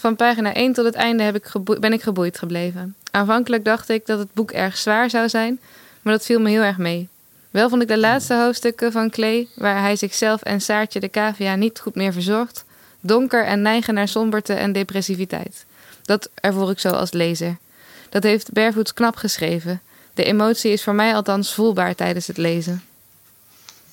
Van 0.04 0.16
pagina 0.16 0.54
1 0.54 0.74
tot 0.74 0.86
het 0.86 0.96
einde 0.96 1.24
heb 1.24 1.36
ik 1.36 1.52
ben 1.80 1.94
ik 1.94 2.02
geboeid 2.02 2.38
gebleven. 2.38 2.96
Aanvankelijk 3.12 3.66
dacht 3.66 3.90
ik 3.90 4.06
dat 4.06 4.20
het 4.20 4.34
boek 4.34 4.52
erg 4.52 4.78
zwaar 4.78 5.10
zou 5.10 5.30
zijn, 5.30 5.60
maar 6.02 6.14
dat 6.14 6.26
viel 6.26 6.40
me 6.40 6.50
heel 6.50 6.62
erg 6.62 6.78
mee. 6.78 7.08
Wel 7.52 7.70
vond 7.70 7.82
ik 7.82 7.88
de 7.88 7.98
laatste 7.98 8.36
hoofdstukken 8.36 8.92
van 8.92 9.10
Clay, 9.10 9.48
waar 9.56 9.82
hij 9.82 9.96
zichzelf 9.96 10.42
en 10.42 10.62
Saartje 10.62 11.00
de 11.00 11.10
cavia 11.10 11.56
niet 11.56 11.80
goed 11.80 11.96
meer 11.96 12.14
verzorgt, 12.14 12.66
donker 13.00 13.46
en 13.46 13.62
neigen 13.62 13.94
naar 13.94 14.08
somberte 14.08 14.54
en 14.54 14.72
depressiviteit. 14.72 15.66
Dat 16.02 16.30
ervoor 16.34 16.70
ik 16.70 16.80
zo 16.80 16.90
als 16.90 17.12
lezer. 17.12 17.58
Dat 18.10 18.24
heeft 18.24 18.52
Barefoots 18.52 18.94
knap 18.94 19.16
geschreven. 19.16 19.82
De 20.14 20.24
emotie 20.24 20.72
is 20.72 20.84
voor 20.84 20.96
mij 20.96 21.16
althans 21.16 21.54
voelbaar 21.54 21.96
tijdens 21.96 22.28
het 22.28 22.38
lezen. 22.38 22.84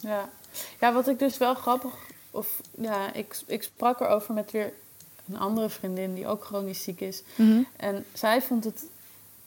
ja. 0.01 0.29
ja, 0.81 0.93
wat 0.93 1.09
ik 1.09 1.19
dus 1.19 1.39
wel 1.39 1.55
grappig... 1.55 1.93
Of, 2.31 2.61
ja, 2.81 3.13
ik, 3.13 3.37
ik 3.47 3.63
sprak 3.63 4.01
erover 4.01 4.35
met 4.35 4.51
weer 4.51 4.73
een 5.31 5.39
andere 5.39 5.69
vriendin 5.69 6.15
die 6.15 6.27
ook 6.27 6.45
chronisch 6.45 6.83
ziek 6.83 7.01
is. 7.01 7.23
Mhm. 7.35 7.63
En 7.77 8.05
zij 8.13 8.43
vond 8.43 8.65
het 8.65 8.85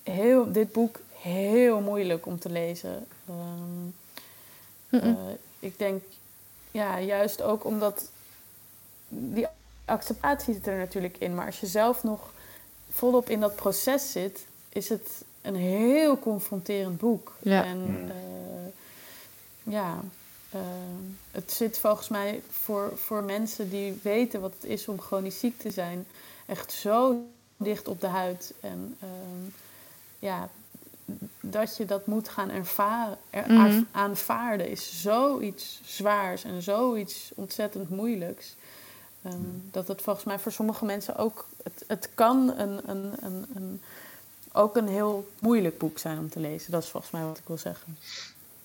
heel, 0.03 0.51
dit 0.51 0.71
boek 0.71 0.99
heel 1.13 1.79
moeilijk 1.81 2.25
om 2.25 2.39
te 2.39 2.49
lezen. 2.49 3.05
Ehm, 3.27 3.85
Mhm. 4.89 5.05
eh, 5.07 5.33
ik 5.59 5.77
denk, 5.77 6.03
ja, 6.71 6.99
juist 6.99 7.41
ook 7.41 7.65
omdat 7.65 8.09
die 9.07 9.45
acceptatie 9.85 10.53
zit 10.53 10.67
er 10.67 10.77
natuurlijk 10.77 11.17
in. 11.17 11.35
Maar 11.35 11.45
als 11.45 11.59
je 11.59 11.67
zelf 11.67 12.03
nog 12.03 12.33
volop 12.91 13.29
in 13.29 13.39
dat 13.39 13.55
proces 13.55 14.11
zit, 14.11 14.45
is 14.69 14.89
het 14.89 15.09
een 15.41 15.55
heel 15.55 16.19
confronterend 16.19 16.97
boek. 16.99 17.33
Ja. 17.41 17.63
En 17.65 17.77
Mm. 17.77 18.09
eh, 18.09 19.73
ja, 19.73 19.99
eh, 20.53 20.59
het 21.31 21.51
zit 21.51 21.77
volgens 21.79 22.07
mij 22.07 22.41
voor, 22.51 22.91
voor 22.95 23.23
mensen 23.23 23.69
die 23.69 23.99
weten 24.03 24.41
wat 24.41 24.53
het 24.53 24.63
is 24.69 24.87
om 24.87 24.99
chronisch 25.01 25.39
ziek 25.39 25.59
te 25.59 25.71
zijn, 25.71 26.05
echt 26.45 26.71
zo 26.71 27.25
dicht 27.57 27.87
op 27.87 28.01
de 28.01 28.07
huid. 28.07 28.53
En 28.59 28.97
ehm, 28.99 29.49
ja, 30.19 30.49
dat 31.41 31.77
je 31.77 31.85
dat 31.85 32.05
moet 32.07 32.29
gaan 32.29 32.49
ervaren, 32.49 33.17
er- 33.29 33.51
Mhm. 33.51 33.59
aan- 33.59 33.87
aanvaarden 33.91 34.69
is 34.69 35.01
zoiets 35.01 35.81
zwaars 35.85 36.43
en 36.43 36.61
zoiets 36.61 37.31
ontzettend 37.35 37.89
moeilijks. 37.89 38.55
Ehm, 39.21 39.35
dat 39.71 39.87
het 39.87 40.01
volgens 40.01 40.25
mij 40.25 40.39
voor 40.39 40.51
sommige 40.51 40.85
mensen 40.85 41.15
ook, 41.15 41.47
het, 41.63 41.83
het 41.87 42.09
kan 42.13 42.53
een, 42.57 42.89
een, 42.89 43.13
een, 43.21 43.45
een, 43.55 43.81
ook 44.51 44.75
een 44.75 44.87
heel 44.87 45.29
moeilijk 45.39 45.77
boek 45.77 45.99
zijn 45.99 46.17
om 46.17 46.29
te 46.29 46.39
lezen. 46.39 46.71
Dat 46.71 46.83
is 46.83 46.89
volgens 46.89 47.11
mij 47.11 47.23
wat 47.23 47.37
ik 47.37 47.43
wil 47.47 47.57
zeggen. 47.57 47.97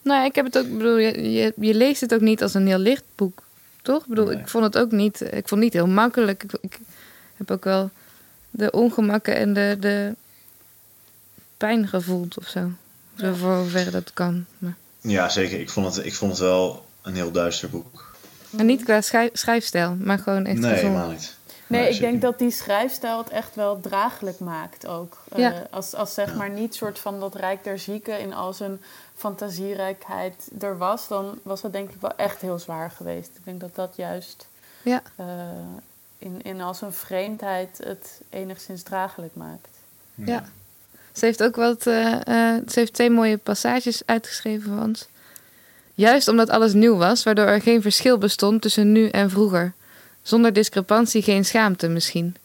Nou, 0.02 0.24
ik 0.24 0.34
heb 0.34 0.44
het 0.44 0.58
ook, 0.58 0.72
bedoel, 0.72 0.96
je, 0.96 1.32
je, 1.32 1.52
je 1.56 1.74
leest 1.74 2.00
het 2.00 2.14
ook 2.14 2.20
niet 2.20 2.42
als 2.42 2.54
een 2.54 2.66
heel 2.66 2.78
licht 2.78 3.02
boek, 3.14 3.42
toch? 3.82 4.02
Ik 4.02 4.08
bedoel, 4.08 4.26
Nee. 4.26 4.36
ik 4.36 4.48
vond 4.48 4.64
het 4.64 4.78
ook 4.78 4.90
niet, 4.90 5.20
ik 5.20 5.30
vond 5.30 5.50
het 5.50 5.58
niet 5.60 5.72
heel 5.72 5.86
makkelijk. 5.86 6.42
Ik, 6.42 6.52
ik 6.60 6.78
heb 7.36 7.50
ook 7.50 7.64
wel 7.64 7.90
de 8.50 8.70
ongemakken 8.70 9.36
en 9.36 9.52
de, 9.52 9.76
de 9.80 10.14
pijn 11.56 11.88
gevoeld 11.88 12.38
of 12.38 12.46
zo. 12.48 12.70
Voor 13.34 13.90
dat 13.90 14.10
kan. 14.14 14.44
Maar. 14.58 14.76
Ja, 15.00 15.28
zeker. 15.28 15.60
Ik 15.60 15.70
vond 15.70 15.94
het, 15.94 16.06
ik 16.06 16.14
vond 16.14 16.30
het 16.30 16.40
wel 16.40 16.86
een 17.02 17.14
heel 17.14 17.30
duister 17.30 17.70
boek. 17.70 18.16
En 18.56 18.66
niet 18.66 18.84
qua 18.84 19.00
schrijf, 19.00 19.30
schrijfstijl, 19.32 19.96
maar 20.00 20.18
gewoon 20.18 20.46
echt 20.46 20.58
nee, 20.58 20.72
helemaal 20.74 21.10
niet. 21.10 21.36
Nee, 21.68 21.86
ik 21.88 21.92
zeker 21.92 22.10
denk 22.10 22.22
dat 22.22 22.38
die 22.38 22.50
schrijfstijl 22.50 23.18
het 23.18 23.28
echt 23.28 23.54
wel 23.54 23.80
draaglijk 23.80 24.38
maakt 24.38 24.86
ook. 24.86 25.16
Eh, 25.32 25.50
als, 25.70 25.94
als 25.94 26.14
zeg 26.14 26.34
maar 26.34 26.50
niet 26.50 26.74
soort 26.74 26.98
van 26.98 27.20
dat 27.20 27.34
Rijk 27.34 27.64
der 27.64 27.78
Zieken 27.78 28.20
in 28.20 28.34
al 28.34 28.52
zijn 28.52 28.80
fantasierijkheid 29.16 30.48
er 30.60 30.78
was, 30.78 31.08
dan 31.08 31.38
was 31.42 31.62
het 31.62 31.72
denk 31.72 31.90
ik 31.90 32.00
wel 32.00 32.16
echt 32.16 32.40
heel 32.40 32.58
zwaar 32.58 32.90
geweest. 32.90 33.30
Ik 33.34 33.44
denk 33.44 33.60
dat 33.60 33.74
dat 33.74 33.92
juist 33.96 34.46
Ja. 34.82 35.02
eh, 35.16 35.26
in, 36.18 36.40
in 36.42 36.60
al 36.60 36.74
zijn 36.74 36.92
vreemdheid 36.92 37.80
het 37.84 38.20
enigszins 38.30 38.82
draaglijk 38.82 39.34
maakt. 39.34 39.68
Ja. 40.14 40.44
Ze 41.12 41.24
heeft 41.24 41.42
ook 41.42 41.56
wat, 41.56 41.86
eh, 41.86 42.12
eh, 42.12 42.62
ze 42.68 42.78
heeft 42.78 42.92
twee 42.92 43.10
mooie 43.10 43.36
passages 43.36 44.02
uitgeschreven 44.06 44.68
van 44.76 44.82
ons. 44.82 45.06
Juist 45.94 46.28
omdat 46.28 46.50
alles 46.50 46.72
nieuw 46.72 46.96
was, 46.96 47.22
waardoor 47.22 47.44
er 47.46 47.60
geen 47.60 47.82
verschil 47.82 48.18
bestond 48.18 48.62
tussen 48.62 48.92
nu 48.92 49.08
en 49.08 49.30
vroeger. 49.30 49.72
Zonder 50.28 50.52
discrepantie 50.52 51.22
geen 51.22 51.44
schaamte 51.44 51.88
misschien. 51.88 52.36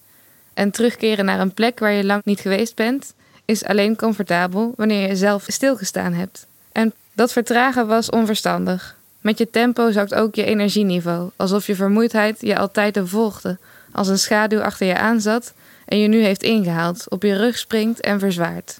En 0.53 0.71
terugkeren 0.71 1.25
naar 1.25 1.39
een 1.39 1.53
plek 1.53 1.79
waar 1.79 1.91
je 1.91 2.03
lang 2.03 2.21
niet 2.25 2.39
geweest 2.39 2.75
bent, 2.75 3.13
is 3.45 3.63
alleen 3.65 3.95
comfortabel 3.95 4.73
wanneer 4.77 5.07
je 5.07 5.15
zelf 5.15 5.43
stilgestaan 5.47 6.13
hebt. 6.13 6.45
En 6.71 6.93
dat 7.13 7.31
vertragen 7.31 7.87
was 7.87 8.09
onverstandig. 8.09 8.95
Met 9.21 9.37
je 9.37 9.49
tempo 9.49 9.91
zakt 9.91 10.13
ook 10.13 10.35
je 10.35 10.43
energieniveau, 10.45 11.29
alsof 11.35 11.67
je 11.67 11.75
vermoeidheid 11.75 12.37
je 12.41 12.57
altijd 12.57 12.99
volgde, 13.03 13.57
als 13.91 14.07
een 14.07 14.19
schaduw 14.19 14.61
achter 14.61 14.87
je 14.87 14.97
aanzat 14.97 15.53
en 15.85 15.97
je 15.99 16.07
nu 16.07 16.23
heeft 16.23 16.43
ingehaald, 16.43 17.05
op 17.09 17.23
je 17.23 17.35
rug 17.37 17.57
springt 17.57 17.99
en 18.01 18.19
verzwaart. 18.19 18.79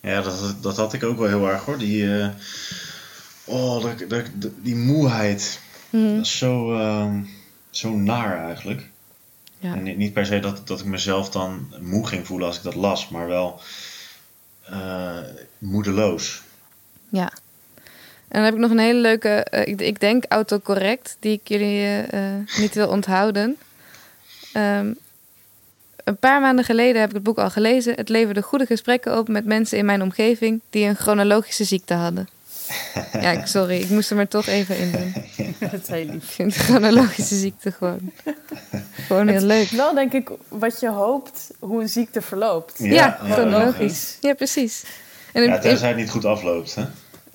Ja, 0.00 0.20
dat, 0.20 0.56
dat 0.60 0.76
had 0.76 0.92
ik 0.92 1.04
ook 1.04 1.18
wel 1.18 1.28
heel 1.28 1.48
erg 1.48 1.64
hoor. 1.64 1.78
Die, 1.78 2.18
eh, 2.20 2.28
oh, 3.44 3.82
dat, 3.82 3.98
dat, 4.08 4.24
dat- 4.34 4.50
die 4.62 4.76
moeheid. 4.76 5.60
Mhm. 5.90 6.14
Dat 6.16 6.24
is 6.24 6.38
zo, 6.38 6.72
ehm, 6.78 7.20
zo 7.76 7.96
naar 7.96 8.44
eigenlijk. 8.46 8.88
Ja. 9.58 9.74
En 9.74 9.82
niet- 9.82 10.12
per 10.12 10.26
se 10.26 10.40
dat, 10.40 10.66
dat 10.66 10.80
ik 10.80 10.86
mezelf 10.86 11.30
dan 11.30 11.74
moe 11.80 12.06
ging 12.06 12.26
voelen 12.26 12.46
als 12.46 12.56
ik 12.56 12.62
dat 12.62 12.74
las, 12.74 13.08
maar 13.08 13.26
wel 13.26 13.60
eh, 14.64 15.18
moedeloos. 15.58 16.42
Ja. 17.08 17.32
En 18.28 18.42
dan 18.42 18.42
heb 18.42 18.54
ik 18.54 18.60
nog 18.60 18.70
een 18.70 18.78
hele 18.78 19.00
leuke, 19.00 19.28
eh, 19.28 19.66
ik, 19.72 19.80
ik 19.80 20.00
denk 20.00 20.24
autocorrect, 20.28 21.16
die 21.20 21.32
ik 21.32 21.48
jullie 21.48 22.00
eh, 22.00 22.20
niet 22.58 22.74
wil 22.74 22.88
onthouden. 22.88 23.56
Ehm, 24.52 24.92
een 26.04 26.16
paar 26.16 26.40
maanden 26.40 26.64
geleden 26.64 27.00
heb 27.00 27.08
ik 27.08 27.14
het 27.14 27.24
boek 27.24 27.38
al 27.38 27.50
gelezen. 27.50 27.94
Het 27.94 28.08
leverde 28.08 28.42
goede 28.42 28.66
gesprekken 28.66 29.18
op 29.18 29.28
met 29.28 29.44
mensen 29.44 29.78
in 29.78 29.84
mijn 29.84 30.02
omgeving 30.02 30.60
die 30.70 30.84
een 30.88 30.96
chronologische 30.96 31.64
ziekte 31.64 31.94
hadden. 31.94 32.28
Ja, 33.20 33.30
ik- 33.30 33.46
sorry, 33.46 33.80
ik 33.80 33.88
moest 33.90 34.10
er 34.10 34.16
maar 34.16 34.28
toch 34.28 34.46
even 34.46 34.78
in 34.78 34.92
doen. 34.92 35.14
dat 35.70 35.80
is 35.82 35.88
heel 35.88 36.04
lief. 36.04 36.14
Ik 36.24 36.30
vind 36.30 36.54
de 36.54 36.58
chronologische 36.60 37.34
ziekte 37.36 37.72
gewoon, 37.72 38.12
gewoon 39.06 39.28
heel 39.28 39.40
leuk. 39.40 39.68
Wel 39.70 39.94
denk 39.94 40.12
ik 40.12 40.30
wat 40.48 40.80
je 40.80 40.90
hoopt 40.90 41.50
hoe 41.58 41.80
een 41.82 41.88
ziekte 41.88 42.22
verloopt. 42.22 42.74
Ja, 42.78 42.86
Ja, 42.86 43.18
ja, 43.24 43.32
chronologisch. 43.34 44.16
Ja, 44.20 44.34
precies. 44.34 44.84
En 45.32 45.42
Ja, 45.42 45.58
tenzij 45.58 45.88
het 45.88 45.96
niet 45.96 46.10
goed 46.10 46.24
afloopt. 46.24 46.74
Hè? 46.74 46.82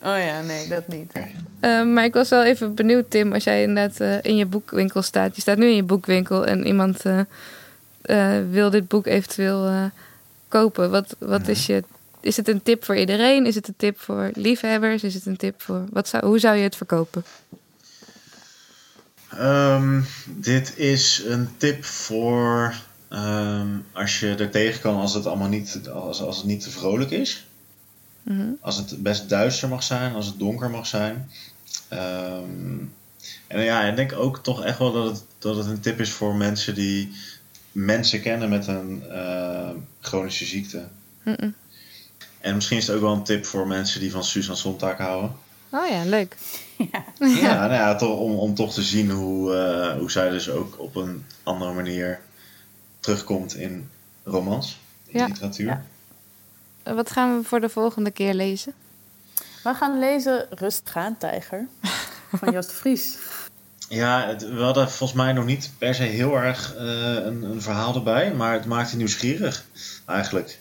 Oh 0.04 0.18
ja, 0.26 0.42
nee, 0.42 0.68
dat 0.68 0.88
niet. 0.88 1.12
Eh, 1.60 1.84
maar 1.84 2.04
ik 2.04 2.14
was 2.14 2.30
wel 2.30 2.44
even 2.44 2.74
benieuwd, 2.76 3.10
Tim, 3.12 3.34
als 3.34 3.44
jij 3.44 3.62
inderdaad 3.64 4.00
eh, 4.00 4.18
in 4.22 4.36
je 4.36 4.46
boekwinkel 4.46 5.02
staat. 5.02 5.36
Je 5.36 5.42
staat 5.42 5.58
nu 5.58 5.66
in 5.70 5.76
je 5.76 5.84
boekwinkel 5.84 6.46
en 6.46 6.66
iemand 6.68 7.02
eh, 7.06 7.20
eh, 8.02 8.44
wil 8.50 8.70
dit 8.70 8.88
boek 8.88 9.06
eventueel 9.06 9.66
eh, 9.68 9.84
kopen. 10.48 10.92
Wat, 10.92 11.16
wat 11.20 11.48
is 11.48 11.66
je. 11.66 11.84
Is 12.22 12.38
het 12.38 12.48
een 12.48 12.64
tip 12.64 12.84
voor 12.86 12.98
iedereen? 12.98 13.46
Is 13.46 13.56
het 13.56 13.68
een 13.68 13.76
tip 13.78 14.00
voor 14.00 14.32
liefhebbers? 14.34 15.04
Is 15.04 15.14
het 15.14 15.26
een 15.26 15.38
tip 15.38 15.62
voor. 15.62 15.86
Wat 15.92 16.08
zou, 16.08 16.26
hoe 16.26 16.40
zou 16.40 16.56
je 16.58 16.64
het 16.64 16.76
verkopen? 16.76 17.24
Ehm, 19.30 20.02
dit 20.28 20.78
is 20.78 21.24
een 21.26 21.50
tip 21.58 21.86
voor 21.86 22.76
ehm, 23.08 23.68
als 23.92 24.20
je 24.20 24.36
er 24.36 24.50
tegen 24.50 24.82
kan 24.82 24.96
als 24.96 25.14
het 25.14 25.26
allemaal 25.26 25.48
niet, 25.48 25.90
als, 25.90 26.22
als 26.22 26.38
het 26.38 26.46
niet 26.46 26.62
te 26.62 26.70
vrolijk 26.70 27.12
is. 27.12 27.46
Mhm. 28.24 28.50
Als 28.60 28.78
het 28.78 29.04
best 29.04 29.30
duister 29.30 29.70
mag 29.70 29.84
zijn, 29.84 30.14
als 30.14 30.26
het 30.26 30.40
donker 30.40 30.70
mag 30.70 30.88
zijn. 30.88 31.30
Ehm, 31.88 32.78
en 33.48 33.64
ja, 33.64 33.84
ik 33.84 33.96
denk 33.96 34.14
ook 34.14 34.44
toch 34.44 34.64
echt 34.64 34.78
wel 34.78 34.92
dat 34.92 35.06
het, 35.06 35.24
dat 35.40 35.56
het 35.56 35.66
een 35.66 35.80
tip 35.80 36.00
is 36.00 36.12
voor 36.12 36.36
mensen 36.36 36.76
die 36.76 37.12
mensen 37.72 38.22
kennen 38.22 38.50
met 38.50 38.68
een 38.68 39.04
eh, 39.10 39.70
chronische 40.00 40.46
ziekte. 40.46 40.88
Mm-mm. 41.24 41.56
En 42.42 42.56
misschien 42.56 42.78
is 42.78 42.88
het 42.88 42.96
ook 42.96 43.02
wel 43.02 43.14
een 43.14 43.24
tip 43.24 43.46
voor 43.46 43.68
mensen 43.68 44.00
die 44.00 44.12
van 44.12 44.24
Susan 44.24 44.58
Sontag 44.58 44.98
houden. 44.98 45.36
Oh 45.70 45.88
ja, 45.90 46.04
leuk. 46.06 46.36
Ja, 47.20 47.56
nou 47.68 47.74
ja, 47.74 47.96
toch, 47.96 48.18
om, 48.20 48.32
om 48.40 48.56
toch 48.56 48.74
te 48.74 48.82
zien 48.82 49.12
hoe, 49.12 49.56
eh, 49.56 49.98
hoe 49.98 50.12
zij 50.12 50.30
dus 50.30 50.50
ook 50.50 50.80
op 50.80 50.96
een 50.96 51.26
andere 51.44 51.74
manier 51.74 52.20
terugkomt 53.00 53.56
in 53.56 53.90
romans, 54.24 54.80
in 55.06 55.20
Ja. 55.20 55.26
literatuur. 55.26 55.84
Ja. 56.84 56.94
Wat 56.94 57.12
gaan 57.12 57.38
we 57.38 57.44
voor 57.44 57.60
de 57.62 57.70
volgende 57.70 58.12
keer 58.12 58.34
lezen? 58.34 58.74
We 59.64 59.74
gaan 59.74 60.00
lezen 60.00 60.48
Rust 60.50 60.90
gaan, 60.90 61.18
tijger 61.18 61.68
van 62.34 62.52
Joost 62.54 62.72
Vries. 62.72 63.18
Ja, 63.90 64.28
het- 64.28 64.50
we 64.50 64.62
hadden 64.62 64.90
volgens 64.92 65.20
mij 65.20 65.34
nog 65.34 65.46
niet 65.46 65.72
per 65.78 65.96
se 65.96 66.04
heel 66.04 66.36
erg 66.36 66.76
eh, 66.76 66.84
een, 67.14 67.44
een 67.44 67.62
verhaal 67.62 67.96
erbij, 67.96 68.34
maar 68.34 68.54
het 68.54 68.66
maakt 68.66 68.92
je 68.92 68.98
nieuwsgierig 68.98 69.66
eigenlijk. 70.06 70.60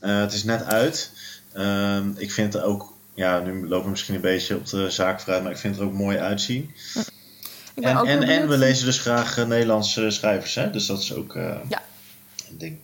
Eh, 0.00 0.18
het 0.20 0.32
is 0.32 0.44
net 0.44 0.64
uit. 0.64 1.10
Ehm, 1.56 2.08
ik 2.16 2.32
vind 2.32 2.52
het 2.52 2.62
ook, 2.62 2.92
ja, 3.14 3.38
nu 3.40 3.68
lopen 3.68 3.84
we 3.84 3.90
misschien 3.90 4.14
een 4.14 4.20
beetje 4.20 4.56
op 4.56 4.66
de 4.66 4.90
zaak 4.90 5.20
vooruit, 5.20 5.42
maar 5.42 5.52
ik 5.52 5.58
vind 5.58 5.74
het 5.74 5.82
er 5.82 5.90
ook 5.90 5.96
mooi 5.98 6.18
uitzien. 6.18 6.74
En, 7.74 7.96
en, 8.06 8.22
en 8.22 8.48
we 8.48 8.56
lezen 8.56 8.84
dus 8.86 8.98
graag 9.00 9.38
eh, 9.38 9.46
Nederlandse 9.46 10.10
schrijvers, 10.10 10.54
hè? 10.54 10.70
dus 10.70 10.86
dat 10.86 11.00
is 11.00 11.14
ook 11.14 11.36
eh, 11.36 11.56
Ja. 11.68 11.82
een 12.50 12.58
ding. 12.58 12.78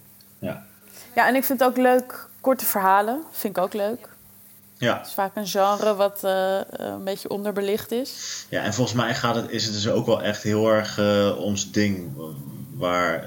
Ja, 1.14 1.28
en 1.28 1.34
ik 1.34 1.44
vind 1.44 1.60
het 1.60 1.68
ook 1.68 1.76
leuk, 1.76 2.26
korte 2.40 2.64
verhalen. 2.64 3.22
Vind 3.30 3.56
ik 3.56 3.62
ook 3.62 3.72
leuk. 3.72 4.08
Ja. 4.78 4.98
Het 4.98 5.06
is 5.06 5.12
vaak 5.12 5.36
een 5.36 5.46
genre 5.46 5.94
wat 5.94 6.24
eh, 6.24 6.58
een 6.70 7.04
beetje 7.04 7.28
onderbelicht 7.28 7.90
is. 7.90 8.44
ja, 8.48 8.62
en 8.62 8.74
volgens 8.74 8.96
mij 8.96 9.14
gaat 9.14 9.34
het, 9.34 9.50
is 9.50 9.64
het 9.64 9.72
dus 9.74 9.88
ook 9.88 10.06
wel 10.06 10.22
echt 10.22 10.42
heel 10.42 10.68
erg 10.68 10.98
ons 11.36 11.70
ding 11.72 12.12
waar, 12.74 13.24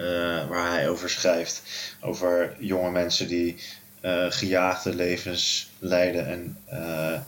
waar 0.49 0.69
hij 0.71 0.89
over 0.89 1.09
schrijft. 1.09 1.61
Over 2.01 2.55
jonge 2.59 2.91
mensen 2.91 3.27
die 3.27 3.63
eh, 4.05 4.25
gejaagde 4.29 4.95
levens 4.95 5.69
leiden 5.79 6.27
en 6.27 6.57
eh, 6.65 7.19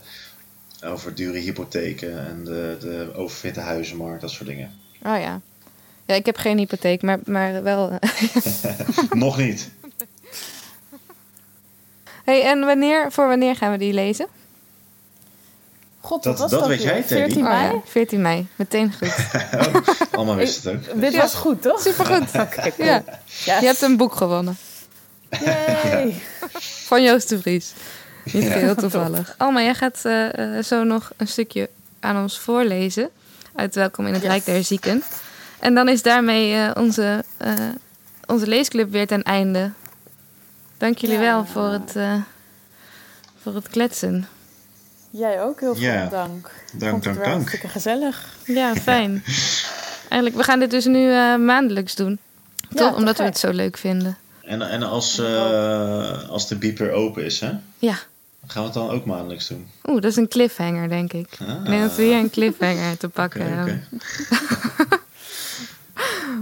over 0.91 1.15
dure 1.15 1.38
hypotheken 1.39 2.28
en 2.28 2.43
de, 2.43 2.78
de 2.80 3.11
overfitte 3.15 3.59
huizenmarkt, 3.59 4.21
dat 4.21 4.32
soort 4.32 4.49
dingen. 4.49 4.71
Oh 5.03 5.19
ja. 5.19 5.41
Ja, 6.05 6.15
ik 6.15 6.25
heb 6.25 6.38
geen 6.38 6.57
hypotheek, 6.57 7.01
maar, 7.01 7.19
maar 7.25 7.63
wel. 7.63 7.91
eh. 7.99 8.09
Nog 9.11 9.38
niet. 9.38 9.69
hey, 12.23 12.43
en 12.43 12.59
wanneer, 12.59 13.11
voor 13.11 13.28
wanneer 13.28 13.55
gaan 13.55 13.71
we 13.71 13.78
die 13.78 13.93
lezen? 13.93 14.28
God, 15.99 16.23
Dat- 16.23 16.39
wat 16.39 16.41
was 16.41 16.51
dat 16.51 16.59
dat 16.59 16.69
weet 16.69 16.78
weer? 16.84 16.88
jij, 16.93 17.01
Teddy. 17.03 17.23
14 17.34 17.45
Oh 17.45 17.49
mei? 17.51 17.73
ja, 17.73 17.82
14 17.86 18.21
mei. 18.21 18.47
Meteen 18.55 18.93
goed. 18.93 19.15
Allemaal 20.15 20.36
wist 20.36 20.63
het 20.63 20.73
ook. 20.75 21.01
Dit 21.01 21.15
was 21.15 21.34
goed, 21.34 21.61
toch? 21.61 21.82
Supergoed. 21.82 22.32
Cool. 22.32 22.88
Ja, 22.88 23.03
Yes. 23.25 23.45
je 23.45 23.65
hebt 23.65 23.82
een 23.82 23.97
boek 23.97 24.15
gewonnen. 24.15 24.57
Yay. 25.30 26.21
Van 26.89 27.03
Joost 27.03 27.30
de 27.30 27.39
Vries. 27.41 27.73
Niet 28.23 28.43
Ja. 28.43 28.49
heel 28.49 28.75
toevallig. 28.75 29.36
Alma, 29.38 29.61
jij 29.61 29.73
gaat 29.75 29.99
eh, 30.03 30.57
eh, 30.57 30.63
zo 30.63 30.84
nog 30.84 31.11
een 31.17 31.28
stukje 31.28 31.69
aan 31.99 32.21
ons 32.21 32.39
voorlezen. 32.39 33.09
Uit 33.55 33.75
Welkom 33.75 34.05
in 34.07 34.13
het 34.13 34.21
Yes. 34.21 34.32
Rijk 34.32 34.45
der 34.45 34.63
Zieken. 34.63 35.03
En 35.59 35.73
dan 35.75 35.88
is 35.89 36.01
daarmee 36.01 36.53
eh, 36.55 36.71
onze, 36.73 37.23
eh, 37.38 37.53
onze 38.25 38.47
leesclub 38.47 38.91
weer 38.91 39.07
ten 39.07 39.23
einde. 39.23 39.71
Dank 40.78 40.97
jullie 40.97 41.15
Ja. 41.15 41.21
wel 41.21 41.45
voor 41.45 41.67
het, 41.71 41.95
eh, 41.95 42.13
voor 43.41 43.55
het 43.55 43.67
kletsen. 43.69 44.28
Jij 45.09 45.41
ook, 45.41 45.59
heel 45.59 45.75
veel 45.75 45.84
Ja. 45.84 46.05
dank. 46.05 46.51
Dank, 46.73 47.03
dank, 47.03 47.15
dank. 47.17 47.28
hartstikke 47.28 47.67
gezellig. 47.67 48.25
Ja, 48.45 48.75
fijn. 48.75 49.23
Eigenlijk, 50.09 50.36
we 50.36 50.43
gaan 50.43 50.59
dit 50.59 50.71
dus 50.71 50.86
nu 50.86 51.11
eh, 51.11 51.36
maandelijks 51.36 51.95
doen. 51.95 52.19
Ja, 52.69 52.75
Toch? 52.78 52.95
Omdat 52.95 53.17
we 53.17 53.23
het 53.23 53.38
zo 53.38 53.51
leuk 53.51 53.78
vinden. 53.78 54.17
En, 54.47 54.61
en 54.61 54.83
als, 54.83 55.19
eh, 55.19 56.29
als 56.29 56.47
de 56.47 56.55
beeper 56.55 56.91
open 56.91 57.25
is, 57.25 57.39
hè? 57.39 57.51
Ja. 57.77 57.99
gaan 58.47 58.61
we 58.61 58.69
het 58.69 58.73
dan 58.73 58.89
ook 58.89 59.05
maandelijks 59.05 59.47
doen? 59.47 59.67
Oeh, 59.85 60.01
dat 60.01 60.11
is 60.11 60.17
een 60.17 60.27
cliffhanger, 60.27 60.89
denk 60.89 61.13
ik. 61.13 61.37
Ah. 61.39 61.49
Ik 61.49 61.65
denk 61.65 61.81
dat 61.81 61.95
we 61.95 62.03
hier 62.03 62.17
een 62.17 62.29
cliffhanger 62.29 62.97
te 62.97 63.09
pakken 63.19 63.61
oké. 63.61 63.83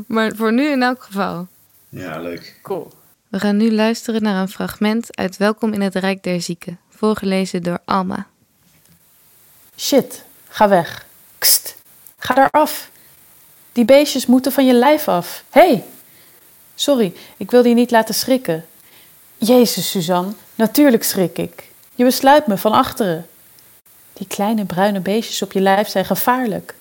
Maar 0.07 0.35
voor 0.35 0.53
nu 0.53 0.71
in 0.71 0.83
elk 0.83 1.03
geval. 1.03 1.47
Ja, 1.89 2.19
leuk. 2.19 2.59
Cool. 2.61 2.91
We 3.27 3.39
gaan 3.39 3.57
nu 3.57 3.71
luisteren 3.71 4.21
naar 4.21 4.41
een 4.41 4.49
fragment 4.49 5.17
uit 5.17 5.37
Welkom 5.37 5.73
in 5.73 5.81
het 5.81 5.95
Rijk 5.95 6.23
der 6.23 6.41
Zieken, 6.41 6.79
voorgelezen 6.89 7.63
door 7.63 7.79
Alma. 7.85 8.27
Shit, 9.77 10.23
ga 10.47 10.69
weg. 10.69 11.05
Kst, 11.37 11.75
ga 12.17 12.33
daar 12.33 12.51
af. 12.51 12.89
Die 13.71 13.85
beestjes 13.85 14.25
moeten 14.25 14.51
van 14.51 14.65
je 14.65 14.73
lijf 14.73 15.07
af. 15.07 15.43
Hé! 15.49 15.61
Hey. 15.61 15.83
Sorry, 16.75 17.13
ik 17.37 17.51
wilde 17.51 17.69
je 17.69 17.75
niet 17.75 17.91
laten 17.91 18.15
schrikken. 18.15 18.65
Jezus, 19.37 19.89
Suzanne, 19.89 20.33
natuurlijk 20.55 21.03
schrik 21.03 21.37
ik. 21.37 21.69
Je 21.95 22.03
besluit 22.03 22.47
me 22.47 22.57
van 22.57 22.71
achteren. 22.71 23.27
Die 24.13 24.27
kleine 24.27 24.65
bruine 24.65 24.99
beestjes 24.99 25.41
op 25.41 25.51
je 25.51 25.61
lijf 25.61 25.87
zijn 25.87 26.05
gevaarlijk. 26.05 26.75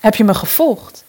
Heb 0.00 0.14
je 0.14 0.24
me 0.24 0.34
gevolgd? 0.34 1.04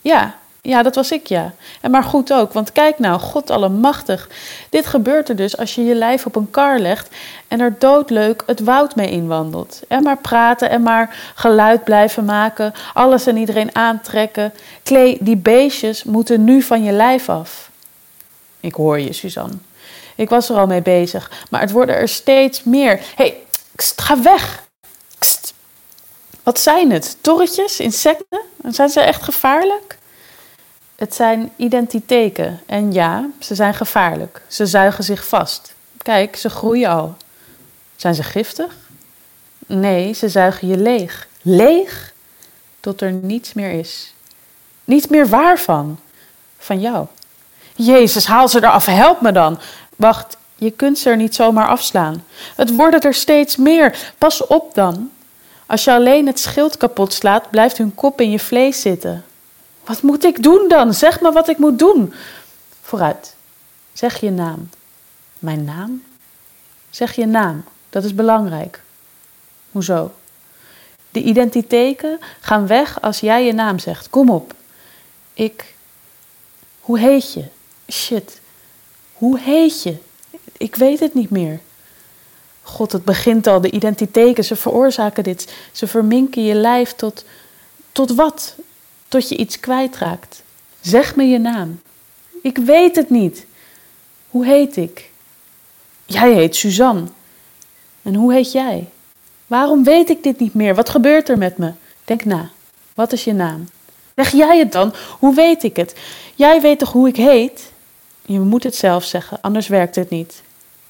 Ja, 0.00 0.38
ja, 0.66 0.82
dat 0.82 0.94
was 0.94 1.12
ik, 1.12 1.26
ja. 1.26 1.52
En 1.80 1.90
maar 1.90 2.02
goed 2.02 2.32
ook, 2.32 2.52
want 2.52 2.72
kijk 2.72 2.98
nou, 2.98 3.20
God 3.20 3.50
allemachtig. 3.50 4.28
Dit 4.70 4.86
gebeurt 4.86 5.28
er 5.28 5.36
dus 5.36 5.56
als 5.56 5.74
je 5.74 5.84
je 5.84 5.94
lijf 5.94 6.26
op 6.26 6.36
een 6.36 6.50
kar 6.50 6.78
legt 6.78 7.08
en 7.48 7.60
er 7.60 7.74
doodleuk 7.78 8.42
het 8.46 8.60
woud 8.60 8.96
mee 8.96 9.10
inwandelt. 9.10 9.82
En 9.88 10.02
maar 10.02 10.18
praten 10.18 10.70
en 10.70 10.82
maar 10.82 11.32
geluid 11.34 11.84
blijven 11.84 12.24
maken, 12.24 12.72
alles 12.94 13.26
en 13.26 13.36
iedereen 13.36 13.74
aantrekken. 13.76 14.52
Klee, 14.82 15.18
die 15.20 15.36
beestjes 15.36 16.04
moeten 16.04 16.44
nu 16.44 16.62
van 16.62 16.82
je 16.82 16.92
lijf 16.92 17.28
af. 17.28 17.65
Ik 18.66 18.74
hoor 18.74 19.00
je, 19.00 19.12
Suzanne. 19.12 19.56
Ik 20.14 20.28
was 20.28 20.48
er 20.48 20.56
al 20.56 20.66
mee 20.66 20.82
bezig, 20.82 21.30
maar 21.50 21.60
het 21.60 21.70
worden 21.70 21.94
er 21.94 22.08
steeds 22.08 22.62
meer. 22.62 23.00
Hey, 23.16 23.36
ga 23.96 24.22
weg! 24.22 24.64
Wat 26.42 26.60
zijn 26.60 26.90
het? 26.90 27.16
Torretjes? 27.20 27.80
Insecten? 27.80 28.40
Zijn 28.68 28.88
ze 28.88 29.00
echt 29.00 29.22
gevaarlijk? 29.22 29.98
Het 30.96 31.14
zijn 31.14 31.52
identiteken 31.56 32.60
en 32.66 32.92
ja, 32.92 33.28
ze 33.40 33.54
zijn 33.54 33.74
gevaarlijk. 33.74 34.42
Ze 34.46 34.66
zuigen 34.66 35.04
zich 35.04 35.26
vast. 35.26 35.74
Kijk, 36.02 36.36
ze 36.36 36.50
groeien 36.50 36.90
al. 36.90 37.16
Zijn 37.96 38.14
ze 38.14 38.22
giftig? 38.22 38.76
Nee, 39.66 40.12
ze 40.12 40.28
zuigen 40.28 40.68
je 40.68 40.76
leeg. 40.76 41.28
Leeg? 41.42 42.12
Tot 42.80 43.00
er 43.00 43.12
niets 43.12 43.52
meer 43.52 43.70
is. 43.70 44.14
Niets 44.84 45.06
meer 45.06 45.28
waarvan? 45.28 45.98
Van 46.58 46.80
jou. 46.80 47.06
Jezus, 47.76 48.26
haal 48.26 48.48
ze 48.48 48.58
eraf, 48.58 48.86
help 48.86 49.20
me 49.20 49.32
dan. 49.32 49.58
Wacht, 49.96 50.36
je 50.54 50.70
kunt 50.70 50.98
ze 50.98 51.10
er 51.10 51.16
niet 51.16 51.34
zomaar 51.34 51.68
afslaan. 51.68 52.24
Het 52.56 52.76
worden 52.76 53.00
er 53.00 53.14
steeds 53.14 53.56
meer. 53.56 54.12
Pas 54.18 54.46
op 54.46 54.74
dan. 54.74 55.10
Als 55.66 55.84
je 55.84 55.92
alleen 55.92 56.26
het 56.26 56.38
schild 56.38 56.76
kapot 56.76 57.12
slaat, 57.12 57.50
blijft 57.50 57.78
hun 57.78 57.94
kop 57.94 58.20
in 58.20 58.30
je 58.30 58.38
vlees 58.38 58.80
zitten. 58.80 59.24
Wat 59.84 60.02
moet 60.02 60.24
ik 60.24 60.42
doen 60.42 60.68
dan? 60.68 60.94
Zeg 60.94 61.20
me 61.20 61.32
wat 61.32 61.48
ik 61.48 61.58
moet 61.58 61.78
doen. 61.78 62.14
Vooruit. 62.82 63.34
Zeg 63.92 64.20
je 64.20 64.30
naam. 64.30 64.70
Mijn 65.38 65.64
naam? 65.64 66.02
Zeg 66.90 67.16
je 67.16 67.26
naam. 67.26 67.64
Dat 67.90 68.04
is 68.04 68.14
belangrijk. 68.14 68.80
Hoezo? 69.72 70.12
De 71.10 71.22
identiteken 71.22 72.20
gaan 72.40 72.66
weg 72.66 73.00
als 73.00 73.20
jij 73.20 73.44
je 73.44 73.52
naam 73.52 73.78
zegt. 73.78 74.10
Kom 74.10 74.30
op. 74.30 74.54
Ik. 75.34 75.74
Hoe 76.80 76.98
heet 76.98 77.32
je? 77.32 77.44
Shit. 77.90 78.40
Hoe 79.12 79.38
heet 79.38 79.82
je? 79.82 79.96
Ik 80.56 80.74
weet 80.74 81.00
het 81.00 81.14
niet 81.14 81.30
meer. 81.30 81.60
God, 82.62 82.92
het 82.92 83.04
begint 83.04 83.46
al. 83.46 83.60
De 83.60 83.70
identiteken, 83.70 84.44
ze 84.44 84.56
veroorzaken 84.56 85.24
dit. 85.24 85.54
Ze 85.72 85.86
verminken 85.86 86.44
je 86.44 86.54
lijf 86.54 86.92
tot. 86.92 87.24
tot 87.92 88.14
wat? 88.14 88.54
Tot 89.08 89.28
je 89.28 89.36
iets 89.36 89.60
kwijtraakt. 89.60 90.42
Zeg 90.80 91.16
me 91.16 91.24
je 91.24 91.38
naam. 91.38 91.80
Ik 92.42 92.58
weet 92.58 92.96
het 92.96 93.10
niet. 93.10 93.46
Hoe 94.30 94.46
heet 94.46 94.76
ik? 94.76 95.10
Jij 96.06 96.32
heet 96.32 96.56
Suzanne. 96.56 97.04
En 98.02 98.14
hoe 98.14 98.32
heet 98.32 98.52
jij? 98.52 98.88
Waarom 99.46 99.84
weet 99.84 100.10
ik 100.10 100.22
dit 100.22 100.40
niet 100.40 100.54
meer? 100.54 100.74
Wat 100.74 100.88
gebeurt 100.88 101.28
er 101.28 101.38
met 101.38 101.58
me? 101.58 101.72
Denk 102.04 102.24
na. 102.24 102.50
Wat 102.94 103.12
is 103.12 103.24
je 103.24 103.32
naam? 103.32 103.68
Zeg 104.14 104.32
jij 104.32 104.58
het 104.58 104.72
dan? 104.72 104.94
Hoe 105.18 105.34
weet 105.34 105.62
ik 105.62 105.76
het? 105.76 105.94
Jij 106.34 106.60
weet 106.60 106.78
toch 106.78 106.92
hoe 106.92 107.08
ik 107.08 107.16
heet? 107.16 107.72
Je 108.26 108.38
moet 108.38 108.62
het 108.62 108.76
zelf 108.76 109.04
zeggen, 109.04 109.38
anders 109.40 109.68
werkt 109.68 109.94
het 109.94 110.10
niet. 110.10 110.42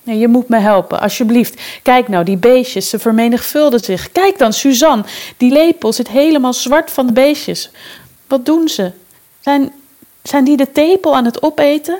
Nee, 0.03 0.19
je 0.19 0.29
moet 0.29 0.49
me 0.49 0.59
helpen, 0.59 1.01
alsjeblieft. 1.01 1.63
Kijk 1.83 2.09
nou, 2.09 2.25
die 2.25 2.37
beestjes, 2.37 2.89
ze 2.89 2.99
vermenigvuldigen 2.99 3.85
zich. 3.85 4.13
Kijk 4.13 4.39
dan, 4.39 4.53
Suzanne, 4.53 5.05
die 5.37 5.53
lepel 5.53 5.93
zit 5.93 6.09
helemaal 6.09 6.53
zwart 6.53 6.91
van 6.91 7.07
de 7.07 7.13
beestjes. 7.13 7.71
Wat 8.27 8.47
doen 8.47 8.69
ze? 8.69 8.93
Zijn, 9.41 9.73
zijn 10.23 10.45
die 10.45 10.57
de 10.57 10.73
tepel 10.73 11.17
aan 11.17 11.25
het 11.25 11.43
opeten? 11.43 11.99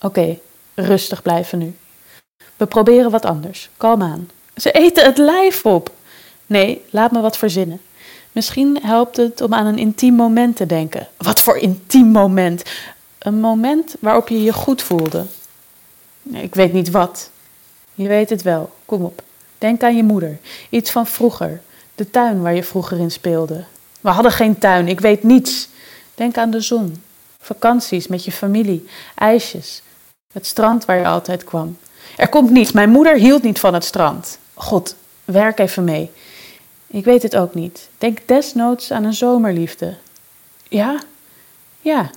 Oké, 0.00 0.38
rustig 0.74 1.22
blijven 1.22 1.58
nu. 1.58 1.74
We 2.56 2.66
proberen 2.66 3.10
wat 3.10 3.24
anders. 3.24 3.70
Kalm 3.76 4.02
aan. 4.02 4.30
Ze 4.56 4.70
eten 4.70 5.04
het 5.04 5.18
lijf 5.18 5.64
op. 5.64 5.90
Nee, 6.46 6.84
laat 6.90 7.12
me 7.12 7.20
wat 7.20 7.36
verzinnen. 7.36 7.80
Misschien 8.32 8.78
helpt 8.82 9.16
het 9.16 9.40
om 9.40 9.54
aan 9.54 9.66
een 9.66 9.78
intiem 9.78 10.14
moment 10.14 10.56
te 10.56 10.66
denken. 10.66 11.08
Wat 11.16 11.40
voor 11.40 11.56
intiem 11.56 12.06
moment? 12.06 12.62
Een 13.18 13.40
moment 13.40 13.96
waarop 14.00 14.28
je 14.28 14.42
je 14.42 14.52
goed 14.52 14.82
voelde. 14.82 15.24
Ik 16.22 16.54
weet 16.54 16.72
niet 16.72 16.90
wat. 16.90 17.30
Je 17.94 18.08
weet 18.08 18.30
het 18.30 18.42
wel. 18.42 18.70
Kom 18.84 19.04
op. 19.04 19.22
Denk 19.58 19.82
aan 19.82 19.96
je 19.96 20.02
moeder. 20.02 20.38
Iets 20.68 20.90
van 20.90 21.06
vroeger. 21.06 21.60
De 21.94 22.10
tuin 22.10 22.42
waar 22.42 22.54
je 22.54 22.64
vroeger 22.64 22.98
in 22.98 23.10
speelde. 23.10 23.64
We 24.00 24.08
hadden 24.08 24.32
geen 24.32 24.58
tuin. 24.58 24.88
Ik 24.88 25.00
weet 25.00 25.22
niets. 25.22 25.68
Denk 26.14 26.36
aan 26.36 26.50
de 26.50 26.60
zon. 26.60 27.02
Vakanties 27.40 28.06
met 28.06 28.24
je 28.24 28.32
familie. 28.32 28.88
IJsjes. 29.14 29.82
Het 30.32 30.46
strand 30.46 30.84
waar 30.84 30.98
je 30.98 31.06
altijd 31.06 31.44
kwam. 31.44 31.78
Er 32.16 32.28
komt 32.28 32.50
niets. 32.50 32.72
Mijn 32.72 32.90
moeder 32.90 33.16
hield 33.16 33.42
niet 33.42 33.58
van 33.60 33.74
het 33.74 33.84
strand. 33.84 34.38
God, 34.54 34.94
werk 35.24 35.58
even 35.58 35.84
mee. 35.84 36.10
Ik 36.86 37.04
weet 37.04 37.22
het 37.22 37.36
ook 37.36 37.54
niet. 37.54 37.88
Denk 37.98 38.18
desnoods 38.26 38.90
aan 38.90 39.04
een 39.04 39.14
zomerliefde. 39.14 39.96
Ja? 40.68 41.02
Ja. 41.80 42.10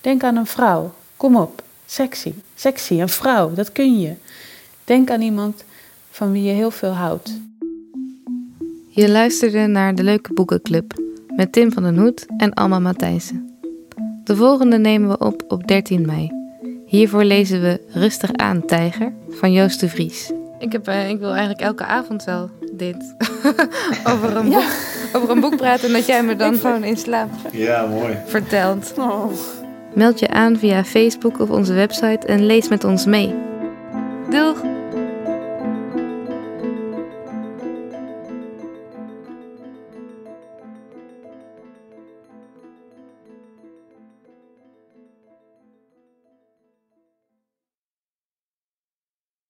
Denk 0.00 0.22
aan 0.22 0.36
een 0.36 0.46
vrouw. 0.46 0.92
Kom 1.16 1.36
op. 1.36 1.62
Sexy. 1.86 2.32
Sexy, 2.54 3.00
een 3.00 3.08
vrouw, 3.08 3.54
dat 3.54 3.72
kun 3.72 4.00
je. 4.00 4.12
Denk 4.84 5.10
aan 5.10 5.20
iemand 5.20 5.64
van 6.10 6.32
wie 6.32 6.42
je 6.42 6.52
heel 6.52 6.70
veel 6.70 6.90
houdt. 6.92 7.40
Je 8.88 9.08
luisterde 9.10 9.66
naar 9.66 9.94
de 9.94 10.02
Leuke 10.02 10.32
Boekenclub 10.32 10.92
met 11.36 11.52
Tim 11.52 11.72
van 11.72 11.82
den 11.82 11.98
Hoed 11.98 12.26
en 12.36 12.54
Alma 12.54 12.78
Matthijssen. 12.78 13.58
De 14.24 14.36
volgende 14.36 14.78
nemen 14.78 15.08
we 15.08 15.18
op 15.18 15.44
op 15.48 15.66
13 15.66 16.06
mei. 16.06 16.32
Hiervoor 16.86 17.24
lezen 17.24 17.60
we 17.60 17.80
Rustig 17.88 18.32
aan, 18.32 18.64
Tijger 18.66 19.12
van 19.28 19.52
Joost 19.52 19.80
de 19.80 19.88
Vries. 19.88 20.30
Ik, 20.58 20.72
heb, 20.72 20.88
eh, 20.88 21.08
ik 21.08 21.18
wil 21.18 21.30
eigenlijk 21.30 21.60
elke 21.60 21.84
avond 21.84 22.24
wel 22.24 22.50
dit. 22.72 23.14
over, 24.12 24.36
een 24.36 24.48
boek, 24.48 24.64
over 25.12 25.30
een 25.30 25.40
boek 25.40 25.56
praten 25.56 25.86
en 25.86 25.92
dat 25.92 26.06
jij 26.06 26.22
me 26.22 26.36
dan 26.36 26.54
gewoon 26.56 26.84
in 26.84 26.96
slaap 26.96 27.30
Ja, 27.52 27.86
mooi. 27.86 28.16
vertelt. 28.26 28.92
Oh. 28.98 29.30
Meld 29.94 30.18
je 30.18 30.28
aan 30.28 30.56
via 30.56 30.84
Facebook 30.84 31.40
of 31.40 31.50
onze 31.50 31.74
website 31.74 32.26
en 32.26 32.46
lees 32.46 32.68
met 32.68 32.84
ons 32.84 33.04
mee. 33.04 33.34
Doeg! 34.30 34.77